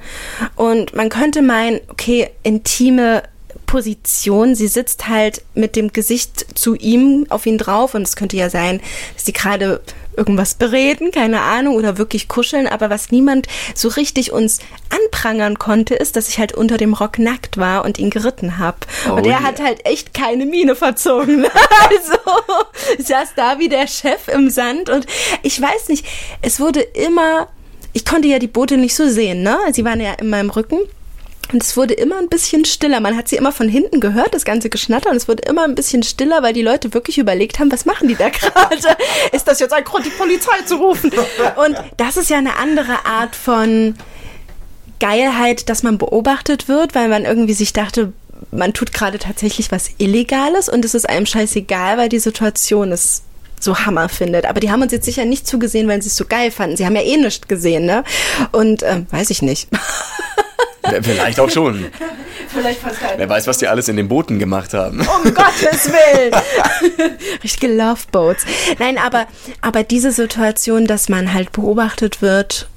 Und 0.56 0.96
man 0.96 1.10
könnte 1.10 1.42
meinen, 1.42 1.82
okay, 1.90 2.30
intime 2.44 3.24
Position. 3.66 4.56
Sie 4.56 4.70
sitzt 4.70 5.10
halt 5.10 5.42
mit 5.54 5.76
dem 5.76 5.92
Gesicht 5.92 6.58
zu 6.58 6.76
ihm 6.76 7.26
auf 7.28 7.46
ihn 7.46 7.58
drauf 7.58 7.94
und 7.94 8.04
es 8.04 8.16
könnte 8.16 8.38
ja 8.38 8.50
sein, 8.50 8.80
dass 9.16 9.26
sie 9.26 9.34
gerade 9.34 9.82
irgendwas 10.18 10.56
bereden, 10.56 11.12
keine 11.12 11.42
Ahnung, 11.42 11.76
oder 11.76 11.98
wirklich 11.98 12.28
kuscheln, 12.28 12.68
aber 12.68 12.90
was 12.90 13.12
niemand 13.12 13.48
so 13.76 13.88
richtig 13.90 14.32
uns 14.32 14.60
anprangern 14.90 15.60
konnte, 15.60 15.96
ist, 15.96 16.16
dass 16.16 16.28
ich 16.30 16.40
halt 16.40 16.54
unter 16.54 16.78
dem 16.78 16.94
Rock 16.94 17.20
nackt 17.20 17.58
war 17.58 17.86
und 17.86 18.00
ihn 18.00 18.10
geritten 18.10 18.58
habe. 18.58 18.78
Oh 19.08 19.14
und 19.14 19.26
er 19.26 19.40
yeah. 19.40 19.44
hat 19.44 19.62
halt 19.62 19.86
echt 19.86 20.14
keine 20.14 20.46
Miene 20.46 20.76
verzogen. 20.76 21.46
also 21.90 22.18
ich 22.98 23.08
saß 23.08 23.34
da 23.36 23.60
wie 23.60 23.70
der 23.70 23.88
Chef 23.88 24.28
im 24.28 24.50
Sand 24.50 24.90
und 24.90 25.06
ich 25.44 25.62
weiß 25.62 25.90
nicht, 25.90 26.06
es 26.42 26.60
wurde 26.60 26.82
immer, 26.82 27.48
ich 27.94 28.06
konnte 28.06 28.28
ja 28.28 28.40
die 28.40 28.48
Boote 28.48 28.78
nicht 28.78 28.96
so 28.96 29.08
sehen, 29.08 29.44
ne? 29.44 29.58
Sie 29.72 29.86
waren 29.86 30.02
ja 30.02 30.14
in 30.14 30.30
meinem 30.30 30.50
Rücken. 30.50 30.80
Und 31.52 31.64
es 31.64 31.78
wurde 31.78 31.94
immer 31.94 32.18
ein 32.18 32.28
bisschen 32.28 32.66
stiller. 32.66 33.00
Man 33.00 33.16
hat 33.16 33.30
sie 33.30 33.38
immer 33.38 33.52
von 33.52 33.70
hinten 33.70 34.00
gehört, 34.00 34.34
das 34.34 34.44
ganze 34.44 34.70
Geschnatter. 34.70 35.10
Und 35.10 35.16
es 35.16 35.28
wurde 35.28 35.44
immer 35.44 35.64
ein 35.64 35.76
bisschen 35.76 36.04
stiller, 36.04 36.44
weil 36.44 36.54
die 36.54 36.62
Leute 36.62 36.94
wirklich 36.94 37.18
überlegt 37.18 37.60
haben, 37.60 37.72
was 37.72 37.86
machen 37.86 38.08
die 38.10 38.16
da 38.16 38.30
gerade? 38.30 38.76
Ist 39.32 39.48
das 39.48 39.60
jetzt 39.60 39.74
ein 39.74 39.84
Grund, 39.84 40.06
die 40.06 40.10
Polizei 40.10 40.62
zu 40.66 40.76
rufen? 40.76 41.12
Und 41.56 41.78
das 41.96 42.18
ist 42.18 42.30
ja 42.30 42.38
eine 42.38 42.58
andere 42.58 43.06
Art 43.06 43.36
von 43.36 43.96
Geilheit, 45.00 45.70
dass 45.70 45.84
man 45.84 45.98
beobachtet 45.98 46.68
wird, 46.68 46.96
weil 46.96 47.08
man 47.08 47.24
irgendwie 47.24 47.54
sich 47.54 47.72
dachte, 47.72 48.12
man 48.52 48.74
tut 48.74 48.94
gerade 48.94 49.20
tatsächlich 49.20 49.72
was 49.72 49.92
Illegales 49.98 50.70
und 50.70 50.84
es 50.86 50.94
ist 50.94 51.08
einem 51.08 51.26
scheißegal, 51.26 51.98
weil 51.98 52.10
die 52.10 52.20
Situation 52.20 52.92
es 52.92 53.24
so 53.60 53.78
Hammer 53.80 54.10
findet. 54.10 54.46
Aber 54.46 54.60
die 54.60 54.72
haben 54.72 54.82
uns 54.82 54.92
jetzt 54.92 55.06
sicher 55.06 55.26
nicht 55.26 55.48
zugesehen, 55.48 55.88
weil 55.88 56.02
sie 56.02 56.10
es 56.10 56.16
so 56.16 56.26
geil 56.26 56.52
fanden. 56.52 56.78
Sie 56.78 56.86
haben 56.86 56.96
ja 56.96 57.02
eh 57.02 57.18
nichts 57.18 57.48
gesehen, 57.48 57.86
ne? 57.86 58.04
Und 58.52 58.84
ähm, 58.84 59.08
weiß 59.12 59.30
ich 59.30 59.42
nicht. 59.42 59.70
Vielleicht 61.02 61.40
auch 61.40 61.50
schon. 61.50 61.86
Vielleicht 62.48 62.82
keiner. 62.82 63.18
Wer 63.18 63.30
weiß, 63.30 63.48
was 63.48 63.58
die 63.58 63.68
alles 63.68 63.88
in 63.88 63.98
den 63.98 64.08
Booten 64.08 64.40
gemacht 64.40 64.74
haben. 64.74 65.00
Um 65.00 65.34
Gottes 65.34 65.92
Willen. 65.92 66.34
Richtige 67.44 67.74
Loveboats. 67.74 68.46
Nein, 68.80 68.98
aber, 68.98 69.28
aber 69.62 69.84
diese 69.84 70.12
Situation, 70.12 70.86
dass 70.86 71.10
man 71.10 71.34
halt 71.34 71.52
beobachtet 71.52 72.22
wird 72.22 72.68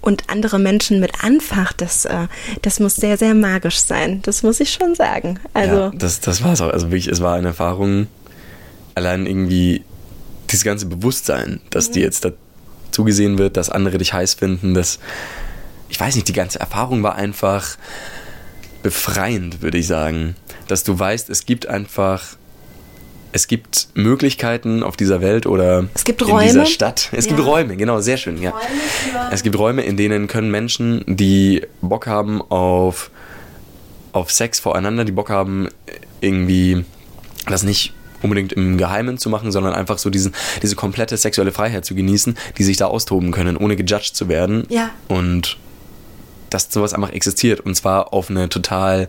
und 0.00 0.24
andere 0.28 0.58
Menschen 0.58 1.00
mit 1.00 1.24
anfacht, 1.24 1.80
das, 1.80 2.04
äh, 2.04 2.26
das 2.62 2.80
muss 2.80 2.96
sehr, 2.96 3.16
sehr 3.16 3.34
magisch 3.34 3.80
sein. 3.80 4.20
Das 4.22 4.42
muss 4.42 4.60
ich 4.60 4.70
schon 4.72 4.94
sagen. 4.94 5.38
Also, 5.52 5.74
Ja, 5.76 5.92
das, 5.94 6.20
das 6.20 6.42
war 6.42 6.52
es 6.52 6.60
auch. 6.60 6.70
Also 6.70 6.86
wirklich, 6.90 7.08
es 7.08 7.20
war 7.20 7.36
eine 7.36 7.48
Erfahrung, 7.48 8.06
allein 8.94 9.26
irgendwie 9.26 9.82
dieses 10.50 10.64
ganze 10.64 10.86
Bewusstsein, 10.86 11.60
dass 11.70 11.90
dir 11.90 12.02
jetzt 12.02 12.24
dazu 12.24 13.04
gesehen 13.04 13.38
wird, 13.38 13.56
dass 13.56 13.70
andere 13.70 13.98
dich 13.98 14.12
heiß 14.12 14.34
finden, 14.34 14.74
dass, 14.74 14.98
ich 15.94 16.00
weiß 16.00 16.16
nicht, 16.16 16.26
die 16.26 16.32
ganze 16.32 16.58
Erfahrung 16.58 17.04
war 17.04 17.14
einfach 17.14 17.76
befreiend, 18.82 19.62
würde 19.62 19.78
ich 19.78 19.86
sagen. 19.86 20.34
Dass 20.66 20.82
du 20.82 20.98
weißt, 20.98 21.30
es 21.30 21.46
gibt 21.46 21.68
einfach, 21.68 22.36
es 23.30 23.46
gibt 23.46 23.90
Möglichkeiten 23.94 24.82
auf 24.82 24.96
dieser 24.96 25.20
Welt 25.20 25.46
oder 25.46 25.86
gibt 26.02 26.20
in 26.22 26.36
dieser 26.40 26.66
Stadt. 26.66 27.10
Es 27.12 27.28
gibt 27.28 27.38
Ja. 27.38 27.46
Räume, 27.46 27.76
genau, 27.76 28.00
sehr 28.00 28.16
schön, 28.16 28.42
ja. 28.42 28.52
Es 29.30 29.44
gibt 29.44 29.56
Räume, 29.56 29.82
in 29.82 29.96
denen 29.96 30.26
können 30.26 30.50
Menschen, 30.50 31.04
die 31.06 31.62
Bock 31.80 32.08
haben 32.08 32.42
auf, 32.42 33.12
auf 34.10 34.32
Sex 34.32 34.58
voreinander, 34.58 35.04
die 35.04 35.12
Bock 35.12 35.30
haben, 35.30 35.68
irgendwie 36.20 36.84
das 37.46 37.62
nicht 37.62 37.94
unbedingt 38.20 38.52
im 38.52 38.78
Geheimen 38.78 39.16
zu 39.16 39.30
machen, 39.30 39.52
sondern 39.52 39.74
einfach 39.74 39.98
so 39.98 40.10
diesen, 40.10 40.34
diese 40.60 40.74
komplette 40.74 41.16
sexuelle 41.16 41.52
Freiheit 41.52 41.84
zu 41.84 41.94
genießen, 41.94 42.36
die 42.58 42.64
sich 42.64 42.78
da 42.78 42.86
austoben 42.86 43.30
können, 43.30 43.56
ohne 43.56 43.76
gejudged 43.76 44.16
zu 44.16 44.28
werden. 44.28 44.66
Ja. 44.70 44.90
Und 45.06 45.56
dass 46.54 46.72
sowas 46.72 46.94
einfach 46.94 47.10
existiert. 47.10 47.60
Und 47.60 47.74
zwar 47.74 48.12
auf 48.12 48.30
eine 48.30 48.48
total, 48.48 49.08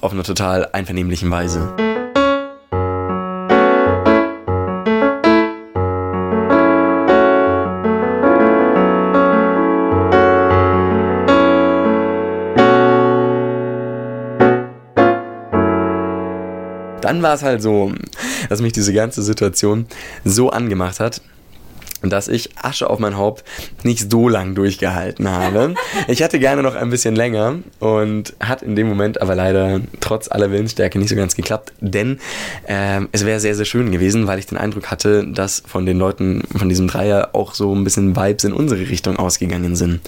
auf 0.00 0.12
einer 0.12 0.22
total 0.22 0.68
einvernehmlichen 0.72 1.28
Weise. 1.30 1.74
Dann 17.00 17.22
war 17.22 17.34
es 17.34 17.42
halt 17.42 17.60
so, 17.60 17.92
dass 18.48 18.62
mich 18.62 18.72
diese 18.72 18.92
ganze 18.92 19.22
Situation 19.22 19.86
so 20.24 20.50
angemacht 20.50 21.00
hat, 21.00 21.20
dass 22.10 22.28
ich 22.28 22.50
Asche 22.56 22.88
auf 22.88 22.98
mein 22.98 23.16
Haupt 23.16 23.44
nicht 23.82 24.10
so 24.10 24.28
lang 24.28 24.54
durchgehalten 24.54 25.28
habe. 25.28 25.74
Ich 26.08 26.20
hätte 26.20 26.38
gerne 26.38 26.62
noch 26.62 26.74
ein 26.74 26.90
bisschen 26.90 27.14
länger 27.14 27.56
und 27.78 28.34
hat 28.40 28.62
in 28.62 28.74
dem 28.74 28.88
Moment 28.88 29.20
aber 29.22 29.34
leider 29.34 29.80
trotz 30.00 30.30
aller 30.30 30.50
Willensstärke 30.50 30.98
nicht 30.98 31.08
so 31.08 31.16
ganz 31.16 31.36
geklappt, 31.36 31.72
denn 31.80 32.18
ähm, 32.66 33.08
es 33.12 33.24
wäre 33.24 33.40
sehr, 33.40 33.54
sehr 33.54 33.64
schön 33.64 33.92
gewesen, 33.92 34.26
weil 34.26 34.38
ich 34.38 34.46
den 34.46 34.58
Eindruck 34.58 34.90
hatte, 34.90 35.26
dass 35.26 35.62
von 35.64 35.86
den 35.86 35.98
Leuten 35.98 36.42
von 36.56 36.68
diesem 36.68 36.88
Dreier 36.88 37.30
auch 37.34 37.54
so 37.54 37.74
ein 37.74 37.84
bisschen 37.84 38.16
Vibes 38.16 38.44
in 38.44 38.52
unsere 38.52 38.80
Richtung 38.80 39.16
ausgegangen 39.16 39.76
sind. 39.76 40.00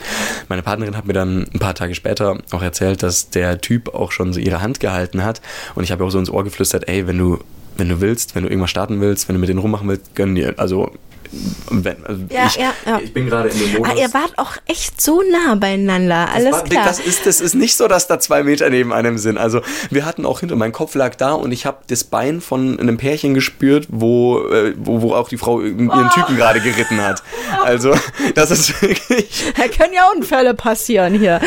Meine 0.48 0.62
Partnerin 0.62 0.96
hat 0.96 1.07
mir 1.07 1.12
dann 1.12 1.46
ein 1.54 1.59
paar 1.59 1.74
Tage 1.74 1.94
später 1.94 2.38
auch 2.50 2.62
erzählt, 2.62 3.02
dass 3.02 3.30
der 3.30 3.61
Typ 3.61 3.94
auch 3.94 4.11
schon 4.11 4.33
so 4.33 4.40
ihre 4.40 4.61
Hand 4.61 4.80
gehalten 4.80 5.22
hat 5.22 5.40
und 5.74 5.85
ich 5.85 5.92
habe 5.92 6.04
auch 6.04 6.11
so 6.11 6.18
ins 6.18 6.30
Ohr 6.30 6.44
geflüstert, 6.44 6.88
ey, 6.88 7.07
wenn 7.07 7.18
du 7.18 7.38
wenn 7.76 7.88
du 7.88 8.00
willst, 8.00 8.35
wenn 8.35 8.44
du 8.44 8.48
irgendwas 8.48 8.70
starten 8.70 9.00
willst, 9.00 9.28
wenn 9.28 9.35
du 9.35 9.40
mit 9.40 9.48
denen 9.48 9.59
rummachen 9.59 9.88
willst, 9.88 10.14
gönn 10.14 10.35
dir. 10.35 10.54
Also 10.59 10.92
wenn, 11.70 12.04
also 12.04 12.22
Ja, 12.30 12.46
ich, 12.46 12.56
ja, 12.56 12.72
ja. 12.86 13.00
ich 13.02 13.12
bin 13.12 13.26
gerade 13.28 13.48
in 13.48 13.58
dem 13.58 13.72
Modus. 13.74 13.88
ah, 13.90 13.94
ihr 13.98 14.12
wart 14.14 14.32
auch 14.38 14.52
echt 14.66 15.00
so 15.00 15.22
nah 15.30 15.54
beieinander. 15.54 16.28
Alles 16.32 16.50
das, 16.50 16.60
war- 16.60 16.64
klar. 16.64 16.84
Das 16.86 17.00
ist, 17.00 17.26
das 17.26 17.40
ist 17.40 17.54
nicht 17.54 17.76
so, 17.76 17.88
dass 17.88 18.06
da 18.06 18.18
zwei 18.18 18.42
Meter 18.42 18.70
neben 18.70 18.92
einem 18.92 19.18
sind. 19.18 19.38
Also 19.38 19.60
wir 19.90 20.04
hatten 20.04 20.24
auch 20.26 20.40
hinter, 20.40 20.56
mein 20.56 20.72
Kopf 20.72 20.94
lag 20.94 21.14
da 21.16 21.32
und 21.32 21.52
ich 21.52 21.66
habe 21.66 21.78
das 21.88 22.04
Bein 22.04 22.40
von 22.40 22.78
einem 22.78 22.96
Pärchen 22.96 23.34
gespürt, 23.34 23.86
wo, 23.90 24.46
äh, 24.48 24.74
wo, 24.78 25.02
wo 25.02 25.14
auch 25.14 25.28
die 25.28 25.36
Frau 25.38 25.60
ihren 25.60 25.90
Oh. 25.90 26.08
Typen 26.14 26.36
gerade 26.36 26.60
geritten 26.60 27.00
hat. 27.02 27.22
Also 27.64 27.94
das 28.34 28.50
ist 28.50 28.82
wirklich, 28.82 29.44
da 29.56 29.68
können 29.68 29.94
ja 29.94 30.08
Unfälle 30.14 30.52
passieren 30.54 31.18
hier. 31.18 31.40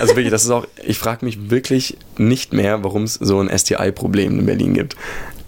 also 0.00 0.08
wirklich, 0.16 0.30
das 0.30 0.44
ist 0.44 0.50
auch, 0.50 0.66
ich 0.84 0.98
frage 0.98 1.24
mich 1.24 1.50
wirklich 1.50 1.96
nicht 2.18 2.52
mehr, 2.52 2.84
warum 2.84 3.04
es 3.04 3.14
so 3.14 3.40
ein 3.40 3.48
STI-Problem 3.56 4.38
in 4.40 4.46
Berlin 4.46 4.74
gibt. 4.74 4.96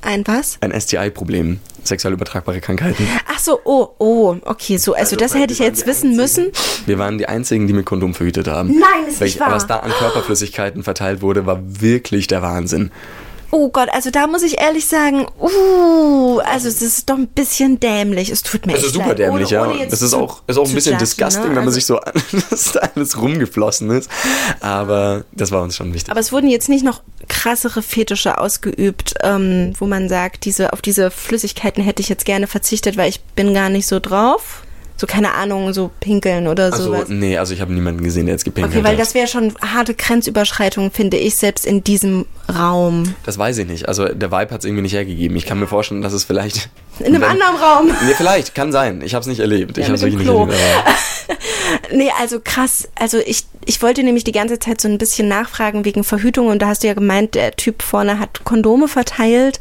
Ein 0.00 0.26
was? 0.26 0.56
Ein 0.62 0.78
STI-Problem, 0.78 1.60
sexuell 1.88 2.14
übertragbare 2.14 2.60
Krankheiten. 2.60 3.06
Ach 3.32 3.38
so, 3.38 3.60
oh, 3.64 3.88
oh, 3.98 4.36
okay, 4.44 4.76
so, 4.76 4.94
also, 4.94 5.16
das 5.16 5.34
weil 5.34 5.42
hätte 5.42 5.52
ich 5.52 5.58
jetzt 5.58 5.86
wissen 5.86 6.16
müssen. 6.16 6.50
Wir 6.86 6.98
waren 6.98 7.18
die 7.18 7.26
einzigen, 7.28 7.66
die 7.66 7.72
mit 7.72 7.86
Kondom 7.86 8.14
verhütet 8.14 8.48
haben. 8.48 8.68
Nein, 8.68 9.08
ist 9.08 9.20
Welch- 9.20 9.34
nicht 9.34 9.40
wahr. 9.40 9.52
Was 9.52 9.66
da 9.66 9.78
an 9.78 9.90
Körperflüssigkeiten 9.90 10.82
verteilt 10.82 11.22
wurde, 11.22 11.46
war 11.46 11.60
wirklich 11.62 12.26
der 12.26 12.42
Wahnsinn. 12.42 12.90
Oh 13.56 13.68
Gott, 13.68 13.88
also 13.92 14.10
da 14.10 14.26
muss 14.26 14.42
ich 14.42 14.60
ehrlich 14.60 14.84
sagen, 14.86 15.28
uh, 15.40 16.40
also 16.40 16.66
es 16.66 16.82
ist 16.82 17.08
doch 17.08 17.16
ein 17.16 17.28
bisschen 17.28 17.78
dämlich. 17.78 18.28
Es 18.30 18.42
tut 18.42 18.66
mir 18.66 18.72
Das 18.72 18.80
echt 18.80 18.88
ist 18.88 18.94
super 18.94 19.08
leid. 19.10 19.20
dämlich, 19.20 19.46
Ohne- 19.46 19.54
ja. 19.54 19.62
ohne 19.70 19.78
jetzt 19.78 19.92
Das 19.92 20.02
ist 20.02 20.12
auch, 20.12 20.42
ist 20.48 20.58
auch 20.58 20.66
ein 20.66 20.74
bisschen 20.74 20.94
judgen, 20.94 20.98
disgusting, 21.04 21.42
ne? 21.42 21.48
wenn 21.50 21.54
man 21.54 21.64
Also- 21.66 21.74
sich 21.76 21.86
so, 21.86 22.00
dass 22.50 22.72
da 22.72 22.80
alles 22.96 23.16
rumgeflossen 23.20 23.90
ist. 23.92 24.10
Aber 24.60 25.24
das 25.32 25.52
war 25.52 25.62
uns 25.62 25.76
schon 25.76 25.94
wichtig. 25.94 26.10
Aber 26.10 26.18
es 26.18 26.32
wurden 26.32 26.48
jetzt 26.48 26.68
nicht 26.68 26.84
noch 26.84 27.02
krassere 27.28 27.80
Fetische 27.80 28.38
ausgeübt, 28.38 29.14
ähm, 29.22 29.72
wo 29.78 29.86
man 29.86 30.08
sagt, 30.08 30.44
diese, 30.46 30.72
auf 30.72 30.82
diese 30.82 31.12
Flüssigkeiten 31.12 31.82
hätte 31.84 32.02
ich 32.02 32.08
jetzt 32.08 32.24
gerne 32.24 32.48
verzichtet, 32.48 32.96
weil 32.96 33.08
ich 33.08 33.20
bin 33.22 33.54
gar 33.54 33.68
nicht 33.68 33.86
so 33.86 34.00
drauf. 34.00 34.63
So, 34.96 35.08
keine 35.08 35.34
Ahnung, 35.34 35.72
so 35.72 35.90
pinkeln 35.98 36.46
oder 36.46 36.66
also, 36.66 36.84
sowas. 36.84 37.08
nee, 37.08 37.36
also 37.36 37.52
ich 37.52 37.60
habe 37.60 37.72
niemanden 37.72 38.04
gesehen, 38.04 38.26
der 38.26 38.34
jetzt 38.36 38.44
gepinkelt 38.44 38.76
Okay, 38.76 38.84
weil 38.84 38.92
hat. 38.92 39.00
das 39.00 39.12
wäre 39.14 39.26
schon 39.26 39.52
harte 39.60 39.92
Grenzüberschreitung, 39.94 40.92
finde 40.92 41.16
ich, 41.16 41.34
selbst 41.34 41.66
in 41.66 41.82
diesem 41.82 42.26
Raum. 42.56 43.14
Das 43.26 43.36
weiß 43.36 43.58
ich 43.58 43.66
nicht. 43.66 43.88
Also 43.88 44.06
der 44.06 44.30
Vibe 44.30 44.52
hat 44.54 44.60
es 44.60 44.64
irgendwie 44.64 44.82
nicht 44.82 44.92
hergegeben. 44.94 45.36
Ich 45.36 45.46
kann 45.46 45.58
mir 45.58 45.66
vorstellen, 45.66 46.00
dass 46.02 46.12
es 46.12 46.22
vielleicht... 46.22 46.68
In 47.00 47.06
einem 47.06 47.14
wenn- 47.22 47.28
anderen 47.30 47.56
Raum. 47.56 47.86
Nee, 47.88 48.14
vielleicht, 48.16 48.54
kann 48.54 48.70
sein. 48.70 49.02
Ich 49.04 49.14
habe 49.14 49.22
es 49.22 49.26
nicht 49.26 49.40
erlebt. 49.40 49.72
ich 49.78 49.78
Ja, 49.78 49.84
habe 49.86 49.94
es 49.96 50.02
wirklich 50.02 50.20
nicht 50.26 50.28
erlebt. 50.28 50.54
Nee, 51.92 52.10
also 52.20 52.40
krass. 52.42 52.88
Also 52.94 53.18
ich, 53.18 53.44
ich 53.64 53.82
wollte 53.82 54.02
nämlich 54.02 54.24
die 54.24 54.32
ganze 54.32 54.58
Zeit 54.58 54.80
so 54.80 54.86
ein 54.88 54.98
bisschen 54.98 55.28
nachfragen 55.28 55.84
wegen 55.84 56.04
Verhütung 56.04 56.46
und 56.48 56.60
da 56.62 56.68
hast 56.68 56.82
du 56.82 56.86
ja 56.86 56.94
gemeint, 56.94 57.34
der 57.34 57.56
Typ 57.56 57.82
vorne 57.82 58.18
hat 58.20 58.44
Kondome 58.44 58.86
verteilt 58.86 59.58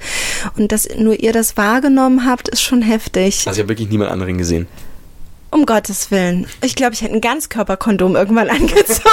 und 0.58 0.72
dass 0.72 0.88
nur 0.98 1.20
ihr 1.20 1.32
das 1.34 1.58
wahrgenommen 1.58 2.26
habt, 2.26 2.50
ist 2.50 2.62
schon 2.62 2.82
heftig. 2.82 3.48
also 3.48 3.58
ich 3.58 3.60
habe 3.64 3.70
wirklich 3.70 3.90
niemand 3.90 4.12
anderen 4.12 4.38
gesehen. 4.38 4.68
Um 5.54 5.66
Gottes 5.66 6.10
Willen. 6.12 6.48
Ich 6.64 6.76
glaube, 6.76 6.94
ich 6.94 7.02
hätte 7.02 7.14
ein 7.14 7.22
Ganzkörperkondom 7.22 8.16
irgendwann 8.16 8.50
angezogen. 8.50 9.10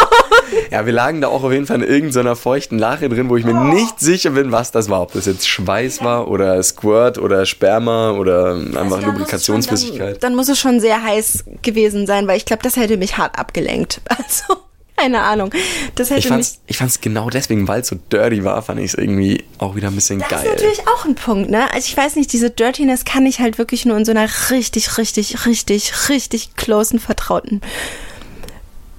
Ja, 0.71 0.87
wir 0.87 0.93
lagen 0.93 1.21
da 1.21 1.29
auch 1.29 1.45
auf 1.45 1.53
jeden 1.53 1.67
Fall 1.67 1.83
in 1.83 1.89
irgendeiner 1.89 2.35
feuchten 2.37 2.79
Lache 2.79 3.09
drin, 3.09 3.29
wo 3.29 3.37
ich 3.37 3.45
mir 3.45 3.55
Oh. 3.55 3.65
nicht 3.65 4.01
sicher 4.01 4.31
bin, 4.31 4.51
was 4.53 4.71
das 4.73 4.89
war. 4.89 5.03
Ob 5.03 5.13
das 5.13 5.27
jetzt 5.27 5.49
Schweiß 5.49 6.03
war 6.03 6.29
oder 6.29 6.61
Squirt 6.63 7.19
oder 7.19 7.45
Sperma 7.47 8.13
oder 8.13 8.55
einfach 8.55 9.03
Lubrikationsflüssigkeit. 9.03 10.01
Also 10.01 10.13
Dann, 10.21 10.31
dann 10.31 10.37
muss 10.37 10.49
es 10.49 10.59
schon 10.59 10.81
sehr 10.81 11.03
heiß 11.03 11.45
gewesen 11.63 12.07
sein, 12.07 12.27
weil 12.27 12.37
ich 12.37 12.45
glaube, 12.47 12.63
das 12.63 12.77
hätte 12.77 12.97
mich 12.97 13.19
hart 13.19 13.39
abgelenkt. 13.39 14.01
Also, 14.11 14.61
keine 15.01 15.23
Ahnung. 15.23 15.51
Das 15.95 16.11
hätte 16.11 16.21
Ich 16.21 16.29
fand's, 16.29 16.61
ich 16.67 16.77
fand's 16.77 17.01
genau 17.01 17.31
deswegen, 17.31 17.67
weil 17.69 17.81
es 17.81 17.89
so 17.89 17.97
dirty 18.13 18.45
war, 18.45 18.61
fand 18.63 18.81
ich 18.81 18.93
es 18.93 18.95
irgendwie 18.95 19.45
auch 19.59 19.75
wieder 19.77 19.89
ein 19.89 19.95
bisschen 19.95 20.19
Das 20.21 20.29
geil. 20.29 20.45
ist 20.45 20.51
natürlich 20.53 20.89
auch 20.89 21.05
ein 21.05 21.15
Punkt, 21.15 21.51
ne? 21.51 21.73
Also 21.73 21.87
ich 21.89 21.97
weiß 21.97 22.17
nicht, 22.17 22.33
diese 22.33 22.51
Dirtiness 22.51 23.05
kann 23.05 23.25
ich 23.27 23.41
halt 23.41 23.59
wirklich 23.59 23.85
nur 23.87 23.97
in 23.97 24.05
so 24.05 24.11
einer 24.11 24.29
richtig, 24.51 24.99
richtig, 24.99 25.47
richtig, 25.47 26.09
richtig 26.09 26.55
closen, 26.57 26.99
vertrauten 26.99 27.61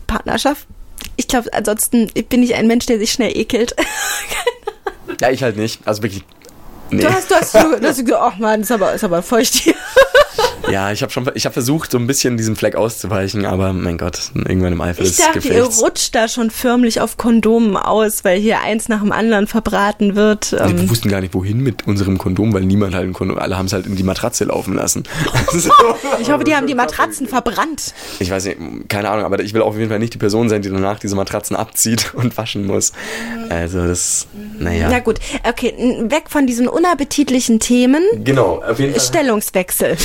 Partnerschaft. 0.08 0.68
Ich 1.18 1.28
glaube, 1.28 1.54
ansonsten 1.54 2.08
bin 2.30 2.44
ich 2.44 2.56
ein 2.56 2.68
Mensch, 2.68 2.86
der 2.86 3.00
sich 3.00 3.12
schnell 3.12 3.36
ekelt. 3.38 3.76
Ja, 5.20 5.30
ich 5.30 5.44
halt 5.44 5.56
nicht. 5.56 5.82
Also 5.86 6.02
wirklich. 6.02 6.24
Nee. 6.90 7.04
Du 7.04 7.14
hast, 7.14 7.30
du 7.30 7.36
hast, 7.36 7.54
du 7.54 7.60
hast 7.88 8.04
gesagt, 8.04 8.14
ach 8.20 8.38
man, 8.40 8.62
ist 8.62 8.72
aber, 8.72 8.94
ist 8.94 9.04
aber 9.04 9.22
feucht 9.22 9.54
hier. 9.54 9.76
Ja, 10.82 10.92
ich 10.92 11.02
habe 11.02 11.12
schon, 11.12 11.30
ich 11.34 11.46
habe 11.46 11.54
versucht, 11.54 11.92
so 11.92 11.98
ein 11.98 12.08
bisschen 12.08 12.38
diesem 12.38 12.56
Fleck 12.56 12.76
auszuweichen, 12.76 13.46
aber 13.46 13.74
mein 13.74 13.98
Gott, 13.98 14.32
irgendwann 14.34 14.74
im 14.74 14.82
Eifer 14.82 15.02
Ich 15.04 15.18
dachte, 15.18 15.40
ihr 15.50 15.56
Gefechts. 15.56 15.82
rutscht 15.82 16.16
da 16.16 16.28
schon 16.28 16.50
förmlich 16.50 17.02
auf 17.02 17.18
Kondomen 17.18 17.76
aus, 17.78 18.24
weil 18.24 18.40
hier 18.40 18.62
eins 18.62 18.88
nach 18.88 19.02
dem 19.02 19.12
anderen 19.12 19.48
verbraten 19.48 20.16
wird. 20.16 20.52
Nee, 20.54 20.60
Ähm, 20.72 20.78
wir 20.82 20.90
wussten 20.90 21.10
gar 21.10 21.20
nicht, 21.22 21.34
wohin 21.34 21.60
mit 21.60 21.88
unserem 21.88 22.18
Kondom, 22.18 22.54
weil 22.54 22.62
niemand 22.64 22.96
halt 22.96 23.08
ein 23.08 23.14
Kondom, 23.14 23.38
alle 23.38 23.58
haben 23.58 23.66
es 23.66 23.74
halt 23.74 23.86
in 23.86 23.96
die 23.96 24.04
Matratze 24.04 24.46
laufen 24.46 24.74
lassen. 24.76 25.04
So. 25.52 25.70
ich 26.22 26.32
hoffe, 26.32 26.44
die 26.46 26.56
haben 26.56 26.66
die 26.68 26.76
Matratzen 26.76 27.28
verbrannt. 27.28 27.94
Ich 28.20 28.32
weiß 28.32 28.46
nicht, 28.46 28.58
keine 28.88 29.10
Ahnung, 29.10 29.26
aber 29.26 29.42
ich 29.42 29.54
will 29.54 29.62
auf 29.62 29.76
jeden 29.78 29.90
Fall 29.90 30.00
nicht 30.00 30.14
die 30.14 30.18
Person 30.18 30.48
sein, 30.48 30.62
die 30.62 30.70
danach 30.70 30.98
diese 31.00 31.16
Matratzen 31.16 31.56
abzieht 31.58 32.14
und 32.14 32.38
waschen 32.38 32.66
muss. 32.66 32.94
Also 33.50 33.86
das, 33.86 34.28
naja. 34.58 34.88
Na 34.90 35.00
gut, 35.00 35.20
okay, 35.48 35.74
weg 36.08 36.24
von 36.30 36.48
diesen 36.48 36.68
unappetitlichen 36.70 37.60
Themen. 37.60 38.02
Genau, 38.24 38.64
auf 38.66 38.80
jeden 38.80 38.94
Fall. 38.94 39.02
Stellungswechsel. 39.02 39.98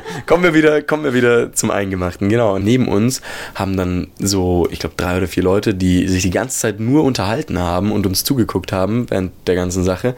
Stellung. 0.00 0.26
Kommen 0.26 0.42
wir 0.44 0.54
wieder, 0.54 0.82
kommen 0.82 1.04
wir 1.04 1.14
wieder 1.14 1.52
zum 1.52 1.70
Eingemachten. 1.70 2.28
Genau. 2.28 2.54
Und 2.54 2.64
neben 2.64 2.88
uns 2.88 3.22
haben 3.54 3.76
dann 3.76 4.08
so, 4.18 4.68
ich 4.70 4.78
glaube, 4.78 4.94
drei 4.96 5.16
oder 5.16 5.28
vier 5.28 5.42
Leute, 5.42 5.74
die 5.74 6.08
sich 6.08 6.22
die 6.22 6.30
ganze 6.30 6.58
Zeit 6.58 6.80
nur 6.80 7.04
unterhalten 7.04 7.58
haben 7.58 7.92
und 7.92 8.06
uns 8.06 8.24
zugeguckt 8.24 8.72
haben 8.72 9.10
während 9.10 9.32
der 9.46 9.54
ganzen 9.54 9.84
Sache. 9.84 10.14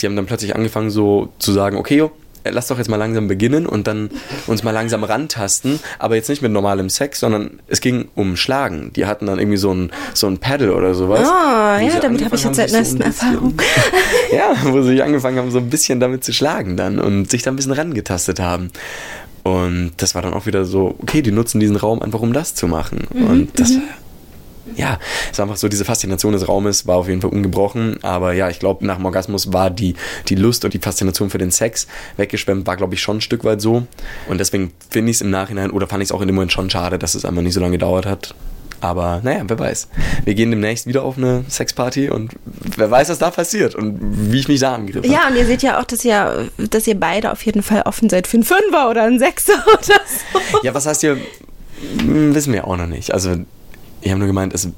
Die 0.00 0.06
haben 0.06 0.16
dann 0.16 0.26
plötzlich 0.26 0.54
angefangen 0.54 0.90
so 0.90 1.32
zu 1.38 1.52
sagen, 1.52 1.76
okay, 1.76 1.96
jo, 1.96 2.10
äh, 2.44 2.50
lass 2.50 2.68
doch 2.68 2.78
jetzt 2.78 2.88
mal 2.88 2.96
langsam 2.96 3.28
beginnen 3.28 3.66
und 3.66 3.86
dann 3.86 4.10
uns 4.46 4.62
mal 4.62 4.70
langsam 4.70 5.04
rantasten, 5.04 5.78
aber 5.98 6.16
jetzt 6.16 6.28
nicht 6.28 6.42
mit 6.42 6.52
normalem 6.52 6.88
Sex, 6.88 7.20
sondern 7.20 7.60
es 7.68 7.80
ging 7.80 8.08
um 8.14 8.36
Schlagen. 8.36 8.92
Die 8.96 9.06
hatten 9.06 9.26
dann 9.26 9.38
irgendwie 9.38 9.58
so 9.58 9.72
ein, 9.72 9.90
so 10.14 10.26
ein 10.26 10.38
Paddle 10.38 10.74
oder 10.74 10.94
sowas. 10.94 11.20
Wo 11.20 11.86
ja, 11.86 12.00
damit 12.00 12.24
habe 12.24 12.36
ich 12.36 12.44
jetzt 12.44 12.56
seit 12.56 12.72
neuestem 12.72 12.98
so 12.98 13.04
Erfahrung. 13.04 13.54
ja, 14.36 14.54
wo 14.64 14.82
sie 14.82 15.02
angefangen 15.02 15.38
haben, 15.38 15.50
so 15.50 15.58
ein 15.58 15.70
bisschen 15.70 16.00
damit 16.00 16.24
zu 16.24 16.32
schlagen 16.32 16.76
dann 16.76 16.98
und 16.98 17.30
sich 17.30 17.42
da 17.42 17.50
ein 17.50 17.56
bisschen 17.56 17.72
rangetastet 17.72 18.40
haben. 18.40 18.70
Und 19.42 19.92
das 19.96 20.14
war 20.14 20.22
dann 20.22 20.34
auch 20.34 20.46
wieder 20.46 20.64
so, 20.64 20.94
okay, 20.98 21.22
die 21.22 21.32
nutzen 21.32 21.60
diesen 21.60 21.76
Raum 21.76 22.02
einfach, 22.02 22.20
um 22.20 22.32
das 22.32 22.54
zu 22.54 22.68
machen. 22.68 23.06
Mhm, 23.12 23.26
und 23.26 23.58
das, 23.58 23.72
ja, 24.76 24.98
es 25.30 25.38
war 25.38 25.44
einfach 25.44 25.56
so, 25.56 25.68
diese 25.68 25.84
Faszination 25.84 26.32
des 26.32 26.46
Raumes 26.46 26.86
war 26.86 26.96
auf 26.96 27.08
jeden 27.08 27.20
Fall 27.20 27.30
ungebrochen. 27.30 27.98
Aber 28.02 28.32
ja, 28.32 28.50
ich 28.50 28.58
glaube, 28.58 28.86
nach 28.86 28.96
dem 28.96 29.04
Orgasmus 29.06 29.52
war 29.52 29.70
die, 29.70 29.94
die 30.28 30.34
Lust 30.34 30.64
und 30.64 30.74
die 30.74 30.78
Faszination 30.78 31.30
für 31.30 31.38
den 31.38 31.50
Sex 31.50 31.86
weggeschwemmt, 32.16 32.66
war, 32.66 32.76
glaube 32.76 32.94
ich, 32.94 33.00
schon 33.00 33.18
ein 33.18 33.20
Stück 33.20 33.44
weit 33.44 33.60
so. 33.60 33.86
Und 34.28 34.38
deswegen 34.38 34.72
finde 34.90 35.10
ich 35.10 35.16
es 35.16 35.20
im 35.22 35.30
Nachhinein, 35.30 35.70
oder 35.70 35.86
fand 35.86 36.02
ich 36.02 36.08
es 36.08 36.12
auch 36.12 36.20
in 36.20 36.28
dem 36.28 36.34
Moment 36.34 36.52
schon 36.52 36.70
schade, 36.70 36.98
dass 36.98 37.14
es 37.14 37.24
einfach 37.24 37.42
nicht 37.42 37.54
so 37.54 37.60
lange 37.60 37.72
gedauert 37.72 38.06
hat. 38.06 38.34
Aber 38.80 39.20
naja, 39.22 39.42
wer 39.46 39.58
weiß. 39.58 39.88
Wir 40.24 40.34
gehen 40.34 40.50
demnächst 40.50 40.86
wieder 40.86 41.02
auf 41.02 41.18
eine 41.18 41.44
Sexparty 41.48 42.08
und 42.08 42.32
wer 42.76 42.90
weiß, 42.90 43.10
was 43.10 43.18
da 43.18 43.30
passiert 43.30 43.74
und 43.74 43.98
wie 44.32 44.38
ich 44.38 44.48
mich 44.48 44.60
da 44.60 44.74
angegriffen 44.74 45.10
habe. 45.10 45.22
Ja, 45.22 45.28
und 45.28 45.36
ihr 45.36 45.46
seht 45.46 45.62
ja 45.62 45.78
auch, 45.78 45.84
dass 45.84 46.04
ihr, 46.04 46.48
dass 46.56 46.86
ihr 46.86 46.98
beide 46.98 47.30
auf 47.30 47.44
jeden 47.44 47.62
Fall 47.62 47.82
offen 47.82 48.08
seid 48.08 48.26
für 48.26 48.38
einen 48.38 48.44
Fünfer 48.44 48.88
oder 48.88 49.02
einen 49.02 49.18
Sechser 49.18 49.52
oder 49.66 49.80
so. 49.82 50.58
Ja, 50.62 50.72
was 50.72 50.86
heißt 50.86 51.02
hier? 51.02 51.18
Hm, 51.98 52.34
Wissen 52.34 52.52
wir 52.52 52.66
auch 52.66 52.76
noch 52.76 52.86
nicht. 52.86 53.12
Also, 53.12 53.36
ich 54.00 54.10
habe 54.10 54.18
nur 54.18 54.28
gemeint, 54.28 54.54
es, 54.54 54.68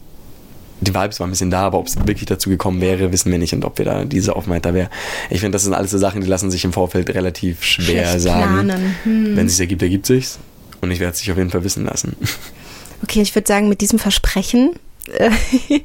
die 0.81 0.95
Vibes 0.95 1.21
waren 1.21 1.29
ein 1.29 1.31
bisschen 1.31 1.51
da, 1.51 1.63
aber 1.63 1.79
ob 1.79 1.87
es 1.87 1.97
wirklich 1.97 2.27
dazu 2.27 2.51
gekommen 2.51 2.81
wäre, 2.81 3.13
wissen 3.13 3.31
wir 3.31 3.39
nicht 3.39 3.55
und 3.55 3.65
ob 3.65 3.79
wir 3.79 3.85
da 3.85 4.05
diese 4.05 4.35
Offenheit 4.35 4.65
da 4.65 4.75
wäre. 4.75 4.91
Ich 5.31 5.41
finde, 5.41 5.53
das 5.53 5.63
sind 5.63 5.75
alles 5.75 5.93
so 5.93 5.99
Sachen, 5.99 6.23
die 6.23 6.27
lassen 6.27 6.51
sich 6.51 6.65
im 6.65 6.73
Vorfeld 6.73 7.15
relativ 7.15 7.63
schwer 7.63 8.09
Schlecht 8.09 8.21
sagen. 8.21 8.73
Hm. 9.05 9.37
Wenn 9.37 9.47
es 9.47 9.53
sich 9.53 9.61
ergibt, 9.61 9.83
ergibt 9.83 10.07
sich's. 10.07 10.39
Und 10.81 10.91
ich 10.91 10.99
werde 10.99 11.13
es 11.13 11.21
sich 11.21 11.31
auf 11.31 11.39
jeden 11.39 11.51
Fall 11.51 11.63
wissen 11.63 11.85
lassen. 11.85 12.17
Okay, 13.03 13.23
ich 13.23 13.35
würde 13.35 13.49
sagen, 13.49 13.69
mit 13.69 13.81
diesem 13.81 13.99
Versprechen 13.99 14.75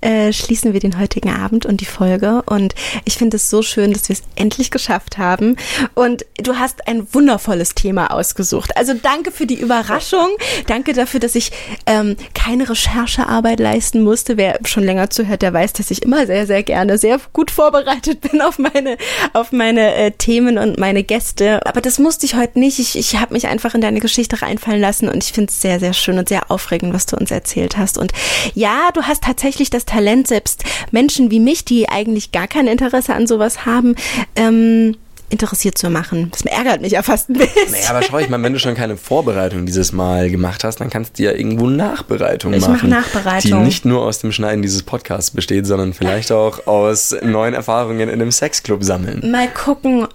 äh, 0.00 0.32
schließen 0.32 0.72
wir 0.72 0.80
den 0.80 0.98
heutigen 0.98 1.30
Abend 1.30 1.64
und 1.64 1.80
die 1.80 1.86
Folge. 1.86 2.42
Und 2.46 2.74
ich 3.04 3.16
finde 3.16 3.36
es 3.36 3.48
so 3.48 3.62
schön, 3.62 3.92
dass 3.92 4.08
wir 4.08 4.14
es 4.14 4.22
endlich 4.36 4.70
geschafft 4.70 5.18
haben. 5.18 5.56
Und 5.94 6.26
du 6.36 6.56
hast 6.56 6.86
ein 6.86 7.12
wundervolles 7.14 7.74
Thema 7.74 8.12
ausgesucht. 8.12 8.76
Also 8.76 8.92
danke 8.94 9.30
für 9.30 9.46
die 9.46 9.58
Überraschung. 9.58 10.28
Danke 10.66 10.92
dafür, 10.92 11.20
dass 11.20 11.34
ich 11.34 11.50
ähm, 11.86 12.16
keine 12.34 12.68
Recherchearbeit 12.68 13.58
leisten 13.58 14.02
musste. 14.02 14.36
Wer 14.36 14.58
schon 14.64 14.84
länger 14.84 15.08
zuhört, 15.08 15.42
der 15.42 15.52
weiß, 15.52 15.72
dass 15.72 15.90
ich 15.90 16.02
immer 16.02 16.26
sehr, 16.26 16.46
sehr 16.46 16.62
gerne 16.62 16.98
sehr 16.98 17.18
gut 17.32 17.50
vorbereitet 17.50 18.20
bin 18.30 18.42
auf 18.42 18.58
meine, 18.58 18.98
auf 19.32 19.50
meine 19.50 19.94
äh, 19.94 20.10
Themen 20.10 20.58
und 20.58 20.78
meine 20.78 21.04
Gäste. 21.04 21.64
Aber 21.66 21.80
das 21.80 21.98
musste 21.98 22.26
ich 22.26 22.36
heute 22.36 22.58
nicht. 22.58 22.78
Ich, 22.78 22.98
ich 22.98 23.18
habe 23.18 23.32
mich 23.32 23.46
einfach 23.46 23.74
in 23.74 23.80
deine 23.80 24.00
Geschichte 24.00 24.42
reinfallen 24.42 24.80
lassen 24.80 25.08
und 25.08 25.24
ich 25.24 25.32
finde 25.32 25.50
es 25.50 25.62
sehr, 25.62 25.80
sehr 25.80 25.94
schön 25.94 26.18
und 26.18 26.28
sehr 26.28 26.50
aufregend, 26.50 26.92
was 26.92 27.06
du 27.06 27.16
uns 27.16 27.30
erzählt 27.30 27.78
hast. 27.78 27.96
Und 27.96 28.12
ja, 28.54 28.90
du 28.92 29.02
hast 29.02 29.24
tatsächlich 29.24 29.70
das 29.70 29.85
Talent, 29.86 30.28
selbst 30.28 30.64
Menschen 30.90 31.30
wie 31.30 31.40
mich, 31.40 31.64
die 31.64 31.88
eigentlich 31.88 32.32
gar 32.32 32.48
kein 32.48 32.66
Interesse 32.66 33.14
an 33.14 33.26
sowas 33.26 33.64
haben, 33.64 33.94
ähm, 34.34 34.96
interessiert 35.28 35.76
zu 35.76 35.90
machen. 35.90 36.30
Das 36.30 36.42
ärgert 36.42 36.82
mich 36.82 36.92
ja 36.92 37.02
fast 37.02 37.30
ein 37.30 37.34
bisschen. 37.34 37.72
Naja, 37.72 37.90
aber 37.90 38.02
schau, 38.02 38.18
ich 38.18 38.28
meine, 38.28 38.42
wenn 38.44 38.52
du 38.52 38.58
schon 38.60 38.74
keine 38.74 38.96
Vorbereitung 38.96 39.66
dieses 39.66 39.92
Mal 39.92 40.30
gemacht 40.30 40.62
hast, 40.62 40.80
dann 40.80 40.88
kannst 40.88 41.18
du 41.18 41.24
ja 41.24 41.32
irgendwo 41.32 41.66
Nachbereitung 41.66 42.52
Ich 42.52 42.60
mach 42.60 42.68
machen. 42.68 42.90
Nachbereitung. 42.90 43.50
Die 43.60 43.64
nicht 43.64 43.84
nur 43.84 44.02
aus 44.02 44.20
dem 44.20 44.30
Schneiden 44.30 44.62
dieses 44.62 44.82
Podcasts 44.82 45.30
besteht, 45.32 45.66
sondern 45.66 45.94
vielleicht 45.94 46.30
auch 46.30 46.66
aus 46.66 47.14
neuen 47.22 47.54
Erfahrungen 47.54 48.08
in 48.08 48.10
einem 48.10 48.30
Sexclub 48.30 48.84
sammeln. 48.84 49.28
Mal 49.30 49.48
gucken, 49.48 50.06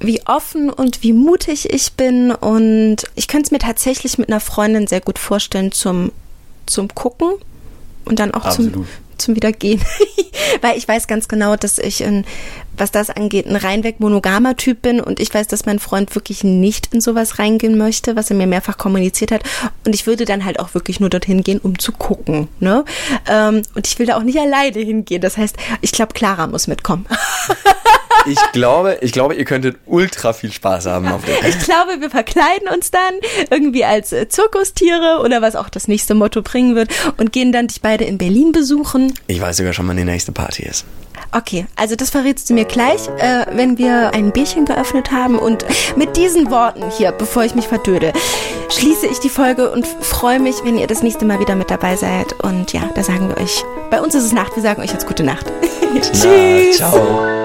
wie 0.00 0.22
offen 0.26 0.70
und 0.70 1.02
wie 1.02 1.12
mutig 1.12 1.70
ich 1.72 1.92
bin. 1.92 2.30
Und 2.32 2.96
ich 3.16 3.28
könnte 3.28 3.46
es 3.46 3.50
mir 3.50 3.58
tatsächlich 3.58 4.16
mit 4.18 4.28
einer 4.28 4.40
Freundin 4.40 4.86
sehr 4.86 5.00
gut 5.00 5.18
vorstellen 5.18 5.72
zum, 5.72 6.10
zum 6.66 6.88
Gucken 6.88 7.34
und 8.06 8.18
dann 8.18 8.32
auch 8.32 8.46
Absolut. 8.46 8.72
zum 8.72 8.86
Wiedergehen. 9.34 9.80
Weil 10.60 10.76
ich 10.76 10.86
weiß 10.86 11.06
ganz 11.06 11.28
genau, 11.28 11.56
dass 11.56 11.78
ich, 11.78 12.04
ein, 12.04 12.24
was 12.76 12.90
das 12.90 13.10
angeht, 13.10 13.46
ein 13.46 13.56
reinweg 13.56 14.00
monogamer 14.00 14.56
Typ 14.56 14.82
bin 14.82 15.00
und 15.00 15.20
ich 15.20 15.32
weiß, 15.32 15.46
dass 15.48 15.66
mein 15.66 15.78
Freund 15.78 16.14
wirklich 16.14 16.44
nicht 16.44 16.92
in 16.92 17.00
sowas 17.00 17.38
reingehen 17.38 17.78
möchte, 17.78 18.16
was 18.16 18.30
er 18.30 18.36
mir 18.36 18.46
mehrfach 18.46 18.78
kommuniziert 18.78 19.32
hat. 19.32 19.42
Und 19.86 19.94
ich 19.94 20.06
würde 20.06 20.24
dann 20.24 20.44
halt 20.44 20.60
auch 20.60 20.74
wirklich 20.74 21.00
nur 21.00 21.10
dorthin 21.10 21.42
gehen, 21.42 21.60
um 21.60 21.78
zu 21.78 21.92
gucken. 21.92 22.48
Ne? 22.60 22.84
Ähm, 23.28 23.62
und 23.74 23.86
ich 23.86 23.98
will 23.98 24.06
da 24.06 24.16
auch 24.16 24.22
nicht 24.22 24.38
alleine 24.38 24.80
hingehen. 24.80 25.20
Das 25.20 25.36
heißt, 25.36 25.56
ich 25.80 25.92
glaube, 25.92 26.14
Clara 26.14 26.46
muss 26.46 26.66
mitkommen. 26.66 27.06
Ich 28.26 28.38
glaube, 28.52 28.98
ich 29.00 29.12
glaube, 29.12 29.34
ihr 29.34 29.44
könntet 29.44 29.76
ultra 29.86 30.32
viel 30.32 30.52
Spaß 30.52 30.86
haben 30.86 31.08
auf 31.08 31.24
der 31.24 31.48
Ich 31.48 31.58
glaube, 31.60 32.00
wir 32.00 32.10
verkleiden 32.10 32.68
uns 32.72 32.90
dann 32.90 33.14
irgendwie 33.50 33.84
als 33.84 34.12
äh, 34.12 34.28
Zirkustiere 34.28 35.20
oder 35.22 35.42
was 35.42 35.56
auch 35.56 35.68
das 35.68 35.88
nächste 35.88 36.14
Motto 36.14 36.42
bringen 36.42 36.74
wird 36.74 36.90
und 37.16 37.32
gehen 37.32 37.52
dann 37.52 37.68
dich 37.68 37.80
beide 37.80 38.04
in 38.04 38.18
Berlin 38.18 38.52
besuchen. 38.52 39.12
Ich 39.26 39.40
weiß 39.40 39.58
sogar 39.58 39.72
schon, 39.72 39.86
wann 39.88 39.96
die 39.96 40.04
nächste 40.04 40.32
Party 40.32 40.62
ist. 40.62 40.84
Okay, 41.36 41.66
also 41.74 41.96
das 41.96 42.10
verrätst 42.10 42.48
du 42.48 42.54
mir 42.54 42.64
gleich, 42.64 43.08
äh, 43.18 43.46
wenn 43.52 43.76
wir 43.76 44.14
ein 44.14 44.30
Bierchen 44.30 44.66
geöffnet 44.66 45.10
haben. 45.10 45.38
Und 45.38 45.64
mit 45.96 46.16
diesen 46.16 46.50
Worten 46.50 46.90
hier, 46.96 47.10
bevor 47.10 47.44
ich 47.44 47.56
mich 47.56 47.66
verdöde, 47.66 48.12
schließe 48.70 49.06
ich 49.06 49.18
die 49.18 49.28
Folge 49.28 49.72
und 49.72 49.84
freue 49.86 50.38
mich, 50.38 50.56
wenn 50.62 50.78
ihr 50.78 50.86
das 50.86 51.02
nächste 51.02 51.24
Mal 51.24 51.40
wieder 51.40 51.56
mit 51.56 51.70
dabei 51.70 51.96
seid. 51.96 52.40
Und 52.44 52.72
ja, 52.72 52.88
da 52.94 53.02
sagen 53.02 53.28
wir 53.28 53.36
euch, 53.42 53.64
bei 53.90 54.00
uns 54.00 54.14
ist 54.14 54.24
es 54.24 54.32
Nacht, 54.32 54.54
wir 54.54 54.62
sagen 54.62 54.80
euch 54.80 54.92
jetzt 54.92 55.08
gute 55.08 55.24
Nacht. 55.24 55.46
Na, 55.94 56.72
ciao. 56.72 57.43